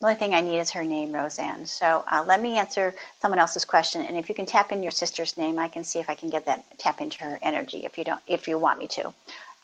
The 0.00 0.06
only 0.06 0.18
thing 0.18 0.36
I 0.36 0.42
need 0.42 0.60
is 0.60 0.70
her 0.72 0.84
name, 0.84 1.12
Roseanne. 1.12 1.66
So 1.66 2.04
uh, 2.12 2.24
let 2.26 2.40
me 2.40 2.58
answer 2.58 2.94
someone 3.20 3.40
else's 3.40 3.66
question, 3.66 4.02
and 4.06 4.16
if 4.16 4.30
you 4.30 4.36
can 4.36 4.46
tap 4.46 4.72
in 4.72 4.84
your 4.84 4.92
sister's 4.92 5.36
name, 5.38 5.58
I 5.58 5.68
can 5.68 5.84
see 5.84 5.98
if 5.98 6.08
I 6.10 6.14
can 6.14 6.30
get 6.30 6.46
that 6.46 6.64
tap 6.78 7.02
into 7.02 7.24
her 7.24 7.40
energy. 7.42 7.80
If 7.84 7.98
you 7.98 8.04
don't, 8.04 8.22
if 8.28 8.48
you 8.48 8.60
want 8.60 8.78
me 8.78 8.86
to, 8.88 9.12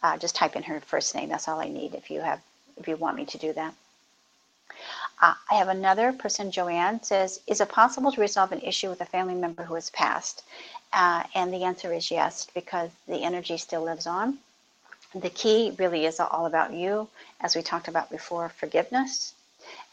uh, 0.02 0.18
just 0.18 0.34
type 0.36 0.56
in 0.56 0.64
her 0.64 0.80
first 0.80 1.14
name. 1.14 1.30
That's 1.30 1.48
all 1.48 1.60
I 1.60 1.68
need. 1.68 1.94
If 1.94 2.10
you 2.10 2.22
have, 2.22 2.40
if 2.78 2.88
you 2.88 2.96
want 2.96 3.16
me 3.16 3.26
to 3.26 3.38
do 3.38 3.52
that. 3.54 3.74
Uh, 5.22 5.34
I 5.50 5.54
have 5.56 5.68
another 5.68 6.12
person, 6.12 6.50
Joanne, 6.50 7.02
says, 7.02 7.40
Is 7.46 7.60
it 7.60 7.68
possible 7.70 8.12
to 8.12 8.20
resolve 8.20 8.52
an 8.52 8.60
issue 8.62 8.90
with 8.90 9.00
a 9.02 9.06
family 9.06 9.34
member 9.34 9.64
who 9.64 9.74
has 9.76 9.90
passed? 9.90 10.44
Uh, 10.92 11.24
and 11.34 11.52
the 11.52 11.64
answer 11.64 11.92
is 11.94 12.10
yes, 12.10 12.46
because 12.54 12.90
the 13.08 13.24
energy 13.24 13.58
still 13.58 13.82
lives 13.84 14.06
on. 14.06 14.38
The 15.14 15.30
key 15.30 15.74
really 15.78 16.04
is 16.06 16.20
all 16.20 16.46
about 16.46 16.72
you, 16.72 17.08
as 17.40 17.56
we 17.56 17.62
talked 17.62 17.88
about 17.88 18.10
before 18.10 18.48
forgiveness 18.48 19.34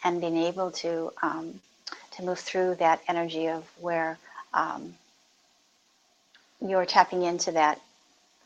and 0.04 0.20
being 0.20 0.38
able 0.38 0.72
to, 0.72 1.12
um, 1.22 1.62
to 2.12 2.24
move 2.24 2.40
through 2.40 2.76
that 2.76 3.02
energy 3.08 3.48
of 3.48 3.64
where 3.80 4.18
um, 4.54 4.96
you're 6.62 6.86
tapping 6.86 7.24
into 7.24 7.52
that 7.52 7.80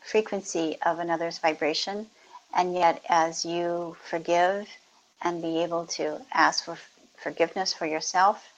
frequency 0.02 0.78
of 0.86 1.00
another's 1.00 1.40
vibration. 1.40 2.08
And 2.56 2.74
yet, 2.74 3.04
as 3.10 3.44
you 3.44 3.98
forgive, 4.10 4.68
and 5.22 5.42
be 5.42 5.64
able 5.64 5.86
to 5.88 6.22
ask 6.34 6.66
for 6.66 6.78
forgiveness 7.18 7.74
for 7.74 7.86
yourself 7.86 8.52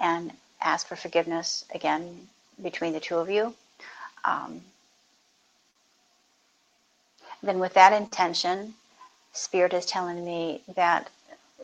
and 0.00 0.32
ask 0.60 0.86
for 0.86 0.96
forgiveness 0.96 1.64
again 1.74 2.28
between 2.62 2.92
the 2.92 3.00
two 3.00 3.16
of 3.16 3.30
you. 3.30 3.54
Um, 4.24 4.60
then, 7.42 7.58
with 7.58 7.74
that 7.74 7.92
intention, 7.92 8.74
Spirit 9.32 9.72
is 9.74 9.86
telling 9.86 10.24
me 10.24 10.62
that 10.74 11.10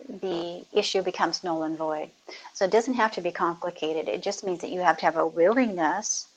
the 0.08 0.64
issue 0.72 1.02
becomes 1.02 1.42
null 1.42 1.64
and 1.64 1.76
void. 1.76 2.10
So 2.54 2.64
it 2.64 2.70
doesn't 2.70 2.94
have 2.94 3.12
to 3.12 3.20
be 3.20 3.32
complicated. 3.32 4.08
It 4.08 4.22
just 4.22 4.44
means 4.44 4.60
that 4.60 4.70
you 4.70 4.80
have 4.80 4.98
to 4.98 5.04
have 5.06 5.16
a 5.16 5.26
willingness 5.26 6.28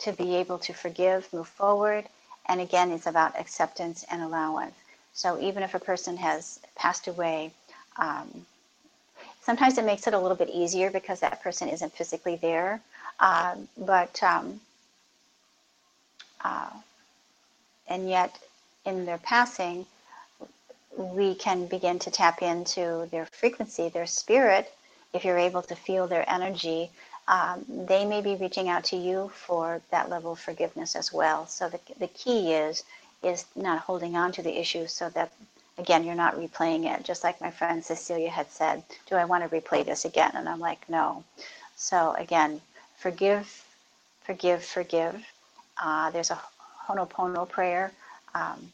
to 0.00 0.12
be 0.12 0.36
able 0.36 0.58
to 0.60 0.72
forgive, 0.72 1.32
move 1.32 1.48
forward. 1.48 2.06
And 2.46 2.60
again, 2.60 2.90
it's 2.92 3.06
about 3.06 3.38
acceptance 3.38 4.04
and 4.10 4.22
allowance. 4.22 4.74
So 5.14 5.40
even 5.40 5.62
if 5.62 5.74
a 5.74 5.80
person 5.80 6.16
has 6.18 6.60
passed 6.76 7.08
away, 7.08 7.50
um, 7.98 8.46
sometimes 9.42 9.78
it 9.78 9.84
makes 9.84 10.06
it 10.06 10.14
a 10.14 10.18
little 10.18 10.36
bit 10.36 10.50
easier 10.50 10.90
because 10.90 11.20
that 11.20 11.42
person 11.42 11.68
isn't 11.68 11.92
physically 11.94 12.36
there. 12.36 12.80
Uh, 13.18 13.56
but 13.78 14.22
um, 14.22 14.60
uh, 16.44 16.70
and 17.88 18.08
yet, 18.08 18.38
in 18.86 19.06
their 19.06 19.18
passing, 19.18 19.86
we 20.96 21.34
can 21.34 21.66
begin 21.66 21.98
to 22.00 22.10
tap 22.10 22.42
into 22.42 23.08
their 23.10 23.26
frequency, 23.26 23.88
their 23.88 24.06
spirit. 24.06 24.72
If 25.14 25.24
you're 25.24 25.38
able 25.38 25.62
to 25.62 25.76
feel 25.76 26.06
their 26.06 26.28
energy, 26.30 26.90
um, 27.28 27.64
they 27.68 28.04
may 28.04 28.20
be 28.22 28.36
reaching 28.36 28.68
out 28.68 28.84
to 28.86 28.96
you 28.96 29.30
for 29.34 29.80
that 29.90 30.10
level 30.10 30.32
of 30.32 30.40
forgiveness 30.40 30.96
as 30.96 31.12
well. 31.12 31.46
So 31.46 31.68
the, 31.68 31.80
the 31.98 32.08
key 32.08 32.52
is 32.54 32.84
is 33.22 33.44
not 33.56 33.80
holding 33.80 34.16
on 34.16 34.32
to 34.32 34.42
the 34.42 34.58
issue 34.60 34.86
so 34.86 35.08
that 35.10 35.32
again 35.78 36.04
you're 36.04 36.14
not 36.14 36.36
replaying 36.36 36.86
it. 36.86 37.04
Just 37.04 37.24
like 37.24 37.40
my 37.40 37.50
friend 37.50 37.84
cecilia 37.84 38.30
had 38.30 38.50
said 38.50 38.82
do 39.08 39.16
i 39.16 39.24
want 39.24 39.48
to 39.48 39.56
replay 39.60 39.84
this 39.84 40.04
again? 40.04 40.32
And 40.34 40.48
i'm 40.48 40.60
like 40.60 40.88
no. 40.88 41.24
So 41.76 42.14
again 42.18 42.60
forgive 42.98 43.64
forgive 44.24 44.64
forgive. 44.64 45.24
Uh, 45.82 46.10
there's 46.10 46.30
a 46.30 46.40
honopono 46.88 47.48
prayer. 47.48 47.92
Um, 48.34 48.72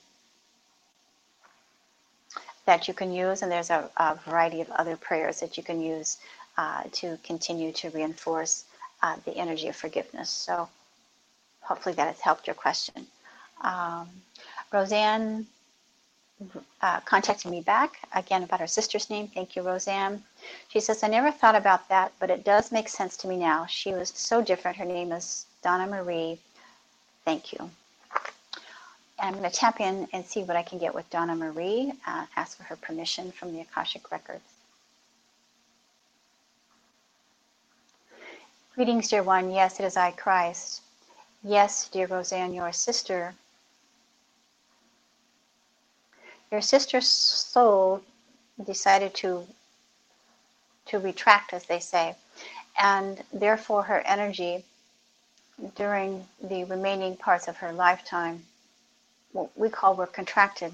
that 2.66 2.88
you 2.88 2.94
can 2.94 3.12
use 3.12 3.42
and 3.42 3.50
there's 3.50 3.70
a, 3.70 3.88
a, 3.96 4.14
variety 4.26 4.60
of 4.60 4.70
other 4.70 4.96
prayers 4.96 5.40
that 5.40 5.56
you 5.56 5.62
can 5.62 5.80
use 5.80 6.18
uh, 6.58 6.82
to 6.92 7.18
continue 7.24 7.72
to 7.72 7.90
reinforce 7.90 8.64
uh, 9.02 9.16
the 9.24 9.36
energy 9.36 9.68
of 9.68 9.76
forgiveness 9.76 10.30
so 10.30 10.68
hopefully 11.60 11.94
that 11.94 12.06
has 12.06 12.20
helped 12.20 12.46
your 12.46 12.54
question 12.54 13.06
um, 13.62 14.08
Roseanne 14.72 15.46
uh, 16.80 17.00
contacted 17.00 17.50
me 17.50 17.60
back 17.60 18.00
again 18.14 18.42
about 18.42 18.60
her 18.60 18.66
sister's 18.66 19.08
name. 19.10 19.28
Thank 19.28 19.54
you, 19.54 19.62
Roseanne. 19.62 20.22
She 20.68 20.80
says, 20.80 21.02
I 21.02 21.08
never 21.08 21.30
thought 21.30 21.54
about 21.54 21.88
that, 21.88 22.12
but 22.18 22.30
it 22.30 22.44
does 22.44 22.72
make 22.72 22.88
sense 22.88 23.16
to 23.18 23.28
me 23.28 23.36
now. 23.36 23.66
She 23.66 23.92
was 23.92 24.10
so 24.10 24.42
different. 24.42 24.76
Her 24.76 24.84
name 24.84 25.12
is 25.12 25.46
Donna 25.62 25.86
Marie. 25.86 26.38
Thank 27.24 27.52
you. 27.52 27.70
I'm 29.22 29.34
going 29.38 29.48
to 29.48 29.56
tap 29.56 29.80
in 29.80 30.08
and 30.12 30.26
see 30.26 30.42
what 30.42 30.56
I 30.56 30.64
can 30.64 30.78
get 30.78 30.94
with 30.94 31.08
Donna 31.10 31.36
Marie, 31.36 31.92
uh, 32.08 32.26
ask 32.36 32.56
for 32.58 32.64
her 32.64 32.76
permission 32.76 33.32
from 33.32 33.54
the 33.54 33.60
Akashic 33.60 34.10
Records. 34.12 34.42
Greetings, 38.74 39.08
dear 39.08 39.22
one. 39.22 39.50
Yes, 39.52 39.80
it 39.80 39.84
is 39.84 39.96
I, 39.96 40.12
Christ. 40.12 40.82
Yes, 41.44 41.88
dear 41.88 42.06
Roseanne, 42.08 42.54
your 42.54 42.72
sister 42.72 43.34
your 46.52 46.60
sister's 46.60 47.08
soul 47.08 48.02
decided 48.66 49.14
to 49.14 49.46
to 50.86 50.98
retract, 50.98 51.52
as 51.54 51.64
they 51.66 51.80
say, 51.80 52.14
and 52.80 53.22
therefore 53.32 53.84
her 53.84 54.00
energy 54.06 54.64
during 55.76 56.26
the 56.42 56.64
remaining 56.64 57.16
parts 57.16 57.48
of 57.48 57.56
her 57.58 57.72
lifetime, 57.72 58.44
what 59.32 59.50
we 59.56 59.68
call 59.68 59.94
were 59.94 60.06
contracted. 60.06 60.72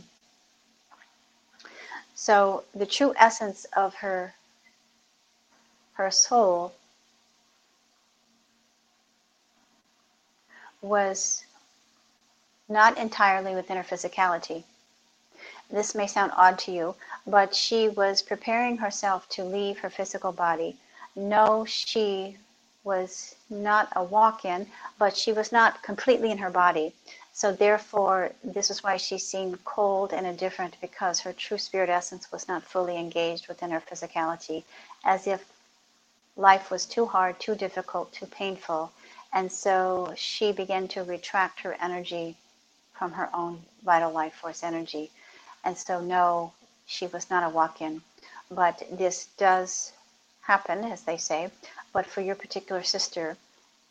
So 2.14 2.64
the 2.74 2.86
true 2.86 3.14
essence 3.16 3.64
of 3.76 3.94
her 3.96 4.34
her 5.94 6.10
soul 6.10 6.72
was 10.80 11.44
not 12.68 12.96
entirely 12.98 13.54
within 13.54 13.76
her 13.76 13.82
physicality. 13.82 14.62
This 15.70 15.94
may 15.94 16.06
sound 16.06 16.32
odd 16.36 16.58
to 16.60 16.72
you, 16.72 16.94
but 17.26 17.54
she 17.54 17.88
was 17.88 18.22
preparing 18.22 18.76
herself 18.78 19.28
to 19.30 19.44
leave 19.44 19.78
her 19.78 19.90
physical 19.90 20.32
body. 20.32 20.76
No, 21.16 21.64
she 21.64 22.36
was 22.84 23.34
not 23.50 23.88
a 23.96 24.02
walk 24.02 24.44
in, 24.44 24.66
but 24.98 25.16
she 25.16 25.32
was 25.32 25.52
not 25.52 25.82
completely 25.82 26.30
in 26.30 26.38
her 26.38 26.50
body. 26.50 26.94
So, 27.38 27.52
therefore, 27.52 28.32
this 28.42 28.68
is 28.68 28.82
why 28.82 28.96
she 28.96 29.16
seemed 29.16 29.64
cold 29.64 30.12
and 30.12 30.26
indifferent 30.26 30.76
because 30.80 31.20
her 31.20 31.32
true 31.32 31.56
spirit 31.56 31.88
essence 31.88 32.32
was 32.32 32.48
not 32.48 32.64
fully 32.64 32.96
engaged 32.98 33.46
within 33.46 33.70
her 33.70 33.80
physicality, 33.80 34.64
as 35.04 35.28
if 35.28 35.44
life 36.34 36.68
was 36.68 36.84
too 36.84 37.06
hard, 37.06 37.38
too 37.38 37.54
difficult, 37.54 38.12
too 38.12 38.26
painful. 38.26 38.90
And 39.32 39.52
so 39.52 40.12
she 40.16 40.50
began 40.50 40.88
to 40.88 41.04
retract 41.04 41.60
her 41.60 41.74
energy 41.74 42.34
from 42.92 43.12
her 43.12 43.30
own 43.32 43.62
vital 43.84 44.10
life 44.10 44.34
force 44.34 44.64
energy. 44.64 45.12
And 45.62 45.78
so, 45.78 46.00
no, 46.00 46.52
she 46.86 47.06
was 47.06 47.30
not 47.30 47.44
a 47.44 47.54
walk 47.54 47.80
in. 47.80 48.02
But 48.50 48.82
this 48.90 49.26
does 49.36 49.92
happen, 50.40 50.82
as 50.82 51.02
they 51.02 51.18
say. 51.18 51.52
But 51.92 52.06
for 52.06 52.20
your 52.20 52.34
particular 52.34 52.82
sister, 52.82 53.36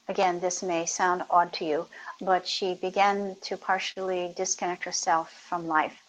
again, 0.08 0.40
this 0.40 0.64
may 0.64 0.86
sound 0.86 1.24
odd 1.30 1.52
to 1.54 1.66
you, 1.66 1.88
but 2.22 2.48
she 2.48 2.76
began 2.76 3.36
to 3.42 3.58
partially 3.58 4.34
disconnect 4.36 4.84
herself 4.84 5.32
from 5.32 5.68
life 5.68 6.02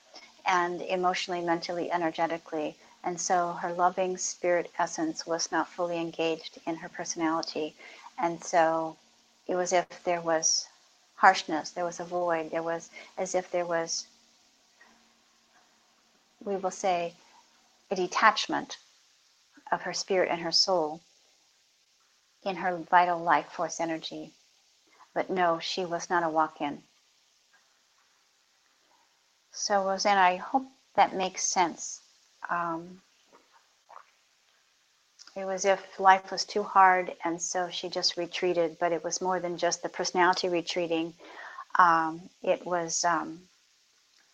and 0.46 0.80
emotionally, 0.82 1.40
mentally, 1.40 1.90
energetically. 1.90 2.76
And 3.04 3.20
so 3.20 3.52
her 3.52 3.72
loving 3.72 4.16
spirit 4.16 4.70
essence 4.78 5.26
was 5.26 5.52
not 5.52 5.68
fully 5.68 5.98
engaged 5.98 6.58
in 6.66 6.76
her 6.76 6.88
personality. 6.88 7.74
And 8.18 8.42
so 8.42 8.96
it 9.46 9.54
was 9.54 9.72
as 9.72 9.86
if 9.90 10.04
there 10.04 10.20
was 10.20 10.68
harshness, 11.16 11.70
there 11.70 11.84
was 11.84 12.00
a 12.00 12.04
void, 12.04 12.50
there 12.50 12.62
was 12.62 12.90
as 13.16 13.34
if 13.34 13.50
there 13.50 13.66
was 13.66 14.06
we 16.44 16.56
will 16.56 16.70
say, 16.70 17.14
a 17.90 17.96
detachment 17.96 18.78
of 19.72 19.82
her 19.82 19.92
spirit 19.92 20.28
and 20.30 20.40
her 20.40 20.52
soul 20.52 21.00
in 22.48 22.56
her 22.56 22.76
vital 22.90 23.18
life 23.20 23.46
force 23.52 23.80
energy. 23.80 24.32
But 25.14 25.30
no, 25.30 25.58
she 25.58 25.84
was 25.84 26.10
not 26.10 26.22
a 26.22 26.28
walk 26.28 26.60
in. 26.60 26.82
So, 29.52 29.84
Roseanne, 29.84 30.18
I 30.18 30.36
hope 30.36 30.66
that 30.94 31.14
makes 31.14 31.44
sense. 31.44 32.00
Um, 32.48 33.00
it 35.36 35.44
was 35.44 35.64
if 35.64 35.98
life 36.00 36.30
was 36.30 36.44
too 36.44 36.62
hard, 36.62 37.14
and 37.24 37.40
so 37.40 37.68
she 37.70 37.88
just 37.88 38.16
retreated, 38.16 38.76
but 38.78 38.92
it 38.92 39.04
was 39.04 39.20
more 39.20 39.40
than 39.40 39.58
just 39.58 39.82
the 39.82 39.88
personality 39.88 40.48
retreating. 40.48 41.14
Um, 41.78 42.28
it 42.42 42.64
was 42.66 43.04
um, 43.04 43.40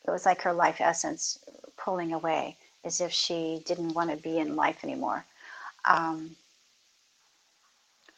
it 0.07 0.11
was 0.11 0.27
like 0.27 0.43
her 0.43 0.53
life 0.53 0.81
essence 0.81 1.39
pulling 1.77 2.13
away 2.13 2.57
as 2.85 3.01
if 3.01 3.13
she 3.13 3.63
didn't 3.67 3.95
want 3.95 4.11
to 4.11 4.17
be 4.17 4.39
in 4.39 4.57
life 4.57 4.85
anymore. 4.85 5.25
Um, 5.85 6.37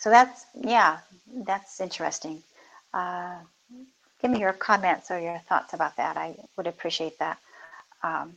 so 0.07 0.11
that's, 0.11 0.47
yeah, 0.55 0.99
that's 1.39 1.81
interesting. 1.81 2.41
Uh, 2.95 3.39
give 4.23 4.31
me 4.31 4.39
your 4.39 4.53
comments 4.53 5.11
or 5.11 5.19
your 5.19 5.39
thoughts 5.49 5.75
about 5.75 5.97
that. 5.97 6.17
I 6.17 6.37
would 6.57 6.69
appreciate 6.69 7.19
that. 7.19 7.39
Um, 8.05 8.37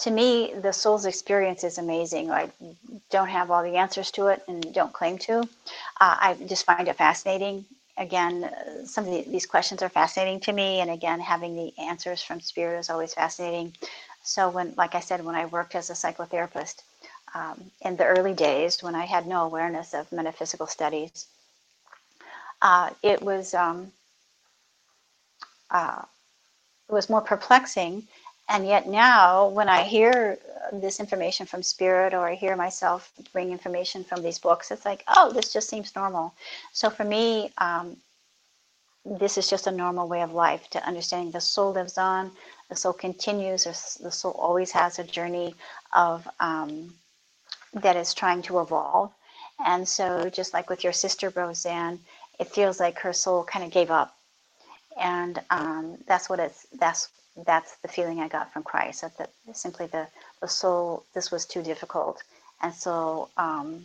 to 0.00 0.10
me, 0.10 0.52
the 0.52 0.74
soul's 0.74 1.06
experience 1.06 1.64
is 1.64 1.78
amazing. 1.78 2.30
I 2.30 2.50
don't 3.10 3.30
have 3.30 3.50
all 3.50 3.62
the 3.62 3.78
answers 3.78 4.10
to 4.10 4.26
it 4.26 4.42
and 4.48 4.74
don't 4.74 4.92
claim 4.92 5.16
to. 5.20 5.38
Uh, 5.38 5.46
I 5.98 6.36
just 6.46 6.66
find 6.66 6.86
it 6.86 6.96
fascinating. 6.96 7.64
Again, 7.96 8.44
uh, 8.44 8.84
some 8.84 9.06
of 9.06 9.10
the, 9.10 9.22
these 9.30 9.46
questions 9.46 9.82
are 9.82 9.88
fascinating 9.88 10.40
to 10.40 10.52
me, 10.52 10.80
and 10.80 10.90
again, 10.90 11.20
having 11.20 11.56
the 11.56 11.72
answers 11.78 12.20
from 12.20 12.42
spirit 12.42 12.80
is 12.80 12.90
always 12.90 13.14
fascinating. 13.14 13.72
So, 14.22 14.50
when, 14.50 14.74
like 14.76 14.94
I 14.94 15.00
said, 15.00 15.24
when 15.24 15.36
I 15.36 15.46
worked 15.46 15.74
as 15.74 15.88
a 15.88 15.94
psychotherapist 15.94 16.82
um, 17.34 17.70
in 17.82 17.96
the 17.96 18.04
early 18.04 18.34
days, 18.34 18.82
when 18.82 18.94
I 18.94 19.04
had 19.04 19.26
no 19.26 19.44
awareness 19.44 19.94
of 19.94 20.10
metaphysical 20.12 20.66
studies, 20.66 21.26
uh, 22.62 22.90
it 23.02 23.22
was 23.22 23.54
um, 23.54 23.92
uh, 25.70 26.02
it 26.88 26.92
was 26.92 27.10
more 27.10 27.20
perplexing 27.20 28.06
and 28.48 28.66
yet 28.66 28.88
now, 28.88 29.48
when 29.48 29.68
I 29.68 29.82
hear 29.82 30.38
this 30.72 31.00
information 31.00 31.44
from 31.44 31.62
spirit 31.62 32.14
or 32.14 32.26
I 32.26 32.34
hear 32.34 32.56
myself 32.56 33.12
bring 33.32 33.52
information 33.52 34.04
from 34.04 34.22
these 34.22 34.38
books, 34.38 34.70
it's 34.70 34.86
like, 34.86 35.04
oh, 35.08 35.30
this 35.30 35.52
just 35.52 35.68
seems 35.68 35.94
normal. 35.94 36.32
So 36.72 36.88
for 36.88 37.04
me, 37.04 37.52
um, 37.58 37.96
this 39.04 39.36
is 39.36 39.50
just 39.50 39.66
a 39.66 39.70
normal 39.70 40.08
way 40.08 40.22
of 40.22 40.32
life 40.32 40.68
to 40.70 40.86
understanding 40.86 41.30
the 41.30 41.40
soul 41.40 41.72
lives 41.72 41.98
on, 41.98 42.30
the 42.70 42.76
soul 42.76 42.94
continues, 42.94 43.64
the 43.64 44.10
soul 44.10 44.32
always 44.32 44.70
has 44.70 44.98
a 44.98 45.04
journey 45.04 45.54
of 45.92 46.26
um, 46.40 46.92
that 47.74 47.96
is 47.96 48.14
trying 48.14 48.42
to 48.42 48.60
evolve. 48.60 49.12
And 49.64 49.88
so, 49.88 50.30
just 50.30 50.54
like 50.54 50.70
with 50.70 50.84
your 50.84 50.92
sister 50.94 51.30
Roseanne, 51.30 52.00
it 52.40 52.48
feels 52.48 52.80
like 52.80 52.98
her 53.00 53.12
soul 53.12 53.44
kind 53.44 53.64
of 53.64 53.72
gave 53.72 53.90
up, 53.90 54.16
and 55.00 55.40
um, 55.50 55.98
that's 56.08 56.28
what 56.30 56.40
it's 56.40 56.66
that's 56.78 57.10
that's 57.46 57.76
the 57.78 57.88
feeling 57.88 58.20
I 58.20 58.28
got 58.28 58.52
from 58.52 58.64
Christ 58.64 59.02
that 59.02 59.16
the, 59.46 59.54
simply 59.54 59.86
the, 59.86 60.06
the 60.40 60.48
soul, 60.48 61.04
this 61.14 61.30
was 61.30 61.46
too 61.46 61.62
difficult. 61.62 62.22
And 62.62 62.74
so 62.74 63.30
um, 63.38 63.84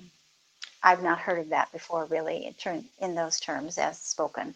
I've 0.84 1.03
not 1.03 1.19
heard 1.19 1.39
of 1.39 1.49
that 1.49 1.71
before, 1.71 2.05
really, 2.05 2.45
in, 2.47 2.53
term, 2.53 2.86
in 3.01 3.15
those 3.15 3.39
terms 3.39 3.77
as 3.77 3.99
spoken. 3.99 4.55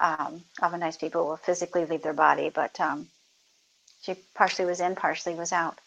Um, 0.00 0.42
oftentimes 0.62 0.96
people 0.96 1.26
will 1.26 1.36
physically 1.36 1.84
leave 1.84 2.02
their 2.02 2.12
body, 2.14 2.50
but 2.54 2.80
um, 2.80 3.08
she 4.02 4.16
partially 4.34 4.66
was 4.66 4.80
in, 4.80 4.96
partially 4.96 5.34
was 5.34 5.52
out. 5.52 5.78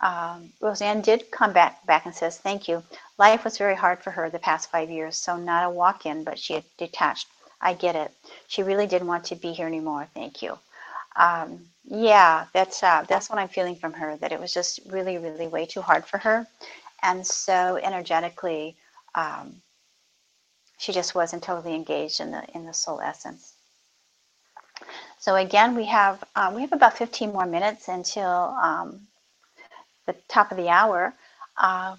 Um, 0.00 0.52
Roseanne 0.60 1.02
did 1.02 1.30
come 1.30 1.52
back 1.52 1.84
back 1.86 2.06
and 2.06 2.14
says, 2.14 2.38
"Thank 2.38 2.68
you. 2.68 2.82
Life 3.18 3.44
was 3.44 3.58
very 3.58 3.76
hard 3.76 4.02
for 4.02 4.10
her 4.12 4.30
the 4.30 4.38
past 4.38 4.70
five 4.70 4.90
years, 4.90 5.16
so 5.16 5.36
not 5.36 5.64
a 5.66 5.70
walk-in, 5.70 6.24
but 6.24 6.38
she 6.38 6.54
had 6.54 6.64
detached. 6.78 7.28
I 7.60 7.74
get 7.74 7.96
it. 7.96 8.12
She 8.48 8.62
really 8.62 8.86
didn't 8.86 9.08
want 9.08 9.24
to 9.26 9.36
be 9.36 9.52
here 9.52 9.66
anymore. 9.66 10.08
Thank 10.14 10.42
you." 10.42 10.58
Um, 11.16 11.66
yeah, 11.84 12.46
that's 12.54 12.82
uh, 12.82 13.04
that's 13.08 13.30
what 13.30 13.38
I'm 13.38 13.48
feeling 13.48 13.76
from 13.76 13.92
her. 13.94 14.16
That 14.18 14.32
it 14.32 14.40
was 14.40 14.54
just 14.54 14.80
really, 14.86 15.18
really 15.18 15.48
way 15.48 15.66
too 15.66 15.82
hard 15.82 16.06
for 16.06 16.18
her, 16.18 16.46
and 17.02 17.26
so 17.26 17.78
energetically, 17.82 18.76
um, 19.14 19.62
she 20.78 20.92
just 20.92 21.14
wasn't 21.14 21.42
totally 21.44 21.74
engaged 21.74 22.20
in 22.20 22.30
the 22.32 22.44
in 22.54 22.66
the 22.66 22.74
soul 22.74 23.00
essence. 23.00 23.54
So 25.18 25.36
again, 25.36 25.76
we 25.76 25.86
have 25.86 26.24
um, 26.36 26.54
we 26.54 26.62
have 26.62 26.72
about 26.72 26.98
15 26.98 27.32
more 27.32 27.46
minutes 27.46 27.88
until 27.88 28.56
um, 28.62 29.06
the 30.06 30.14
top 30.28 30.50
of 30.50 30.56
the 30.56 30.68
hour. 30.68 31.14
Uh, 31.56 31.96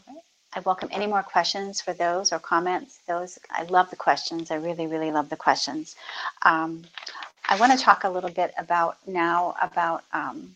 I 0.55 0.59
welcome 0.61 0.89
any 0.91 1.07
more 1.07 1.23
questions 1.23 1.81
for 1.81 1.93
those 1.93 2.31
or 2.31 2.39
comments. 2.39 2.99
Those 3.07 3.39
I 3.51 3.63
love 3.63 3.89
the 3.89 3.95
questions. 3.95 4.51
I 4.51 4.55
really, 4.55 4.87
really 4.87 5.11
love 5.11 5.29
the 5.29 5.35
questions. 5.35 5.95
Um, 6.43 6.83
I 7.49 7.59
want 7.59 7.71
to 7.71 7.77
talk 7.77 8.03
a 8.03 8.09
little 8.09 8.29
bit 8.29 8.53
about 8.57 8.97
now 9.07 9.55
about 9.61 10.03
um, 10.13 10.55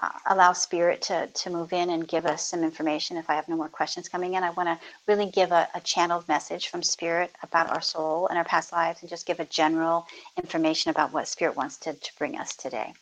uh, 0.00 0.10
allow 0.30 0.52
spirit 0.52 1.02
to, 1.02 1.26
to 1.28 1.50
move 1.50 1.72
in 1.72 1.90
and 1.90 2.06
give 2.08 2.26
us 2.26 2.48
some 2.48 2.62
information 2.62 3.16
if 3.16 3.28
I 3.28 3.34
have 3.34 3.48
no 3.48 3.56
more 3.56 3.68
questions 3.68 4.08
coming 4.08 4.34
in. 4.34 4.44
I 4.44 4.50
want 4.50 4.68
to 4.68 4.78
really 5.06 5.30
give 5.30 5.52
a, 5.52 5.68
a 5.74 5.80
channeled 5.80 6.26
message 6.28 6.68
from 6.68 6.82
spirit 6.82 7.32
about 7.42 7.70
our 7.70 7.80
soul 7.80 8.28
and 8.28 8.38
our 8.38 8.44
past 8.44 8.72
lives 8.72 9.00
and 9.02 9.10
just 9.10 9.26
give 9.26 9.40
a 9.40 9.44
general 9.46 10.06
information 10.36 10.90
about 10.90 11.12
what 11.12 11.28
spirit 11.28 11.56
wants 11.56 11.76
to, 11.78 11.94
to 11.94 12.10
bring 12.18 12.38
us 12.38 12.54
today. 12.56 12.92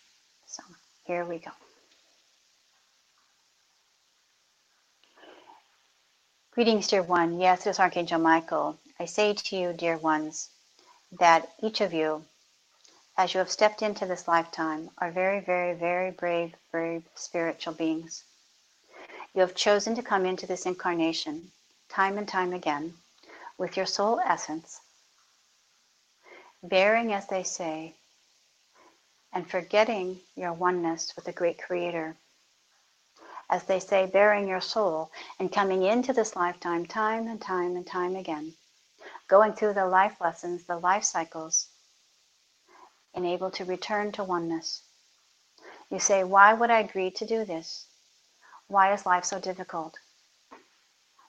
So 0.47 0.63
here 1.07 1.25
we 1.25 1.39
go. 1.39 1.51
Greetings, 6.57 6.89
dear 6.89 7.05
one. 7.05 7.41
Yes, 7.41 7.67
it 7.67 7.71
is 7.71 7.81
Archangel 7.81 8.19
Michael. 8.19 8.79
I 8.99 9.07
say 9.07 9.35
to 9.35 9.57
you, 9.57 9.75
dear 9.75 9.99
ones, 9.99 10.51
that 11.21 11.53
each 11.63 11.83
of 11.83 11.95
you 11.95 12.25
as 13.19 13.35
you 13.35 13.39
have 13.39 13.51
stepped 13.51 13.83
into 13.83 14.07
this 14.07 14.29
lifetime, 14.29 14.91
are 14.99 15.11
very, 15.11 15.41
very, 15.41 15.75
very 15.75 16.11
brave, 16.11 16.55
brave 16.73 17.03
spiritual 17.15 17.75
beings. 17.75 18.25
You 19.35 19.43
have 19.43 19.55
chosen 19.55 19.95
to 19.97 20.03
come 20.03 20.27
into 20.27 20.47
this 20.47 20.67
incarnation 20.67 21.53
time 21.91 22.19
and 22.19 22.29
time 22.29 22.55
again 22.55 22.95
with 23.59 23.77
your 23.77 23.87
soul 23.87 24.21
essence, 24.21 24.81
bearing, 26.63 27.13
as 27.13 27.27
they 27.29 27.43
say, 27.43 27.95
and 29.33 29.49
forgetting 29.51 30.21
your 30.37 30.55
oneness 30.55 31.15
with 31.17 31.27
the 31.27 31.33
great 31.33 31.63
Creator. 31.63 32.17
As 33.49 33.65
they 33.65 33.79
say, 33.79 34.07
bearing 34.07 34.49
your 34.49 34.61
soul 34.61 35.11
and 35.39 35.53
coming 35.53 35.83
into 35.83 36.13
this 36.13 36.35
lifetime 36.35 36.87
time 36.87 37.29
and 37.29 37.41
time 37.41 37.77
and 37.77 37.87
time 37.87 38.17
again, 38.17 38.55
going 39.29 39.53
through 39.53 39.75
the 39.75 39.87
life 39.87 40.21
lessons, 40.21 40.65
the 40.65 40.79
life 40.79 41.05
cycles 41.05 41.69
and 43.15 43.25
able 43.25 43.51
to 43.51 43.65
return 43.65 44.13
to 44.13 44.25
oneness. 44.25 44.83
You 45.91 45.99
say, 45.99 46.25
Why 46.25 46.53
would 46.53 46.71
I 46.71 46.81
agree 46.81 47.11
to 47.13 47.25
do 47.27 47.45
this? 47.45 47.87
Why 48.67 48.93
is 48.93 49.07
life 49.07 49.25
so 49.25 49.39
difficult? 49.39 49.99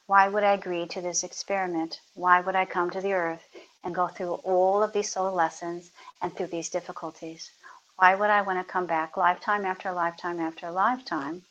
Why 0.07 0.27
would 0.27 0.43
I 0.43 0.53
agree 0.53 0.87
to 0.87 1.01
this 1.01 1.23
experiment? 1.23 2.01
Why 2.13 2.41
would 2.41 2.55
I 2.55 2.65
come 2.65 2.89
to 2.91 3.01
the 3.01 3.13
earth 3.13 3.47
and 3.83 3.93
go 3.93 4.07
through 4.07 4.35
all 4.43 4.81
of 4.81 4.93
these 4.93 5.11
soul 5.11 5.31
lessons 5.31 5.91
and 6.21 6.35
through 6.35 6.47
these 6.47 6.69
difficulties? 6.69 7.51
Why 7.97 8.15
would 8.15 8.29
I 8.29 8.41
want 8.41 8.57
to 8.59 8.71
come 8.71 8.85
back 8.85 9.17
lifetime 9.17 9.65
after 9.65 9.91
lifetime 9.91 10.39
after 10.39 10.71
lifetime 10.71 11.43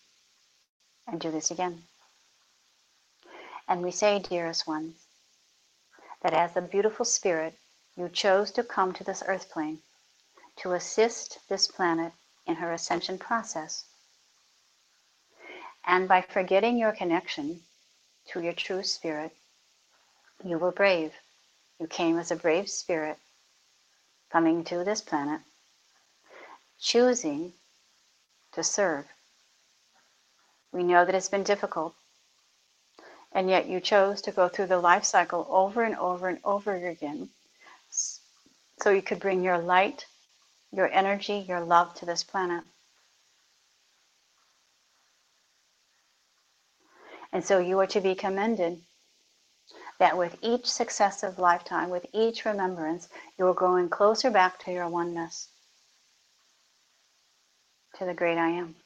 and 1.07 1.21
do 1.21 1.31
this 1.31 1.51
again? 1.51 1.83
And 3.69 3.83
we 3.83 3.91
say, 3.91 4.19
dearest 4.19 4.67
ones, 4.67 4.95
that 6.23 6.33
as 6.33 6.53
the 6.55 6.61
beautiful 6.61 7.05
spirit, 7.05 7.55
you 7.97 8.09
chose 8.09 8.51
to 8.53 8.63
come 8.63 8.93
to 8.95 9.05
this 9.05 9.23
earth 9.27 9.51
plane 9.51 9.79
to 10.57 10.73
assist 10.73 11.39
this 11.49 11.67
planet 11.67 12.13
in 12.47 12.57
her 12.57 12.73
ascension 12.73 13.19
process. 13.19 13.85
And 15.87 16.09
by 16.09 16.23
forgetting 16.23 16.79
your 16.79 16.93
connection 16.93 17.61
to 18.29 18.41
your 18.41 18.53
true 18.53 18.83
spirit, 18.83 19.33
you 20.45 20.59
were 20.59 20.73
brave. 20.73 21.13
You 21.79 21.87
came 21.87 22.19
as 22.19 22.31
a 22.31 22.37
brave 22.37 22.69
spirit 22.69 23.19
coming 24.31 24.65
to 24.65 24.85
this 24.85 25.01
planet, 25.01 25.41
choosing 26.81 27.53
to 28.53 28.65
serve. 28.65 29.07
We 30.73 30.83
know 30.83 31.05
that 31.05 31.15
it's 31.15 31.29
been 31.29 31.43
difficult, 31.43 31.95
and 33.33 33.49
yet 33.49 33.67
you 33.67 33.81
chose 33.81 34.23
to 34.23 34.33
go 34.33 34.49
through 34.49 34.67
the 34.67 34.79
life 34.79 35.05
cycle 35.05 35.47
over 35.49 35.83
and 35.83 35.97
over 35.97 36.29
and 36.29 36.39
over 36.45 36.75
again 36.75 37.31
so 37.91 38.91
you 38.91 39.03
could 39.03 39.21
bring 39.21 39.43
your 39.43 39.59
light 39.59 40.07
your 40.73 40.93
energy, 40.93 41.45
your 41.49 41.61
love 41.61 41.95
to 41.95 42.07
this 42.07 42.23
planet. 42.23 42.63
And 47.33 47.45
so 47.45 47.59
you 47.59 47.79
are 47.81 47.87
to 47.89 48.01
be 48.01 48.15
commended 48.15 48.81
that 49.99 50.17
with 50.17 50.37
each 50.43 50.67
successive 50.67 51.39
lifetime, 51.39 51.91
with 51.91 52.07
each 52.13 52.45
remembrance, 52.45 53.09
you 53.39 53.47
are 53.47 53.55
growing 53.55 53.89
closer 53.89 54.31
back 54.31 54.59
to 54.65 54.73
your 54.73 54.89
oneness, 54.89 55.49
to 57.99 58.05
the 58.05 58.15
great 58.15 58.39
I 58.39 58.51
am. 58.51 58.77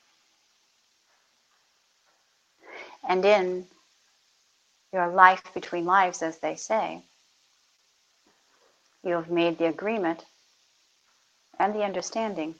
And 3.02 3.24
in 3.24 3.66
your 4.92 5.08
life 5.08 5.42
between 5.54 5.84
lives, 5.84 6.22
as 6.22 6.38
they 6.38 6.56
say, 6.56 7.02
you 9.02 9.14
have 9.14 9.30
made 9.30 9.58
the 9.58 9.66
agreement 9.66 10.24
and 11.58 11.74
the 11.74 11.84
understanding 11.84 12.54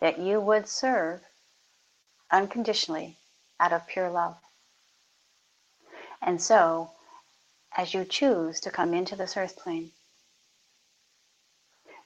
that 0.00 0.18
you 0.18 0.40
would 0.40 0.68
serve 0.68 1.20
unconditionally 2.30 3.16
out 3.60 3.72
of 3.72 3.86
pure 3.86 4.10
love. 4.10 4.36
And 6.20 6.40
so, 6.42 6.90
as 7.76 7.94
you 7.94 8.04
choose 8.04 8.60
to 8.60 8.70
come 8.70 8.94
into 8.94 9.16
this 9.16 9.36
earth 9.36 9.56
plane, 9.56 9.90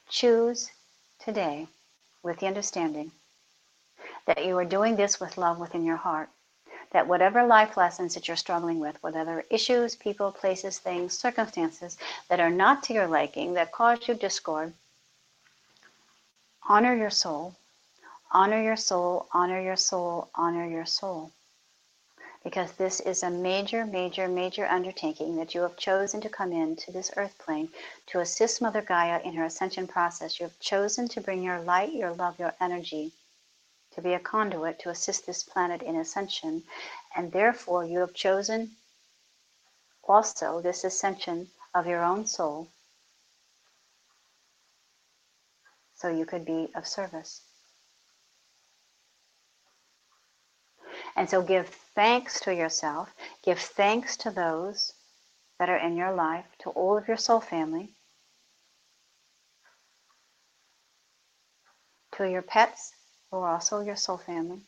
choose 0.08 0.70
today 1.18 1.66
with 2.22 2.38
the 2.38 2.46
understanding 2.46 3.12
that 4.26 4.44
you 4.44 4.56
are 4.58 4.64
doing 4.64 4.96
this 4.96 5.18
with 5.18 5.38
love 5.38 5.58
within 5.58 5.84
your 5.84 5.96
heart 5.96 6.28
that 6.92 7.08
whatever 7.08 7.44
life 7.44 7.76
lessons 7.76 8.14
that 8.14 8.28
you're 8.28 8.36
struggling 8.36 8.78
with, 8.78 9.02
whatever 9.02 9.44
issues, 9.50 9.96
people, 9.96 10.30
places, 10.30 10.78
things, 10.78 11.18
circumstances 11.18 11.98
that 12.28 12.38
are 12.38 12.48
not 12.48 12.82
to 12.84 12.94
your 12.94 13.08
liking, 13.08 13.54
that 13.54 13.72
cause 13.72 14.06
you 14.06 14.14
discord, 14.14 14.72
honor 16.68 16.94
your 16.94 17.10
soul, 17.10 17.56
Honor 18.32 18.60
your 18.60 18.76
soul, 18.76 19.28
honor 19.32 19.60
your 19.60 19.76
soul, 19.76 20.28
honor 20.34 20.66
your 20.66 20.84
soul. 20.84 21.30
Because 22.42 22.72
this 22.72 22.98
is 23.00 23.22
a 23.22 23.30
major, 23.30 23.86
major, 23.86 24.26
major 24.28 24.66
undertaking 24.66 25.36
that 25.36 25.54
you 25.54 25.60
have 25.62 25.76
chosen 25.76 26.20
to 26.20 26.28
come 26.28 26.52
into 26.52 26.90
this 26.90 27.12
earth 27.16 27.38
plane 27.38 27.68
to 28.08 28.20
assist 28.20 28.60
Mother 28.60 28.82
Gaia 28.82 29.20
in 29.22 29.34
her 29.34 29.44
ascension 29.44 29.86
process. 29.86 30.40
You 30.40 30.46
have 30.46 30.58
chosen 30.58 31.08
to 31.08 31.20
bring 31.20 31.42
your 31.42 31.60
light, 31.60 31.92
your 31.92 32.12
love, 32.12 32.38
your 32.38 32.52
energy 32.60 33.12
to 33.96 34.02
be 34.02 34.12
a 34.12 34.18
conduit 34.18 34.78
to 34.78 34.90
assist 34.90 35.26
this 35.26 35.42
planet 35.42 35.82
in 35.82 35.96
ascension. 35.96 36.62
And 37.16 37.32
therefore, 37.32 37.84
you 37.84 37.98
have 38.00 38.12
chosen 38.12 38.70
also 40.04 40.60
this 40.60 40.84
ascension 40.84 41.48
of 41.74 41.86
your 41.86 42.04
own 42.04 42.26
soul 42.26 42.68
so 45.94 46.10
you 46.10 46.26
could 46.26 46.44
be 46.44 46.68
of 46.74 46.86
service. 46.86 47.40
And 51.16 51.28
so 51.28 51.40
give 51.40 51.68
thanks 51.94 52.40
to 52.40 52.54
yourself, 52.54 53.08
give 53.42 53.58
thanks 53.58 54.18
to 54.18 54.30
those 54.30 54.92
that 55.58 55.70
are 55.70 55.78
in 55.78 55.96
your 55.96 56.12
life, 56.12 56.44
to 56.60 56.70
all 56.70 56.98
of 56.98 57.08
your 57.08 57.16
soul 57.16 57.40
family, 57.40 57.88
to 62.12 62.30
your 62.30 62.42
pets 62.42 62.92
who 63.36 63.42
are 63.42 63.52
also 63.52 63.80
your 63.80 63.96
soul 63.96 64.16
family, 64.16 64.60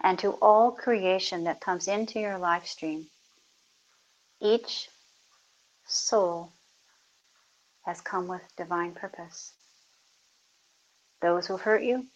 and 0.00 0.18
to 0.18 0.30
all 0.42 0.72
creation 0.72 1.44
that 1.44 1.60
comes 1.60 1.86
into 1.86 2.18
your 2.18 2.36
life 2.36 2.66
stream. 2.66 3.06
Each 4.40 4.88
soul 5.86 6.50
has 7.84 8.00
come 8.00 8.26
with 8.26 8.42
divine 8.56 8.92
purpose. 8.92 9.52
Those 11.22 11.46
who 11.46 11.54
have 11.54 11.62
hurt 11.62 11.82
you, 11.84 12.06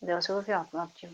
those 0.00 0.26
who 0.26 0.40
have 0.40 0.72
loved 0.72 1.02
you. 1.02 1.10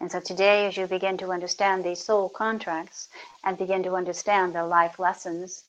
And 0.00 0.10
so 0.10 0.20
today, 0.20 0.66
as 0.66 0.76
you 0.76 0.86
begin 0.86 1.18
to 1.18 1.32
understand 1.32 1.84
these 1.84 2.04
soul 2.04 2.28
contracts 2.28 3.08
and 3.42 3.58
begin 3.58 3.82
to 3.82 3.96
understand 3.96 4.54
the 4.54 4.64
life 4.64 5.00
lessons 5.00 5.64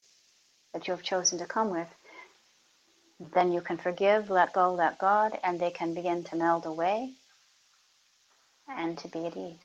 that 0.73 0.87
you 0.87 0.93
have 0.93 1.03
chosen 1.03 1.39
to 1.39 1.45
come 1.45 1.71
with, 1.71 1.89
then 3.33 3.51
you 3.51 3.61
can 3.61 3.77
forgive, 3.77 4.29
let 4.29 4.53
go, 4.53 4.73
let 4.73 4.97
God, 4.97 5.37
and 5.43 5.59
they 5.59 5.71
can 5.71 5.93
begin 5.93 6.23
to 6.25 6.35
meld 6.35 6.65
away 6.65 7.13
and 8.67 8.97
to 8.97 9.07
be 9.07 9.25
at 9.25 9.37
ease. 9.37 9.57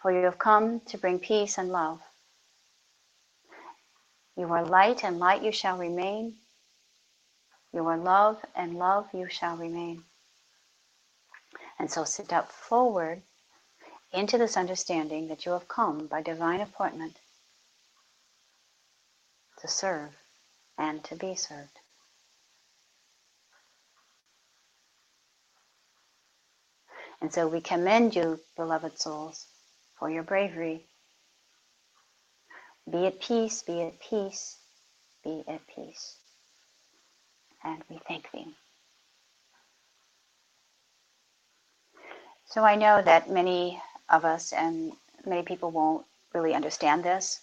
For 0.00 0.12
you 0.12 0.24
have 0.24 0.38
come 0.38 0.80
to 0.86 0.98
bring 0.98 1.18
peace 1.18 1.58
and 1.58 1.70
love. 1.70 2.00
You 4.36 4.52
are 4.52 4.64
light, 4.64 5.04
and 5.04 5.18
light 5.18 5.42
you 5.42 5.52
shall 5.52 5.76
remain. 5.76 6.34
You 7.72 7.86
are 7.86 7.98
love, 7.98 8.38
and 8.54 8.78
love 8.78 9.08
you 9.12 9.28
shall 9.28 9.56
remain. 9.56 10.04
And 11.78 11.90
so 11.90 12.04
step 12.04 12.50
forward 12.50 13.22
into 14.12 14.38
this 14.38 14.56
understanding 14.56 15.28
that 15.28 15.44
you 15.46 15.52
have 15.52 15.68
come 15.68 16.06
by 16.06 16.22
divine 16.22 16.60
appointment 16.60 17.16
to 19.60 19.68
serve 19.68 20.21
and 20.82 21.04
to 21.04 21.16
be 21.16 21.36
served. 21.36 21.78
And 27.22 27.32
so 27.32 27.48
we 27.48 27.60
commend 27.62 28.16
you, 28.16 28.40
beloved 28.56 28.98
souls, 29.00 29.46
for 29.98 30.10
your 30.10 30.24
bravery. 30.24 30.84
Be 32.90 33.06
at 33.06 33.20
peace, 33.20 33.62
be 33.62 33.82
at 33.82 34.00
peace, 34.00 34.58
be 35.24 35.44
at 35.48 35.60
peace. 35.74 36.16
And 37.64 37.82
we 37.88 38.00
thank 38.08 38.30
thee. 38.32 38.54
So 42.46 42.64
I 42.64 42.74
know 42.74 43.02
that 43.02 43.30
many 43.30 43.80
of 44.10 44.24
us 44.24 44.52
and 44.52 44.92
many 45.24 45.42
people 45.42 45.70
won't 45.70 46.04
really 46.34 46.54
understand 46.54 47.04
this. 47.04 47.40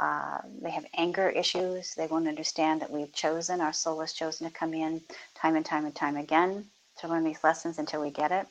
Uh, 0.00 0.38
they 0.62 0.70
have 0.70 0.86
anger 0.96 1.28
issues. 1.28 1.94
They 1.94 2.06
won't 2.06 2.26
understand 2.28 2.80
that 2.80 2.90
we've 2.90 3.12
chosen, 3.12 3.60
our 3.60 3.74
soul 3.74 4.00
has 4.00 4.14
chosen 4.14 4.48
to 4.48 4.54
come 4.54 4.72
in 4.74 5.02
time 5.34 5.56
and 5.56 5.66
time 5.66 5.84
and 5.84 5.94
time 5.94 6.16
again 6.16 6.66
to 7.00 7.08
learn 7.08 7.24
these 7.24 7.44
lessons 7.44 7.78
until 7.78 8.00
we 8.02 8.10
get 8.10 8.32
it. 8.32 8.48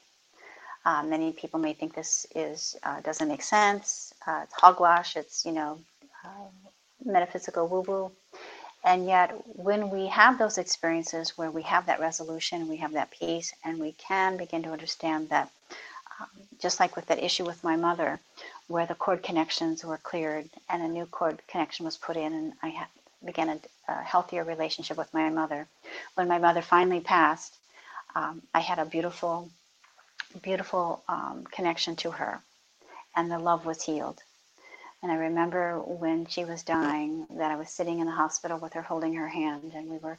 Uh, 0.85 1.03
many 1.03 1.33
people 1.33 1.59
may 1.59 1.73
think 1.73 1.95
this 1.95 2.27
is 2.35 2.77
uh, 2.83 3.01
doesn't 3.01 3.27
make 3.27 3.41
sense. 3.41 4.13
Uh, 4.27 4.41
it's 4.43 4.53
hogwash. 4.53 5.17
It's 5.17 5.45
you 5.45 5.53
know 5.53 5.79
uh, 6.23 6.49
metaphysical 7.03 7.67
woo-woo. 7.67 8.11
And 8.85 9.07
yet, 9.07 9.35
when 9.57 9.89
we 9.89 10.07
have 10.07 10.37
those 10.37 10.57
experiences 10.59 11.37
where 11.37 11.51
we 11.51 11.63
have 11.63 11.87
that 11.87 11.99
resolution, 11.99 12.69
we 12.69 12.77
have 12.77 12.93
that 12.93 13.11
peace, 13.11 13.53
and 13.65 13.79
we 13.79 13.93
can 13.93 14.37
begin 14.37 14.63
to 14.63 14.71
understand 14.71 15.29
that 15.29 15.51
just 16.59 16.79
like 16.79 16.95
with 16.95 17.05
that 17.07 17.23
issue 17.23 17.45
with 17.45 17.63
my 17.63 17.75
mother, 17.75 18.19
where 18.67 18.85
the 18.85 18.95
cord 18.95 19.23
connections 19.23 19.83
were 19.83 19.97
cleared 19.97 20.49
and 20.69 20.81
a 20.81 20.87
new 20.87 21.05
cord 21.05 21.39
connection 21.47 21.85
was 21.85 21.97
put 21.97 22.17
in, 22.17 22.33
and 22.33 22.53
I 22.61 22.85
began 23.25 23.49
a, 23.49 23.59
a, 23.91 24.03
healthier 24.03 24.43
relationship 24.43 24.97
with 24.97 25.13
my 25.13 25.29
mother. 25.29 25.67
When 26.15 26.27
my 26.27 26.37
mother 26.37 26.61
finally 26.61 27.01
passed, 27.01 27.55
um, 28.15 28.41
I 28.53 28.59
had 28.59 28.79
a 28.79 28.85
beautiful, 28.85 29.49
beautiful 30.41 31.03
um, 31.07 31.45
connection 31.51 31.95
to 31.97 32.11
her, 32.11 32.41
and 33.15 33.31
the 33.31 33.39
love 33.39 33.65
was 33.65 33.83
healed. 33.83 34.21
And 35.01 35.11
I 35.11 35.15
remember 35.15 35.79
when 35.79 36.25
she 36.25 36.43
was 36.43 36.63
dying 36.63 37.25
that 37.37 37.51
I 37.51 37.55
was 37.55 37.69
sitting 37.69 37.99
in 37.99 38.05
the 38.05 38.11
hospital 38.11 38.59
with 38.59 38.73
her 38.73 38.81
holding 38.81 39.13
her 39.15 39.29
hand, 39.29 39.71
and 39.73 39.89
we 39.89 39.97
were 39.97 40.17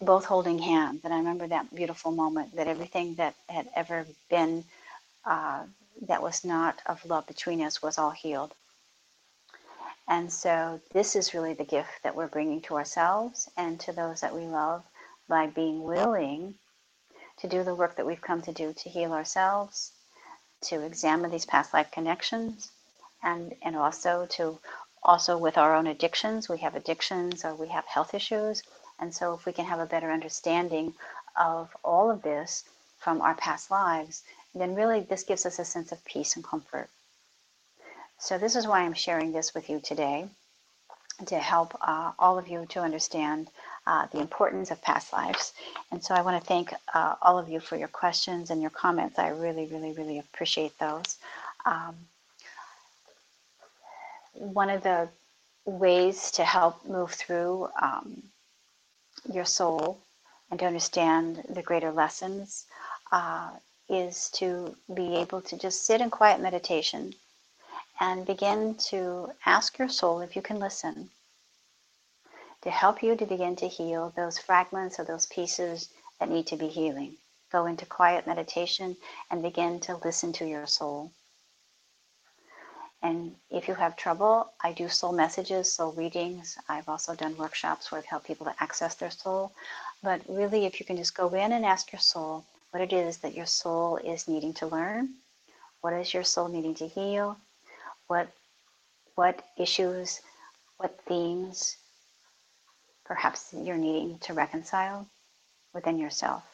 both 0.00 0.24
holding 0.24 0.58
hands. 0.58 1.02
And 1.04 1.12
I 1.12 1.18
remember 1.18 1.46
that 1.48 1.74
beautiful 1.74 2.12
moment 2.12 2.56
that 2.56 2.66
everything 2.66 3.16
that 3.16 3.34
had 3.48 3.68
ever 3.76 4.06
been 4.30 4.64
uh, 5.24 5.64
that 6.02 6.22
was 6.22 6.44
not 6.44 6.80
of 6.86 7.04
love 7.04 7.26
between 7.26 7.60
us 7.62 7.82
was 7.82 7.98
all 7.98 8.10
healed. 8.10 8.54
And 10.08 10.32
so, 10.32 10.80
this 10.92 11.14
is 11.14 11.32
really 11.32 11.54
the 11.54 11.64
gift 11.64 12.02
that 12.02 12.14
we're 12.14 12.26
bringing 12.26 12.60
to 12.62 12.76
ourselves 12.76 13.48
and 13.56 13.78
to 13.80 13.92
those 13.92 14.20
that 14.20 14.34
we 14.34 14.42
love 14.42 14.84
by 15.28 15.46
being 15.46 15.84
willing 15.84 16.54
to 17.38 17.48
do 17.48 17.62
the 17.62 17.74
work 17.74 17.96
that 17.96 18.06
we've 18.06 18.20
come 18.20 18.42
to 18.42 18.52
do 18.52 18.72
to 18.72 18.88
heal 18.88 19.12
ourselves, 19.12 19.92
to 20.62 20.80
examine 20.82 21.30
these 21.30 21.46
past 21.46 21.72
life 21.72 21.90
connections, 21.90 22.72
and, 23.22 23.54
and 23.62 23.76
also 23.76 24.26
to 24.26 24.58
also 25.04 25.36
with 25.38 25.56
our 25.56 25.74
own 25.74 25.86
addictions. 25.86 26.48
We 26.48 26.58
have 26.58 26.74
addictions 26.74 27.44
or 27.44 27.54
we 27.54 27.68
have 27.68 27.86
health 27.86 28.14
issues. 28.14 28.62
And 28.98 29.14
so, 29.14 29.34
if 29.34 29.46
we 29.46 29.52
can 29.52 29.64
have 29.66 29.80
a 29.80 29.86
better 29.86 30.10
understanding 30.10 30.94
of 31.36 31.74
all 31.84 32.10
of 32.10 32.22
this 32.22 32.64
from 32.98 33.20
our 33.20 33.34
past 33.34 33.70
lives, 33.70 34.22
then 34.54 34.74
really 34.74 35.00
this 35.00 35.22
gives 35.22 35.46
us 35.46 35.58
a 35.58 35.64
sense 35.64 35.92
of 35.92 36.04
peace 36.04 36.36
and 36.36 36.44
comfort. 36.44 36.88
So, 38.18 38.38
this 38.38 38.54
is 38.54 38.66
why 38.66 38.80
I'm 38.80 38.94
sharing 38.94 39.32
this 39.32 39.54
with 39.54 39.68
you 39.68 39.80
today 39.80 40.28
to 41.26 41.38
help 41.38 41.76
uh, 41.80 42.12
all 42.18 42.38
of 42.38 42.48
you 42.48 42.66
to 42.70 42.80
understand 42.80 43.48
uh, 43.86 44.06
the 44.12 44.20
importance 44.20 44.70
of 44.70 44.80
past 44.82 45.12
lives. 45.12 45.52
And 45.90 46.02
so, 46.02 46.14
I 46.14 46.22
want 46.22 46.40
to 46.40 46.46
thank 46.46 46.72
uh, 46.94 47.16
all 47.20 47.38
of 47.38 47.48
you 47.48 47.60
for 47.60 47.76
your 47.76 47.88
questions 47.88 48.50
and 48.50 48.60
your 48.60 48.70
comments. 48.70 49.18
I 49.18 49.28
really, 49.28 49.66
really, 49.66 49.92
really 49.92 50.18
appreciate 50.18 50.78
those. 50.78 51.16
Um, 51.64 51.96
one 54.34 54.70
of 54.70 54.82
the 54.82 55.08
ways 55.64 56.30
to 56.32 56.44
help 56.44 56.84
move 56.86 57.12
through 57.12 57.68
um, 57.80 58.22
your 59.32 59.44
soul 59.44 59.98
and 60.50 60.58
to 60.60 60.66
understand 60.66 61.42
the 61.48 61.62
greater 61.62 61.92
lessons 61.92 62.66
uh, 63.12 63.50
is 63.92 64.30
to 64.30 64.74
be 64.92 65.16
able 65.16 65.42
to 65.42 65.56
just 65.56 65.84
sit 65.84 66.00
in 66.00 66.10
quiet 66.10 66.40
meditation 66.40 67.14
and 68.00 68.26
begin 68.26 68.74
to 68.76 69.30
ask 69.46 69.78
your 69.78 69.88
soul 69.88 70.20
if 70.20 70.34
you 70.34 70.42
can 70.42 70.58
listen 70.58 71.10
to 72.62 72.70
help 72.70 73.02
you 73.02 73.16
to 73.16 73.26
begin 73.26 73.56
to 73.56 73.68
heal 73.68 74.12
those 74.16 74.38
fragments 74.38 74.98
or 74.98 75.04
those 75.04 75.26
pieces 75.26 75.88
that 76.18 76.30
need 76.30 76.46
to 76.46 76.56
be 76.56 76.68
healing. 76.68 77.16
Go 77.50 77.66
into 77.66 77.84
quiet 77.84 78.26
meditation 78.26 78.96
and 79.30 79.42
begin 79.42 79.80
to 79.80 79.96
listen 80.04 80.32
to 80.34 80.46
your 80.46 80.66
soul. 80.66 81.10
And 83.02 83.34
if 83.50 83.66
you 83.66 83.74
have 83.74 83.96
trouble, 83.96 84.52
I 84.62 84.72
do 84.72 84.88
soul 84.88 85.12
messages, 85.12 85.72
soul 85.72 85.92
readings. 85.92 86.56
I've 86.68 86.88
also 86.88 87.16
done 87.16 87.36
workshops 87.36 87.90
where 87.90 87.98
I've 87.98 88.06
helped 88.06 88.28
people 88.28 88.46
to 88.46 88.54
access 88.62 88.94
their 88.94 89.10
soul. 89.10 89.52
But 90.04 90.22
really, 90.28 90.64
if 90.64 90.78
you 90.78 90.86
can 90.86 90.96
just 90.96 91.16
go 91.16 91.28
in 91.34 91.50
and 91.50 91.66
ask 91.66 91.90
your 91.90 92.00
soul, 92.00 92.44
what 92.72 92.82
it 92.82 92.92
is 92.92 93.18
that 93.18 93.34
your 93.34 93.46
soul 93.46 93.98
is 93.98 94.26
needing 94.26 94.54
to 94.54 94.66
learn, 94.66 95.10
what 95.82 95.92
is 95.92 96.14
your 96.14 96.24
soul 96.24 96.48
needing 96.48 96.74
to 96.74 96.88
heal, 96.88 97.36
what 98.06 98.28
what 99.14 99.44
issues, 99.58 100.22
what 100.78 100.98
themes 101.06 101.76
perhaps 103.04 103.52
you're 103.52 103.76
needing 103.76 104.18
to 104.20 104.32
reconcile 104.32 105.06
within 105.74 105.98
yourself. 105.98 106.44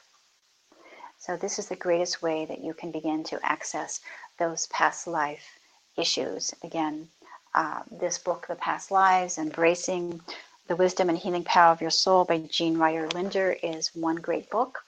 So 1.19 1.37
this 1.37 1.61
is 1.61 1.69
the 1.69 1.77
greatest 1.77 2.21
way 2.21 2.47
that 2.47 2.65
you 2.65 2.75
can 2.75 2.91
begin 2.91 3.23
to 3.25 3.39
access 3.45 4.01
those 4.39 4.67
past 4.67 5.07
life 5.07 5.61
issues. 5.97 6.53
Again, 6.65 7.09
uh, 7.55 7.83
this 7.93 8.19
book, 8.19 8.47
The 8.49 8.57
Past 8.57 8.91
Lives, 8.91 9.39
Embracing 9.39 10.21
The 10.67 10.77
Wisdom 10.77 11.09
and 11.09 11.19
Healing 11.19 11.45
Power 11.45 11.73
of 11.73 11.81
Your 11.81 11.91
Soul 11.91 12.25
by 12.25 12.39
Jean 12.39 12.77
Ryder 12.77 13.09
Linder 13.11 13.57
is 13.63 13.95
one 13.95 14.17
great 14.17 14.51
book 14.51 14.83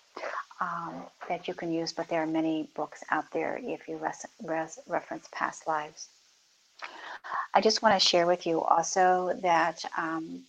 um, 0.61 1.05
that 1.29 1.49
you 1.49 1.55
can 1.55 1.73
use, 1.73 1.93
but 1.93 2.09
there 2.09 2.23
are 2.23 2.27
many 2.27 2.69
books 2.75 3.03
out 3.11 3.25
there 3.33 3.59
if 3.63 3.89
you 3.89 3.97
res- 3.97 4.27
res- 4.43 4.79
reference 4.87 5.29
past 5.33 5.67
lives. 5.67 6.09
I 7.55 7.61
just 7.61 7.83
want 7.83 8.01
to 8.01 8.07
share 8.07 8.27
with 8.27 8.47
you 8.47 8.61
also 8.63 9.39
that 9.43 9.85
um, 9.97 10.43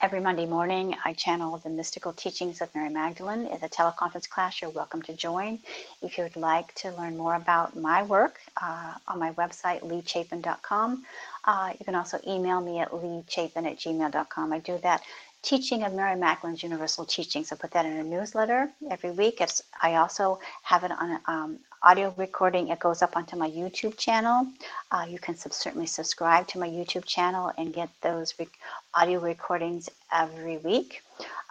every 0.00 0.20
Monday 0.20 0.46
morning 0.46 0.94
I 1.04 1.12
channel 1.12 1.58
the 1.58 1.68
mystical 1.70 2.12
teachings 2.12 2.60
of 2.60 2.74
Mary 2.74 2.88
Magdalene. 2.88 3.46
in 3.46 3.62
a 3.62 3.68
teleconference 3.68 4.28
class 4.28 4.60
you're 4.60 4.70
welcome 4.70 5.02
to 5.02 5.12
join. 5.12 5.58
If 6.02 6.16
you 6.16 6.24
would 6.24 6.36
like 6.36 6.74
to 6.76 6.90
learn 6.92 7.16
more 7.16 7.34
about 7.34 7.76
my 7.76 8.02
work 8.02 8.40
uh, 8.60 8.94
on 9.08 9.18
my 9.18 9.32
website, 9.32 9.80
leachapin.com, 9.82 11.04
uh, 11.44 11.72
you 11.78 11.84
can 11.84 11.94
also 11.94 12.18
email 12.26 12.60
me 12.60 12.80
at 12.80 12.90
leachapin 12.90 13.66
at 13.66 13.78
gmail.com. 13.78 14.52
I 14.52 14.58
do 14.58 14.78
that 14.82 15.02
teaching 15.42 15.82
of 15.84 15.94
Mary 15.94 16.16
Magdalene's 16.16 16.62
Universal 16.62 17.06
Teachings. 17.06 17.52
I 17.52 17.56
put 17.56 17.70
that 17.72 17.86
in 17.86 17.96
a 17.96 18.04
newsletter 18.04 18.70
every 18.90 19.10
week. 19.10 19.40
It's, 19.40 19.62
I 19.82 19.96
also 19.96 20.38
have 20.62 20.84
it 20.84 20.90
on 20.90 21.20
um, 21.26 21.58
audio 21.82 22.14
recording. 22.16 22.68
It 22.68 22.78
goes 22.78 23.02
up 23.02 23.16
onto 23.16 23.36
my 23.36 23.50
YouTube 23.50 23.96
channel. 23.96 24.46
Uh, 24.90 25.06
you 25.08 25.18
can 25.18 25.36
sub- 25.36 25.52
certainly 25.54 25.86
subscribe 25.86 26.46
to 26.48 26.58
my 26.58 26.68
YouTube 26.68 27.04
channel 27.06 27.52
and 27.56 27.72
get 27.72 27.88
those 28.02 28.34
re- 28.38 28.48
audio 28.94 29.20
recordings 29.20 29.88
every 30.12 30.58
week 30.58 31.02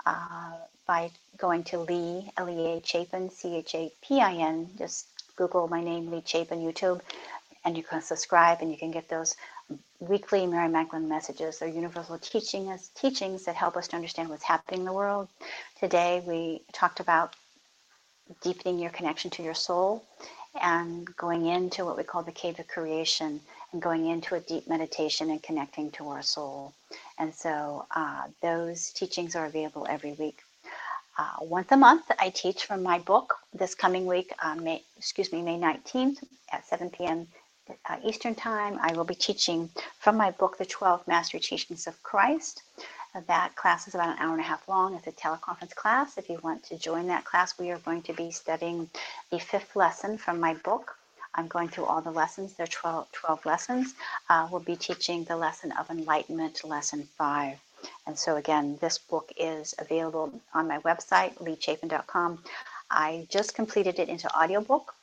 uh, 0.06 0.54
by 0.86 1.10
going 1.38 1.64
to 1.64 1.80
Lea, 1.80 2.32
L-E-A 2.38 2.82
Chapin, 2.86 3.30
C-H-A-P-I-N. 3.30 4.70
Just 4.78 5.08
Google 5.36 5.68
my 5.68 5.84
name, 5.84 6.12
Lea 6.12 6.22
Chapin, 6.26 6.60
YouTube, 6.60 7.02
and 7.66 7.76
you 7.76 7.84
can 7.84 8.02
subscribe 8.02 8.60
and 8.62 8.70
you 8.72 8.78
can 8.78 8.92
get 8.92 9.10
those 9.10 9.36
weekly 10.00 10.48
Mary 10.48 10.70
Magdalene 10.70 11.10
messages. 11.10 11.60
They're 11.60 11.70
universal 11.70 12.18
teachings, 12.18 12.90
teachings 12.96 13.46
that 13.46 13.56
help 13.56 13.76
us 13.76 13.88
to 13.90 13.96
understand 13.96 14.30
what's 14.30 14.44
happening 14.44 14.82
in 14.82 14.86
the 14.86 14.94
world. 14.94 15.28
Today 15.80 16.24
we 16.26 16.62
talked 16.72 17.00
about 17.00 17.36
deepening 18.42 18.80
your 18.80 18.92
connection 18.92 19.30
to 19.32 19.44
your 19.44 19.54
soul 19.54 20.04
and 20.62 21.14
going 21.18 21.46
into 21.48 21.86
what 21.86 21.98
we 21.98 22.04
call 22.04 22.24
the 22.24 22.32
cave 22.32 22.60
of 22.60 22.68
creation 22.68 23.40
and 23.72 23.82
going 23.82 24.08
into 24.08 24.36
a 24.36 24.40
deep 24.40 24.68
meditation 24.68 25.30
and 25.30 25.44
connecting 25.44 25.92
to 25.92 26.08
our 26.08 26.22
soul. 26.22 26.74
And 27.18 27.34
so 27.34 27.86
uh, 27.96 28.24
those 28.42 28.92
teachings 28.92 29.36
are 29.36 29.46
available 29.46 29.86
every 29.90 30.14
week. 30.14 30.40
Uh, 31.18 31.36
once 31.42 31.68
a 31.72 31.78
month, 31.78 32.06
I 32.18 32.30
teach 32.30 32.66
from 32.66 32.82
my 32.82 33.00
book. 33.00 33.36
This 33.54 33.76
coming 33.76 34.06
week, 34.06 34.32
uh, 34.42 34.56
May, 34.56 34.84
excuse 34.98 35.34
me, 35.34 35.42
May 35.42 35.58
19th 35.58 36.24
at 36.52 36.66
7 36.66 36.90
p.m 36.90 37.28
uh, 37.88 37.98
Eastern 38.04 38.36
Time. 38.36 38.80
I 38.82 38.94
will 38.94 39.04
be 39.04 39.16
teaching 39.16 39.70
from 40.00 40.18
my 40.18 40.32
book, 40.32 40.58
The 40.58 40.66
12 40.66 41.08
Master 41.08 41.40
Teachings 41.40 41.88
of 41.88 42.02
Christ. 42.04 42.64
That 43.28 43.56
class 43.56 43.88
is 43.88 43.96
about 43.96 44.10
an 44.10 44.18
hour 44.20 44.32
and 44.32 44.40
a 44.40 44.44
half 44.44 44.68
long. 44.68 44.94
It's 44.94 45.08
a 45.08 45.12
teleconference 45.12 45.74
class. 45.76 46.18
If 46.18 46.30
you 46.30 46.40
want 46.44 46.64
to 46.66 46.78
join 46.78 47.08
that 47.08 47.26
class, 47.26 47.58
we 47.58 47.72
are 47.72 47.80
going 47.80 48.04
to 48.04 48.14
be 48.14 48.32
studying 48.32 48.90
the 49.32 49.40
fifth 49.40 49.76
lesson 49.76 50.18
from 50.18 50.40
my 50.40 50.54
book. 50.54 50.96
I'm 51.34 51.48
going 51.48 51.70
through 51.70 51.86
all 51.86 52.02
the 52.02 52.12
lessons. 52.12 52.54
There 52.54 52.66
are 52.66 52.68
12, 52.68 53.12
12 53.12 53.46
lessons. 53.46 53.96
Uh, 54.30 54.48
we'll 54.52 54.62
be 54.62 54.76
teaching 54.76 55.24
the 55.24 55.38
lesson 55.38 55.72
of 55.74 55.90
enlightenment, 55.90 56.64
lesson 56.64 57.08
five. 57.18 57.60
And 58.06 58.18
so, 58.18 58.36
again, 58.36 58.78
this 58.82 58.98
book 58.98 59.32
is 59.38 59.74
available 59.80 60.32
on 60.54 60.68
my 60.68 60.80
website, 60.80 61.36
leachapin.com. 61.36 62.44
I 62.92 63.28
just 63.30 63.56
completed 63.56 64.00
it 64.00 64.10
into 64.10 64.28
audiobook. 64.36 64.94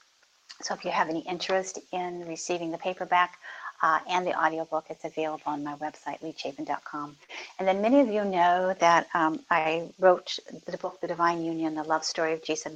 So 0.63 0.75
if 0.75 0.85
you 0.85 0.91
have 0.91 1.09
any 1.09 1.21
interest 1.21 1.79
in 1.93 2.27
receiving 2.27 2.71
the 2.71 2.79
paperback 2.79 3.39
uh, 3.83 4.01
and 4.09 4.27
the 4.27 4.39
audiobook, 4.39 4.87
it's 4.89 5.05
available 5.05 5.43
on 5.47 5.63
my 5.63 5.75
website, 5.77 6.21
leachapin.com. 6.21 7.17
And 7.59 7.69
then 7.69 7.83
many 7.83 8.01
of 8.01 8.09
you 8.09 8.25
know 8.25 8.75
that 8.81 9.07
um, 9.15 9.41
I 9.51 9.89
wrote 9.99 10.39
the 10.67 10.79
book, 10.79 11.01
The 11.01 11.09
Divine 11.09 11.45
Union, 11.45 11.75
The 11.75 11.83
Love 11.83 12.05
Story 12.05 12.33
of 12.33 12.43
Jesus, 12.43 12.73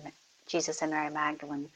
Jesus 0.46 0.82
and 0.82 0.90
Mary 0.92 1.10
Magdalene. 1.10 1.68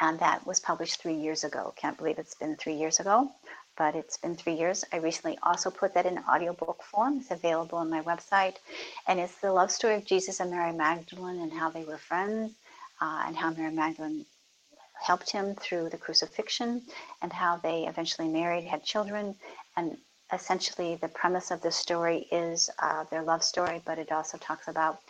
And 0.00 0.18
that 0.20 0.46
was 0.46 0.60
published 0.60 1.02
three 1.02 1.14
years 1.14 1.44
ago. 1.44 1.74
Can't 1.76 1.98
believe 1.98 2.18
it's 2.18 2.34
been 2.34 2.56
three 2.56 2.74
years 2.74 3.00
ago, 3.00 3.30
but 3.76 3.94
it's 3.94 4.16
been 4.16 4.34
three 4.34 4.54
years. 4.54 4.82
I 4.92 4.96
recently 4.96 5.38
also 5.42 5.70
put 5.70 5.92
that 5.94 6.06
in 6.06 6.18
audiobook 6.18 6.82
form. 6.82 7.18
It's 7.18 7.30
available 7.30 7.78
on 7.78 7.90
my 7.90 8.00
website. 8.02 8.54
And 9.06 9.20
it's 9.20 9.36
the 9.40 9.52
love 9.52 9.70
story 9.70 9.96
of 9.96 10.06
Jesus 10.06 10.40
and 10.40 10.50
Mary 10.50 10.72
Magdalene 10.72 11.40
and 11.42 11.52
how 11.52 11.68
they 11.68 11.84
were 11.84 11.98
friends 11.98 12.52
uh, 13.00 13.24
and 13.26 13.36
how 13.36 13.50
Mary 13.50 13.72
Magdalene 13.72 14.24
helped 15.00 15.30
him 15.30 15.54
through 15.54 15.88
the 15.88 15.98
crucifixion 15.98 16.82
and 17.22 17.32
how 17.32 17.56
they 17.56 17.86
eventually 17.86 18.28
married, 18.28 18.64
had 18.64 18.84
children. 18.84 19.34
And 19.76 19.96
essentially, 20.32 20.96
the 20.96 21.08
premise 21.08 21.50
of 21.50 21.60
this 21.62 21.76
story 21.76 22.26
is 22.30 22.70
uh, 22.78 23.04
their 23.10 23.22
love 23.22 23.42
story, 23.42 23.82
but 23.84 23.98
it 23.98 24.12
also 24.12 24.38
talks 24.38 24.68
about 24.68 25.00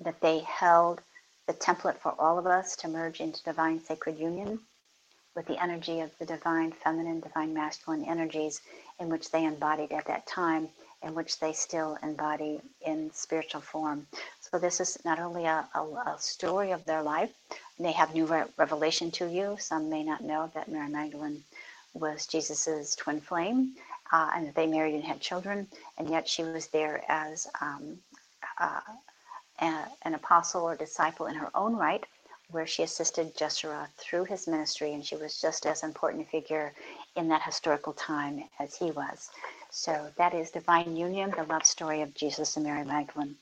that 0.00 0.20
they 0.20 0.40
held 0.40 1.00
the 1.46 1.54
template 1.54 1.98
for 1.98 2.14
all 2.18 2.38
of 2.38 2.46
us 2.46 2.76
to 2.76 2.88
merge 2.88 3.20
into 3.20 3.42
divine 3.42 3.82
sacred 3.82 4.18
union 4.18 4.60
with 5.34 5.46
the 5.46 5.62
energy 5.62 6.00
of 6.00 6.10
the 6.18 6.26
divine 6.26 6.72
feminine, 6.72 7.20
divine 7.20 7.54
masculine 7.54 8.04
energies 8.04 8.60
in 8.98 9.08
which 9.08 9.30
they 9.30 9.44
embodied 9.44 9.92
at 9.92 10.06
that 10.06 10.26
time, 10.26 10.68
in 11.02 11.14
which 11.14 11.38
they 11.38 11.52
still 11.52 11.96
embody 12.02 12.60
in 12.82 13.10
spiritual 13.12 13.60
form. 13.60 14.06
So, 14.40 14.58
this 14.58 14.80
is 14.80 14.98
not 15.04 15.18
only 15.20 15.44
a, 15.44 15.68
a, 15.74 15.80
a 15.80 16.16
story 16.18 16.72
of 16.72 16.84
their 16.84 17.02
life, 17.02 17.30
may 17.78 17.92
have 17.92 18.14
new 18.14 18.26
re- 18.26 18.44
revelation 18.56 19.10
to 19.12 19.26
you. 19.28 19.56
Some 19.60 19.90
may 19.90 20.02
not 20.02 20.22
know 20.22 20.50
that 20.54 20.68
Mary 20.68 20.88
Magdalene 20.90 21.44
was 21.94 22.26
Jesus's 22.26 22.94
twin 22.96 23.20
flame, 23.20 23.74
uh, 24.12 24.30
and 24.34 24.46
that 24.48 24.54
they 24.54 24.66
married 24.66 24.94
and 24.94 25.04
had 25.04 25.20
children, 25.20 25.66
and 25.98 26.08
yet 26.10 26.28
she 26.28 26.42
was 26.42 26.68
there 26.68 27.02
as 27.08 27.46
um, 27.60 27.98
uh, 28.58 28.80
a, 29.60 29.84
an 30.02 30.14
apostle 30.14 30.62
or 30.62 30.76
disciple 30.76 31.26
in 31.26 31.34
her 31.34 31.50
own 31.54 31.76
right, 31.76 32.04
where 32.50 32.66
she 32.66 32.82
assisted 32.82 33.36
Jeshurun 33.36 33.86
through 33.96 34.24
his 34.24 34.46
ministry, 34.46 34.94
and 34.94 35.04
she 35.04 35.16
was 35.16 35.40
just 35.40 35.66
as 35.66 35.82
important 35.82 36.26
a 36.26 36.30
figure 36.30 36.72
in 37.18 37.28
that 37.30 37.42
historical 37.44 37.94
time 37.94 38.44
as 38.60 38.76
he 38.76 38.92
was. 38.92 39.30
So 39.70 40.10
that 40.18 40.34
is 40.34 40.52
Divine 40.52 40.96
Union, 40.96 41.32
the 41.36 41.44
love 41.44 41.66
story 41.66 42.02
of 42.02 42.14
Jesus 42.14 42.56
and 42.56 42.66
Mary 42.66 42.84
Magdalene. 42.84 43.36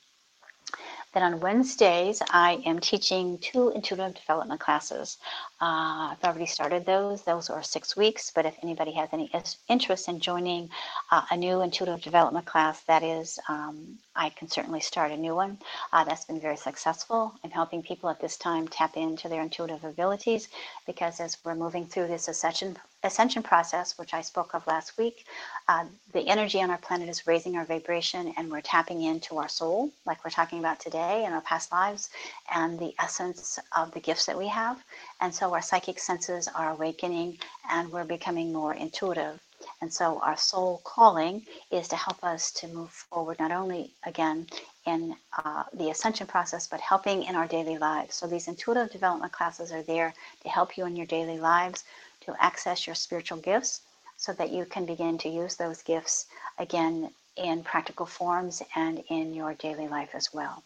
Then 1.17 1.33
on 1.33 1.41
Wednesdays, 1.41 2.21
I 2.29 2.61
am 2.67 2.79
teaching 2.79 3.39
two 3.39 3.71
intuitive 3.71 4.13
development 4.17 4.61
classes. 4.61 5.17
Uh, 5.63 6.13
I've 6.13 6.23
already 6.23 6.45
started 6.45 6.85
those. 6.85 7.23
Those 7.23 7.49
are 7.49 7.63
six 7.63 7.97
weeks, 7.97 8.31
but 8.35 8.45
if 8.45 8.55
anybody 8.63 8.93
has 8.93 9.09
any 9.15 9.33
interest 9.67 10.09
in 10.11 10.21
joining 10.21 10.69
uh, 11.11 11.23
a 11.31 11.37
new 11.39 11.63
intuitive 11.63 12.03
development 12.03 12.45
class, 12.45 12.83
that 12.83 13.03
is, 13.03 13.39
um, 13.49 13.97
I 14.15 14.29
can 14.29 14.49
certainly 14.49 14.81
start 14.81 15.11
a 15.11 15.17
new 15.17 15.35
one. 15.35 15.57
Uh, 15.91 16.05
that's 16.05 16.27
been 16.27 16.39
very 16.39 16.59
successful 16.59 17.33
in 17.43 17.51
helping 17.51 17.83
people 17.83 18.11
at 18.11 18.21
this 18.21 18.37
time 18.37 18.69
tap 18.69 18.99
into 18.99 19.31
their 19.31 19.41
intuitive 19.41 19.85
abilities 19.85 20.51
because 20.87 21.19
as 21.19 21.39
we're 21.47 21.55
moving 21.55 21.87
through 21.87 22.09
this 22.09 22.29
ascension 22.29 22.77
ascension 23.03 23.43
process, 23.43 23.97
which 23.99 24.13
I 24.15 24.21
spoke 24.21 24.53
of 24.53 24.67
last 24.67 24.99
week, 24.99 25.27
uh, 25.69 25.85
the 26.13 26.27
energy 26.27 26.61
on 26.61 26.71
our 26.71 26.79
planet 26.79 27.09
is 27.09 27.27
raising 27.27 27.57
our 27.57 27.65
vibration 27.65 28.35
and 28.37 28.51
we're 28.51 28.63
tapping 28.63 29.03
into 29.03 29.39
our 29.39 29.49
soul, 29.49 29.91
like 30.07 30.25
we're 30.25 30.31
talking 30.31 30.59
about 30.59 30.81
today 30.81 31.06
in 31.15 31.33
our 31.33 31.41
past 31.41 31.73
lives, 31.73 32.11
and 32.55 32.79
the 32.79 32.95
essence 32.99 33.59
of 33.77 33.93
the 33.93 34.01
gifts 34.01 34.27
that 34.27 34.39
we 34.39 34.49
have. 34.49 34.83
And 35.21 35.35
so 35.35 35.53
our 35.55 35.63
psychic 35.63 35.99
senses 35.99 36.49
are 36.49 36.71
awakening 36.71 37.39
and 37.71 37.91
we're 37.91 38.05
becoming 38.05 38.53
more 38.53 38.75
intuitive. 38.75 39.41
And 39.81 39.93
so 39.93 40.21
our 40.21 40.37
soul 40.37 40.81
calling 40.85 41.47
is 41.71 41.89
to 41.89 41.97
help 41.97 42.23
us 42.23 42.51
to 42.53 42.69
move 42.69 42.91
forward, 42.91 43.39
not 43.39 43.53
only 43.53 43.91
again 44.05 44.47
in 44.85 45.17
uh, 45.45 45.65
the 45.73 45.91
ascension 45.91 46.27
process, 46.27 46.67
but 46.67 46.81
helping 46.81 47.23
in 47.25 47.35
our 47.35 47.47
daily 47.47 47.79
lives. 47.79 48.15
So 48.15 48.27
these 48.27 48.49
intuitive 48.49 48.91
development 48.91 49.33
classes 49.33 49.73
are 49.73 49.83
there 49.83 50.15
to 50.43 50.49
help 50.49 50.77
you 50.77 50.87
in 50.87 50.97
your 50.97 51.07
daily 51.07 51.39
lives 51.39 51.85
to 52.23 52.35
access 52.39 52.87
your 52.87 52.95
spiritual 52.95 53.39
gifts 53.39 53.81
so 54.17 54.33
that 54.35 54.51
you 54.51 54.65
can 54.65 54.87
begin 54.87 55.19
to 55.19 55.29
use 55.29 55.57
those 55.57 55.83
gifts 55.83 56.27
again 56.59 57.11
in 57.37 57.63
practical 57.63 58.07
forms 58.07 58.63
and 58.75 59.03
in 59.09 59.35
your 59.35 59.55
daily 59.55 59.89
life 59.89 60.11
as 60.15 60.33
well. 60.33 60.63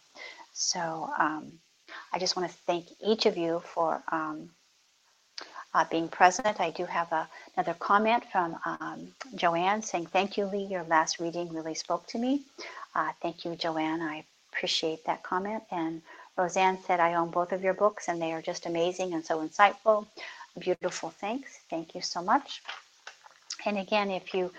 So 0.53 1.11
um, 1.19 1.53
I 2.13 2.19
just 2.19 2.37
want 2.37 2.51
to 2.51 2.57
thank 2.67 2.87
each 3.05 3.27
of 3.27 3.37
you 3.37 3.63
for 3.65 4.03
um, 4.11 4.51
uh, 5.75 5.85
being 5.91 6.09
present. 6.09 6.61
I 6.61 6.71
do 6.71 6.85
have 6.85 7.11
a, 7.13 7.29
another 7.57 7.75
comment 7.75 8.25
from 8.31 8.57
um, 8.65 9.13
Joanne 9.35 9.83
saying, 9.83 10.07
Thank 10.07 10.37
you, 10.37 10.47
Lea. 10.47 10.65
Your 10.65 10.85
last 10.85 11.21
reading 11.21 11.53
really 11.53 11.75
spoke 11.75 12.07
to 12.09 12.19
me. 12.19 12.43
Uh, 12.95 13.13
thank 13.23 13.45
you, 13.45 13.55
Joanne. 13.57 14.03
I 14.03 14.25
appreciate 14.53 15.05
that 15.07 15.23
comment. 15.23 15.63
And 15.71 16.03
Roseanne 16.37 16.79
said, 16.87 17.01
I 17.01 17.15
own 17.15 17.31
both 17.31 17.53
of 17.53 17.63
your 17.63 17.75
books 17.75 18.09
and 18.09 18.21
they 18.21 18.33
are 18.33 18.43
just 18.43 18.67
amazing 18.67 19.15
and 19.15 19.25
so 19.25 19.47
insightful. 19.47 20.07
Beautiful. 20.59 21.11
Thanks. 21.11 21.61
Thank 21.69 21.95
you 21.95 22.01
so 22.01 22.23
much. 22.23 22.63
And 23.67 23.79
again, 23.79 24.11
if 24.11 24.35
you 24.35 24.51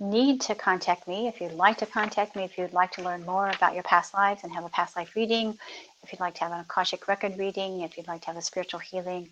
need 0.00 0.42
to 0.42 0.54
contact 0.56 1.08
me, 1.08 1.28
if 1.28 1.40
you'd 1.40 1.52
like 1.52 1.78
to 1.78 1.86
contact 1.86 2.36
me, 2.36 2.44
if 2.44 2.58
you'd 2.58 2.72
like 2.74 2.92
to 2.92 3.02
learn 3.02 3.26
more 3.26 3.50
about 3.50 3.74
your 3.74 3.84
past 3.84 4.14
lives 4.14 4.44
and 4.44 4.52
have 4.52 4.64
a 4.64 4.70
past 4.70 4.96
life 4.96 5.16
reading, 5.16 5.58
if 6.02 6.12
you'd 6.12 6.20
like 6.20 6.34
to 6.36 6.42
have 6.44 6.52
an 6.52 6.60
Akashic 6.60 7.08
record 7.08 7.38
reading, 7.38 7.82
if 7.82 7.96
you'd 7.98 8.08
like 8.08 8.22
to 8.22 8.28
have 8.28 8.36
a 8.38 8.42
spiritual 8.42 8.80
healing, 8.80 9.28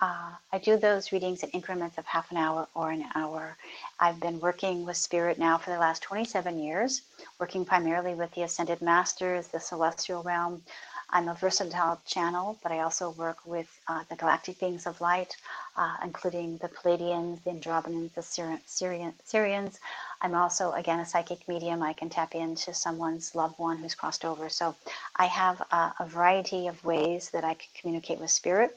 Uh, 0.00 0.32
I 0.52 0.58
do 0.58 0.76
those 0.76 1.12
readings 1.12 1.42
in 1.44 1.50
increments 1.50 1.98
of 1.98 2.06
half 2.06 2.30
an 2.32 2.36
hour 2.38 2.68
or 2.74 2.90
an 2.90 3.06
hour. 3.14 3.56
I've 4.00 4.20
been 4.20 4.40
working 4.40 4.84
with 4.86 4.96
spirit 4.98 5.38
now 5.38 5.58
for 5.58 5.70
the 5.70 5.78
last 5.78 6.02
27 6.02 6.58
years, 6.60 7.02
working 7.40 7.64
primarily 7.64 8.14
with 8.14 8.32
the 8.34 8.42
ascended 8.42 8.82
masters, 8.82 9.48
the 9.48 9.60
celestial 9.60 10.22
realm. 10.24 10.62
I'm 11.10 11.28
a 11.28 11.34
versatile 11.34 12.00
channel, 12.06 12.58
but 12.62 12.72
I 12.72 12.80
also 12.80 13.10
work 13.12 13.38
with 13.46 13.68
uh, 13.88 14.04
the 14.10 14.16
galactic 14.16 14.60
beings 14.60 14.86
of 14.86 15.00
light, 15.00 15.36
uh, 15.76 15.96
including 16.04 16.58
the 16.58 16.68
Pleiadians, 16.68 17.44
the 17.44 17.50
Andromedans, 17.52 18.14
the 18.14 18.22
Syrian, 18.22 18.60
Syrian, 18.66 19.14
Sirians. 19.26 19.78
I'm 20.20 20.34
also, 20.34 20.72
again, 20.72 20.98
a 20.98 21.06
psychic 21.06 21.46
medium. 21.48 21.82
I 21.82 21.92
can 21.92 22.08
tap 22.08 22.34
into 22.34 22.74
someone's 22.74 23.34
loved 23.34 23.58
one 23.58 23.76
who's 23.78 23.94
crossed 23.94 24.24
over. 24.24 24.48
So 24.48 24.74
I 25.16 25.26
have 25.26 25.60
a, 25.70 25.92
variety 26.08 26.66
of 26.68 26.82
ways 26.84 27.30
that 27.30 27.44
I 27.44 27.54
can 27.54 27.68
communicate 27.80 28.18
with 28.18 28.30
spirit. 28.30 28.76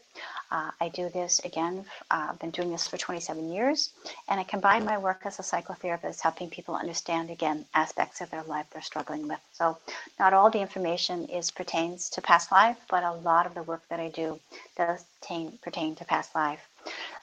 Uh, 0.52 0.70
I 0.80 0.90
do 0.90 1.10
this, 1.10 1.40
again, 1.46 1.86
uh, 2.12 2.28
I've 2.30 2.40
been 2.40 2.52
doing 2.52 2.72
this 2.72 2.88
for 2.88 2.98
27 2.98 3.52
years, 3.52 3.92
and 4.28 4.40
I 4.40 4.44
combine 4.44 4.84
my 4.84 4.98
work 4.98 5.22
as 5.26 5.40
a 5.40 5.42
psychotherapist, 5.42 6.20
helping 6.20 6.50
people 6.50 6.76
understand, 6.76 7.30
again, 7.30 7.66
aspects 7.74 8.20
of 8.22 8.30
their 8.30 8.44
life 8.44 8.66
they're 8.72 8.82
struggling 8.82 9.28
with. 9.28 9.40
So 9.54 9.78
not 10.20 10.34
all 10.34 10.50
the 10.50 10.60
information 10.60 11.26
is 11.26 11.50
pertains 11.52 12.10
to 12.12 12.22
past 12.22 12.52
life, 12.52 12.78
but 12.90 13.04
a 13.04 13.14
lot 13.14 13.46
of 13.46 13.54
the 13.54 13.64
work 13.64 13.82
that 13.90 14.00
I 14.00 14.10
do 14.10 14.40
does 14.76 15.06
pertain, 15.22 15.58
pertain 15.64 15.96
to 15.96 16.06
past 16.06 16.36
life. 16.36 16.68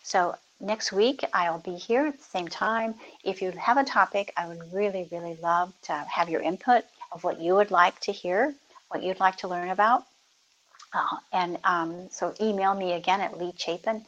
So 0.03 0.35
next 0.61 0.93
week 0.93 1.25
I'll 1.33 1.61
be 1.61 1.75
here 1.75 2.07
at 2.07 2.19
the 2.19 2.25
same 2.25 2.49
time. 2.49 2.95
If 3.25 3.41
you 3.43 3.51
have 3.53 3.77
a 3.77 3.85
topic, 3.85 4.33
I 4.37 4.47
would 4.49 4.73
really, 4.73 5.09
really 5.11 5.37
love 5.43 5.73
to 5.83 5.93
have 5.93 6.29
your 6.29 6.41
input 6.41 6.85
of 7.13 7.25
what 7.25 7.41
you 7.41 7.55
would 7.55 7.71
like 7.71 7.99
to 8.01 8.13
hear, 8.13 8.55
what 8.89 9.03
you'd 9.03 9.21
like 9.21 9.37
to 9.39 9.49
learn 9.49 9.71
about. 9.71 10.05
Uh, 10.93 11.17
and 11.33 11.59
um, 11.65 12.09
so 12.11 12.35
email 12.41 12.75
me 12.75 12.93
again 12.95 13.21
at 13.21 13.35
leachapin 13.35 14.05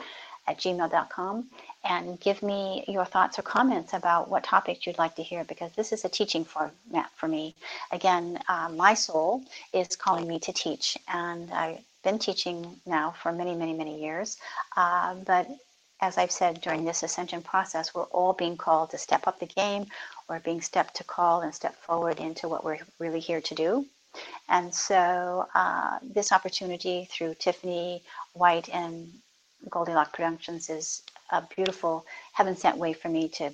at 0.47 0.59
gmail.com 0.59 1.49
and 1.85 2.21
give 2.21 2.43
me 2.43 2.85
your 2.89 3.05
thoughts 3.05 3.39
or 3.39 3.43
comments 3.43 3.93
about 3.93 4.29
what 4.29 4.45
topics 4.45 4.87
you'd 4.87 4.99
like 4.99 5.15
to 5.15 5.23
hear 5.23 5.45
because 5.45 5.73
this 5.73 5.93
is 5.93 6.05
a 6.05 6.09
teaching 6.09 6.45
format 6.45 7.11
for 7.17 7.29
me. 7.29 7.55
Again, 7.93 8.39
uh, 8.49 8.69
my 8.75 8.95
soul 8.95 9.43
is 9.73 9.89
calling 9.97 10.27
me 10.27 10.39
to 10.41 10.53
teach, 10.53 10.99
and 11.09 11.51
I've 11.53 11.79
been 12.03 12.19
teaching 12.19 12.77
now 12.87 13.15
for 13.23 13.33
many, 13.33 13.55
many, 13.55 13.73
many 13.73 14.03
years. 14.03 14.39
Uh, 14.77 15.15
but 15.27 15.49
as 16.01 16.17
I've 16.17 16.31
said 16.31 16.61
during 16.61 16.85
this 16.85 17.03
ascension 17.03 17.43
process, 17.43 17.95
we're 17.95 18.05
all 18.05 18.33
being 18.33 18.57
called 18.57 18.91
to 18.91 18.99
step 18.99 19.27
up 19.27 19.39
the 19.39 19.47
game. 19.47 19.87
We're 20.29 20.41
being 20.41 20.61
stepped 20.61 20.97
to 20.97 21.05
call 21.05 21.43
and 21.43 21.55
step 21.55 21.77
forward 21.77 22.19
into 22.19 22.49
what 22.49 22.65
we're 22.65 22.79
really 22.99 23.21
here 23.21 23.41
to 23.41 23.55
do. 23.55 23.87
And 24.49 24.75
so, 24.75 25.47
uh, 25.55 25.99
this 26.03 26.33
opportunity 26.33 27.07
through 27.11 27.35
Tiffany 27.35 28.03
White 28.33 28.69
and 28.71 29.13
Goldilocks 29.69 30.11
Productions 30.13 30.69
is 30.71 31.03
a 31.31 31.43
beautiful 31.55 32.05
heaven 32.33 32.57
sent 32.57 32.77
way 32.77 32.93
for 32.93 33.09
me 33.09 33.29
to 33.29 33.53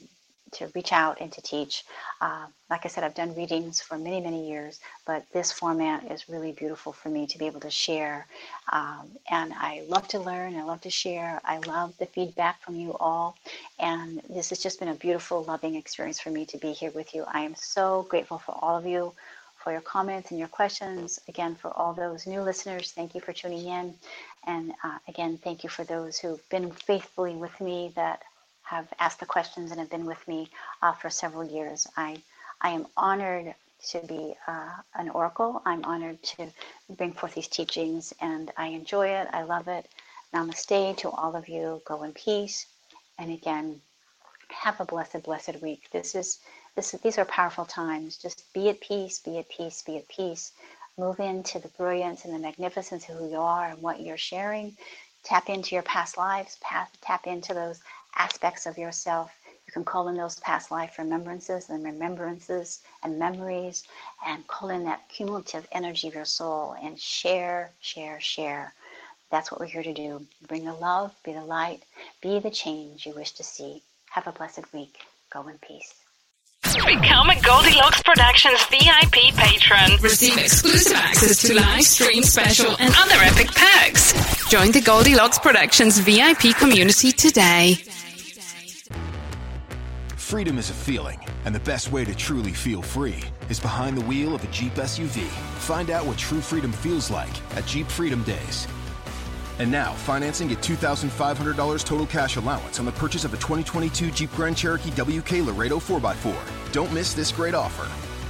to 0.53 0.71
reach 0.75 0.93
out 0.93 1.19
and 1.21 1.33
to 1.33 1.43
teach. 1.43 1.85
Uh, 2.21 2.47
like 2.71 2.85
I 2.85 2.89
said, 2.89 3.05
I've 3.05 3.15
done 3.15 3.35
readings 3.35 3.81
for 3.81 3.99
many, 3.99 4.21
many 4.21 4.49
years, 4.49 4.81
but 5.07 5.25
this 5.33 5.53
format 5.53 6.11
is 6.11 6.29
really 6.29 6.53
beautiful 6.53 6.93
for 6.93 7.09
me 7.09 7.27
to 7.27 7.39
be 7.39 7.47
able 7.47 7.61
to 7.61 7.71
share. 7.71 8.27
Um, 8.73 9.11
and 9.31 9.53
I 9.55 9.85
love 9.89 10.09
to 10.09 10.19
learn, 10.19 10.57
I 10.57 10.63
love 10.63 10.81
to 10.83 10.91
share, 10.91 11.41
I 11.45 11.59
love 11.59 11.95
the 11.99 12.07
feedback 12.07 12.61
from 12.63 12.77
you 12.77 12.95
all. 12.99 13.37
And 13.79 14.23
this 14.29 14.51
has 14.51 14.59
just 14.59 14.79
been 14.79 14.89
a 14.89 14.95
beautiful, 14.95 15.45
loving 15.45 15.75
experience 15.77 16.21
for 16.21 16.31
me 16.31 16.47
to 16.47 16.59
be 16.59 16.73
here 16.73 16.91
with 16.93 17.15
you. 17.15 17.25
I 17.27 17.41
am 17.41 17.55
so 17.55 18.07
grateful 18.09 18.39
for 18.39 18.57
all 18.63 18.77
of 18.79 18.87
you. 18.87 19.13
For 19.57 19.73
your 19.73 19.81
comments 19.81 20.31
and 20.31 20.39
your 20.39 20.47
questions. 20.47 21.19
Again, 21.27 21.57
for 21.57 21.77
all 21.77 21.93
those 21.93 22.25
new 22.25 22.41
listeners, 22.41 22.93
thank 22.93 23.17
you 23.17 23.21
for 23.21 23.33
tuning 23.33 23.67
in. 23.67 23.95
And 24.47 24.73
uh, 24.85 24.99
again, 25.09 25.39
thank 25.43 25.65
you 25.65 25.69
for 25.71 25.83
those 25.83 26.19
who've 26.19 26.49
been 26.51 26.71
faithfully 26.71 27.35
with 27.35 27.61
me 27.61 27.93
that 27.97 28.23
have 28.67 28.93
asked 28.99 29.21
the 29.21 29.27
questions 29.27 29.71
and 29.71 29.81
have 29.81 29.91
been 29.91 30.07
with 30.07 30.27
me 30.27 30.51
uh, 30.83 30.93
for 30.93 31.09
several 31.09 31.45
years. 31.45 31.87
I, 31.97 32.23
I 32.61 32.71
am 32.71 32.87
honored 32.97 33.55
to 33.91 34.01
be 34.01 34.35
uh, 34.49 34.71
an 34.97 35.09
oracle. 35.11 35.63
I'm 35.65 35.85
honored 35.85 36.23
to 36.35 36.49
bring 36.97 37.13
forth 37.13 37.35
these 37.35 37.49
teachings, 37.49 38.13
and 38.21 38.51
I 38.57 38.69
enjoy 38.69 39.09
it. 39.09 39.29
I 39.33 39.43
love 39.43 39.69
it. 39.69 39.87
Namaste 40.35 40.97
to 40.99 41.11
all 41.11 41.37
of 41.37 41.49
you. 41.49 41.81
Go 41.85 42.03
in 42.03 42.13
peace. 42.13 42.67
And 43.19 43.31
again, 43.33 43.81
have 44.51 44.81
a 44.81 44.85
blessed, 44.85 45.23
blessed 45.23 45.63
week. 45.63 45.89
This 45.93 46.15
is 46.15 46.41
this, 46.75 46.91
these 47.03 47.19
are 47.19 47.25
powerful 47.25 47.65
times. 47.65 48.19
Just 48.19 48.53
be 48.53 48.69
at 48.69 48.81
peace, 48.81 49.19
be 49.21 49.39
at 49.39 49.49
peace, 49.49 49.83
be 49.83 49.97
at 49.97 50.09
peace. 50.09 50.53
Move 50.99 51.21
into 51.21 51.59
the 51.59 51.69
brilliance 51.69 52.25
and 52.25 52.35
the 52.35 52.39
magnificence 52.39 53.09
of 53.09 53.17
who 53.17 53.31
you 53.31 53.41
are 53.41 53.69
and 53.69 53.81
what 53.81 54.01
you're 54.01 54.19
sharing. 54.19 54.77
Tap 55.23 55.49
into 55.49 55.75
your 55.75 55.83
past 55.83 56.19
lives, 56.19 56.59
path, 56.61 56.91
tap 57.01 57.27
into 57.27 57.55
those 57.55 57.81
aspects 58.17 58.67
of 58.67 58.79
yourself. 58.79 59.33
You 59.67 59.73
can 59.73 59.85
call 59.85 60.09
in 60.09 60.17
those 60.17 60.39
past 60.41 60.71
life 60.71 60.99
remembrances 60.99 61.71
and 61.71 61.85
remembrances 61.85 62.83
and 63.03 63.19
memories 63.19 63.85
and 64.27 64.47
call 64.47 64.71
in 64.71 64.85
that 64.85 65.09
cumulative 65.09 65.67
energy 65.73 66.09
of 66.09 66.15
your 66.15 66.25
soul 66.25 66.77
and 66.83 66.99
share, 66.99 67.73
share, 67.81 68.21
share. 68.21 68.75
That's 69.31 69.51
what 69.51 69.61
we're 69.61 69.67
here 69.67 69.83
to 69.83 69.93
do. 69.93 70.27
Bring 70.47 70.65
the 70.65 70.75
love, 70.75 71.15
be 71.25 71.33
the 71.33 71.45
light, 71.45 71.83
be 72.23 72.39
the 72.39 72.51
change 72.51 73.07
you 73.07 73.15
wish 73.15 73.33
to 73.33 73.45
see. 73.45 73.83
Have 74.11 74.27
a 74.29 74.33
blessed 74.33 74.73
week. 74.73 74.99
Go 75.31 75.49
in 75.49 75.59
peace. 75.59 76.06
Become 76.75 77.31
a 77.31 77.41
Goldilocks 77.43 78.03
Productions 78.03 78.61
VIP 78.67 79.33
patron. 79.37 80.03
Receive 80.03 80.37
exclusive 80.37 80.97
access 80.97 81.41
to 81.43 81.55
live 81.55 81.85
stream 81.85 82.25
special 82.25 82.75
and 82.81 82.93
other 82.99 83.15
epic 83.21 83.55
perks. 83.55 84.49
Join 84.51 84.73
the 84.73 84.81
Goldilocks 84.81 85.39
Productions 85.39 85.99
VIP 85.99 86.57
community 86.57 87.13
today. 87.13 87.75
Freedom 90.17 90.59
is 90.59 90.71
a 90.71 90.75
feeling, 90.75 91.21
and 91.45 91.55
the 91.55 91.61
best 91.61 91.93
way 91.93 92.05
to 92.05 92.15
truly 92.15 92.53
feel 92.53 92.83
free 92.83 93.23
is 93.49 93.61
behind 93.61 93.97
the 93.97 94.05
wheel 94.05 94.35
of 94.35 94.43
a 94.43 94.49
Jeep 94.49 94.75
SUV. 94.75 95.23
Find 95.61 95.89
out 95.89 96.05
what 96.05 96.19
true 96.19 96.41
freedom 96.41 96.73
feels 96.73 97.13
like 97.13 97.31
at 97.57 97.65
Jeep 97.67 97.87
Freedom 97.87 98.25
Days. 98.25 98.67
And 99.59 99.71
now, 99.71 99.93
financing 99.93 100.53
at 100.53 100.59
$2,500 100.59 101.85
total 101.85 102.07
cash 102.07 102.37
allowance 102.37 102.79
on 102.79 102.85
the 102.85 102.93
purchase 102.93 103.25
of 103.25 103.33
a 103.33 103.37
2022 103.37 104.11
Jeep 104.11 104.31
Grand 104.33 104.57
Cherokee 104.57 104.91
WK 104.91 105.47
Laredo 105.47 105.79
4x4. 105.79 106.73
Don't 106.73 106.93
miss 106.93 107.15
this 107.15 107.33
great 107.33 107.55
offer. 107.55 107.85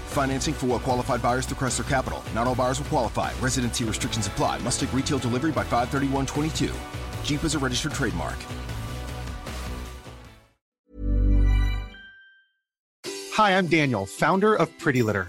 Financing 0.06 0.54
for 0.54 0.66
well 0.66 0.78
qualified 0.78 1.20
buyers 1.20 1.44
through 1.46 1.56
Chrysler 1.56 1.88
Capital. 1.88 2.22
Not 2.34 2.46
all 2.46 2.54
buyers 2.54 2.78
will 2.78 2.86
qualify. 2.86 3.32
Residency 3.40 3.84
restrictions 3.84 4.26
apply. 4.26 4.58
Must 4.58 4.80
take 4.80 4.92
retail 4.92 5.18
delivery 5.18 5.52
by 5.52 5.64
531.22. 5.64 6.72
Jeep 7.24 7.44
is 7.44 7.54
a 7.54 7.58
registered 7.58 7.92
trademark. 7.92 8.36
Hi, 13.36 13.58
I'm 13.58 13.66
Daniel, 13.66 14.06
founder 14.06 14.54
of 14.54 14.70
Pretty 14.78 15.02
Litter. 15.02 15.28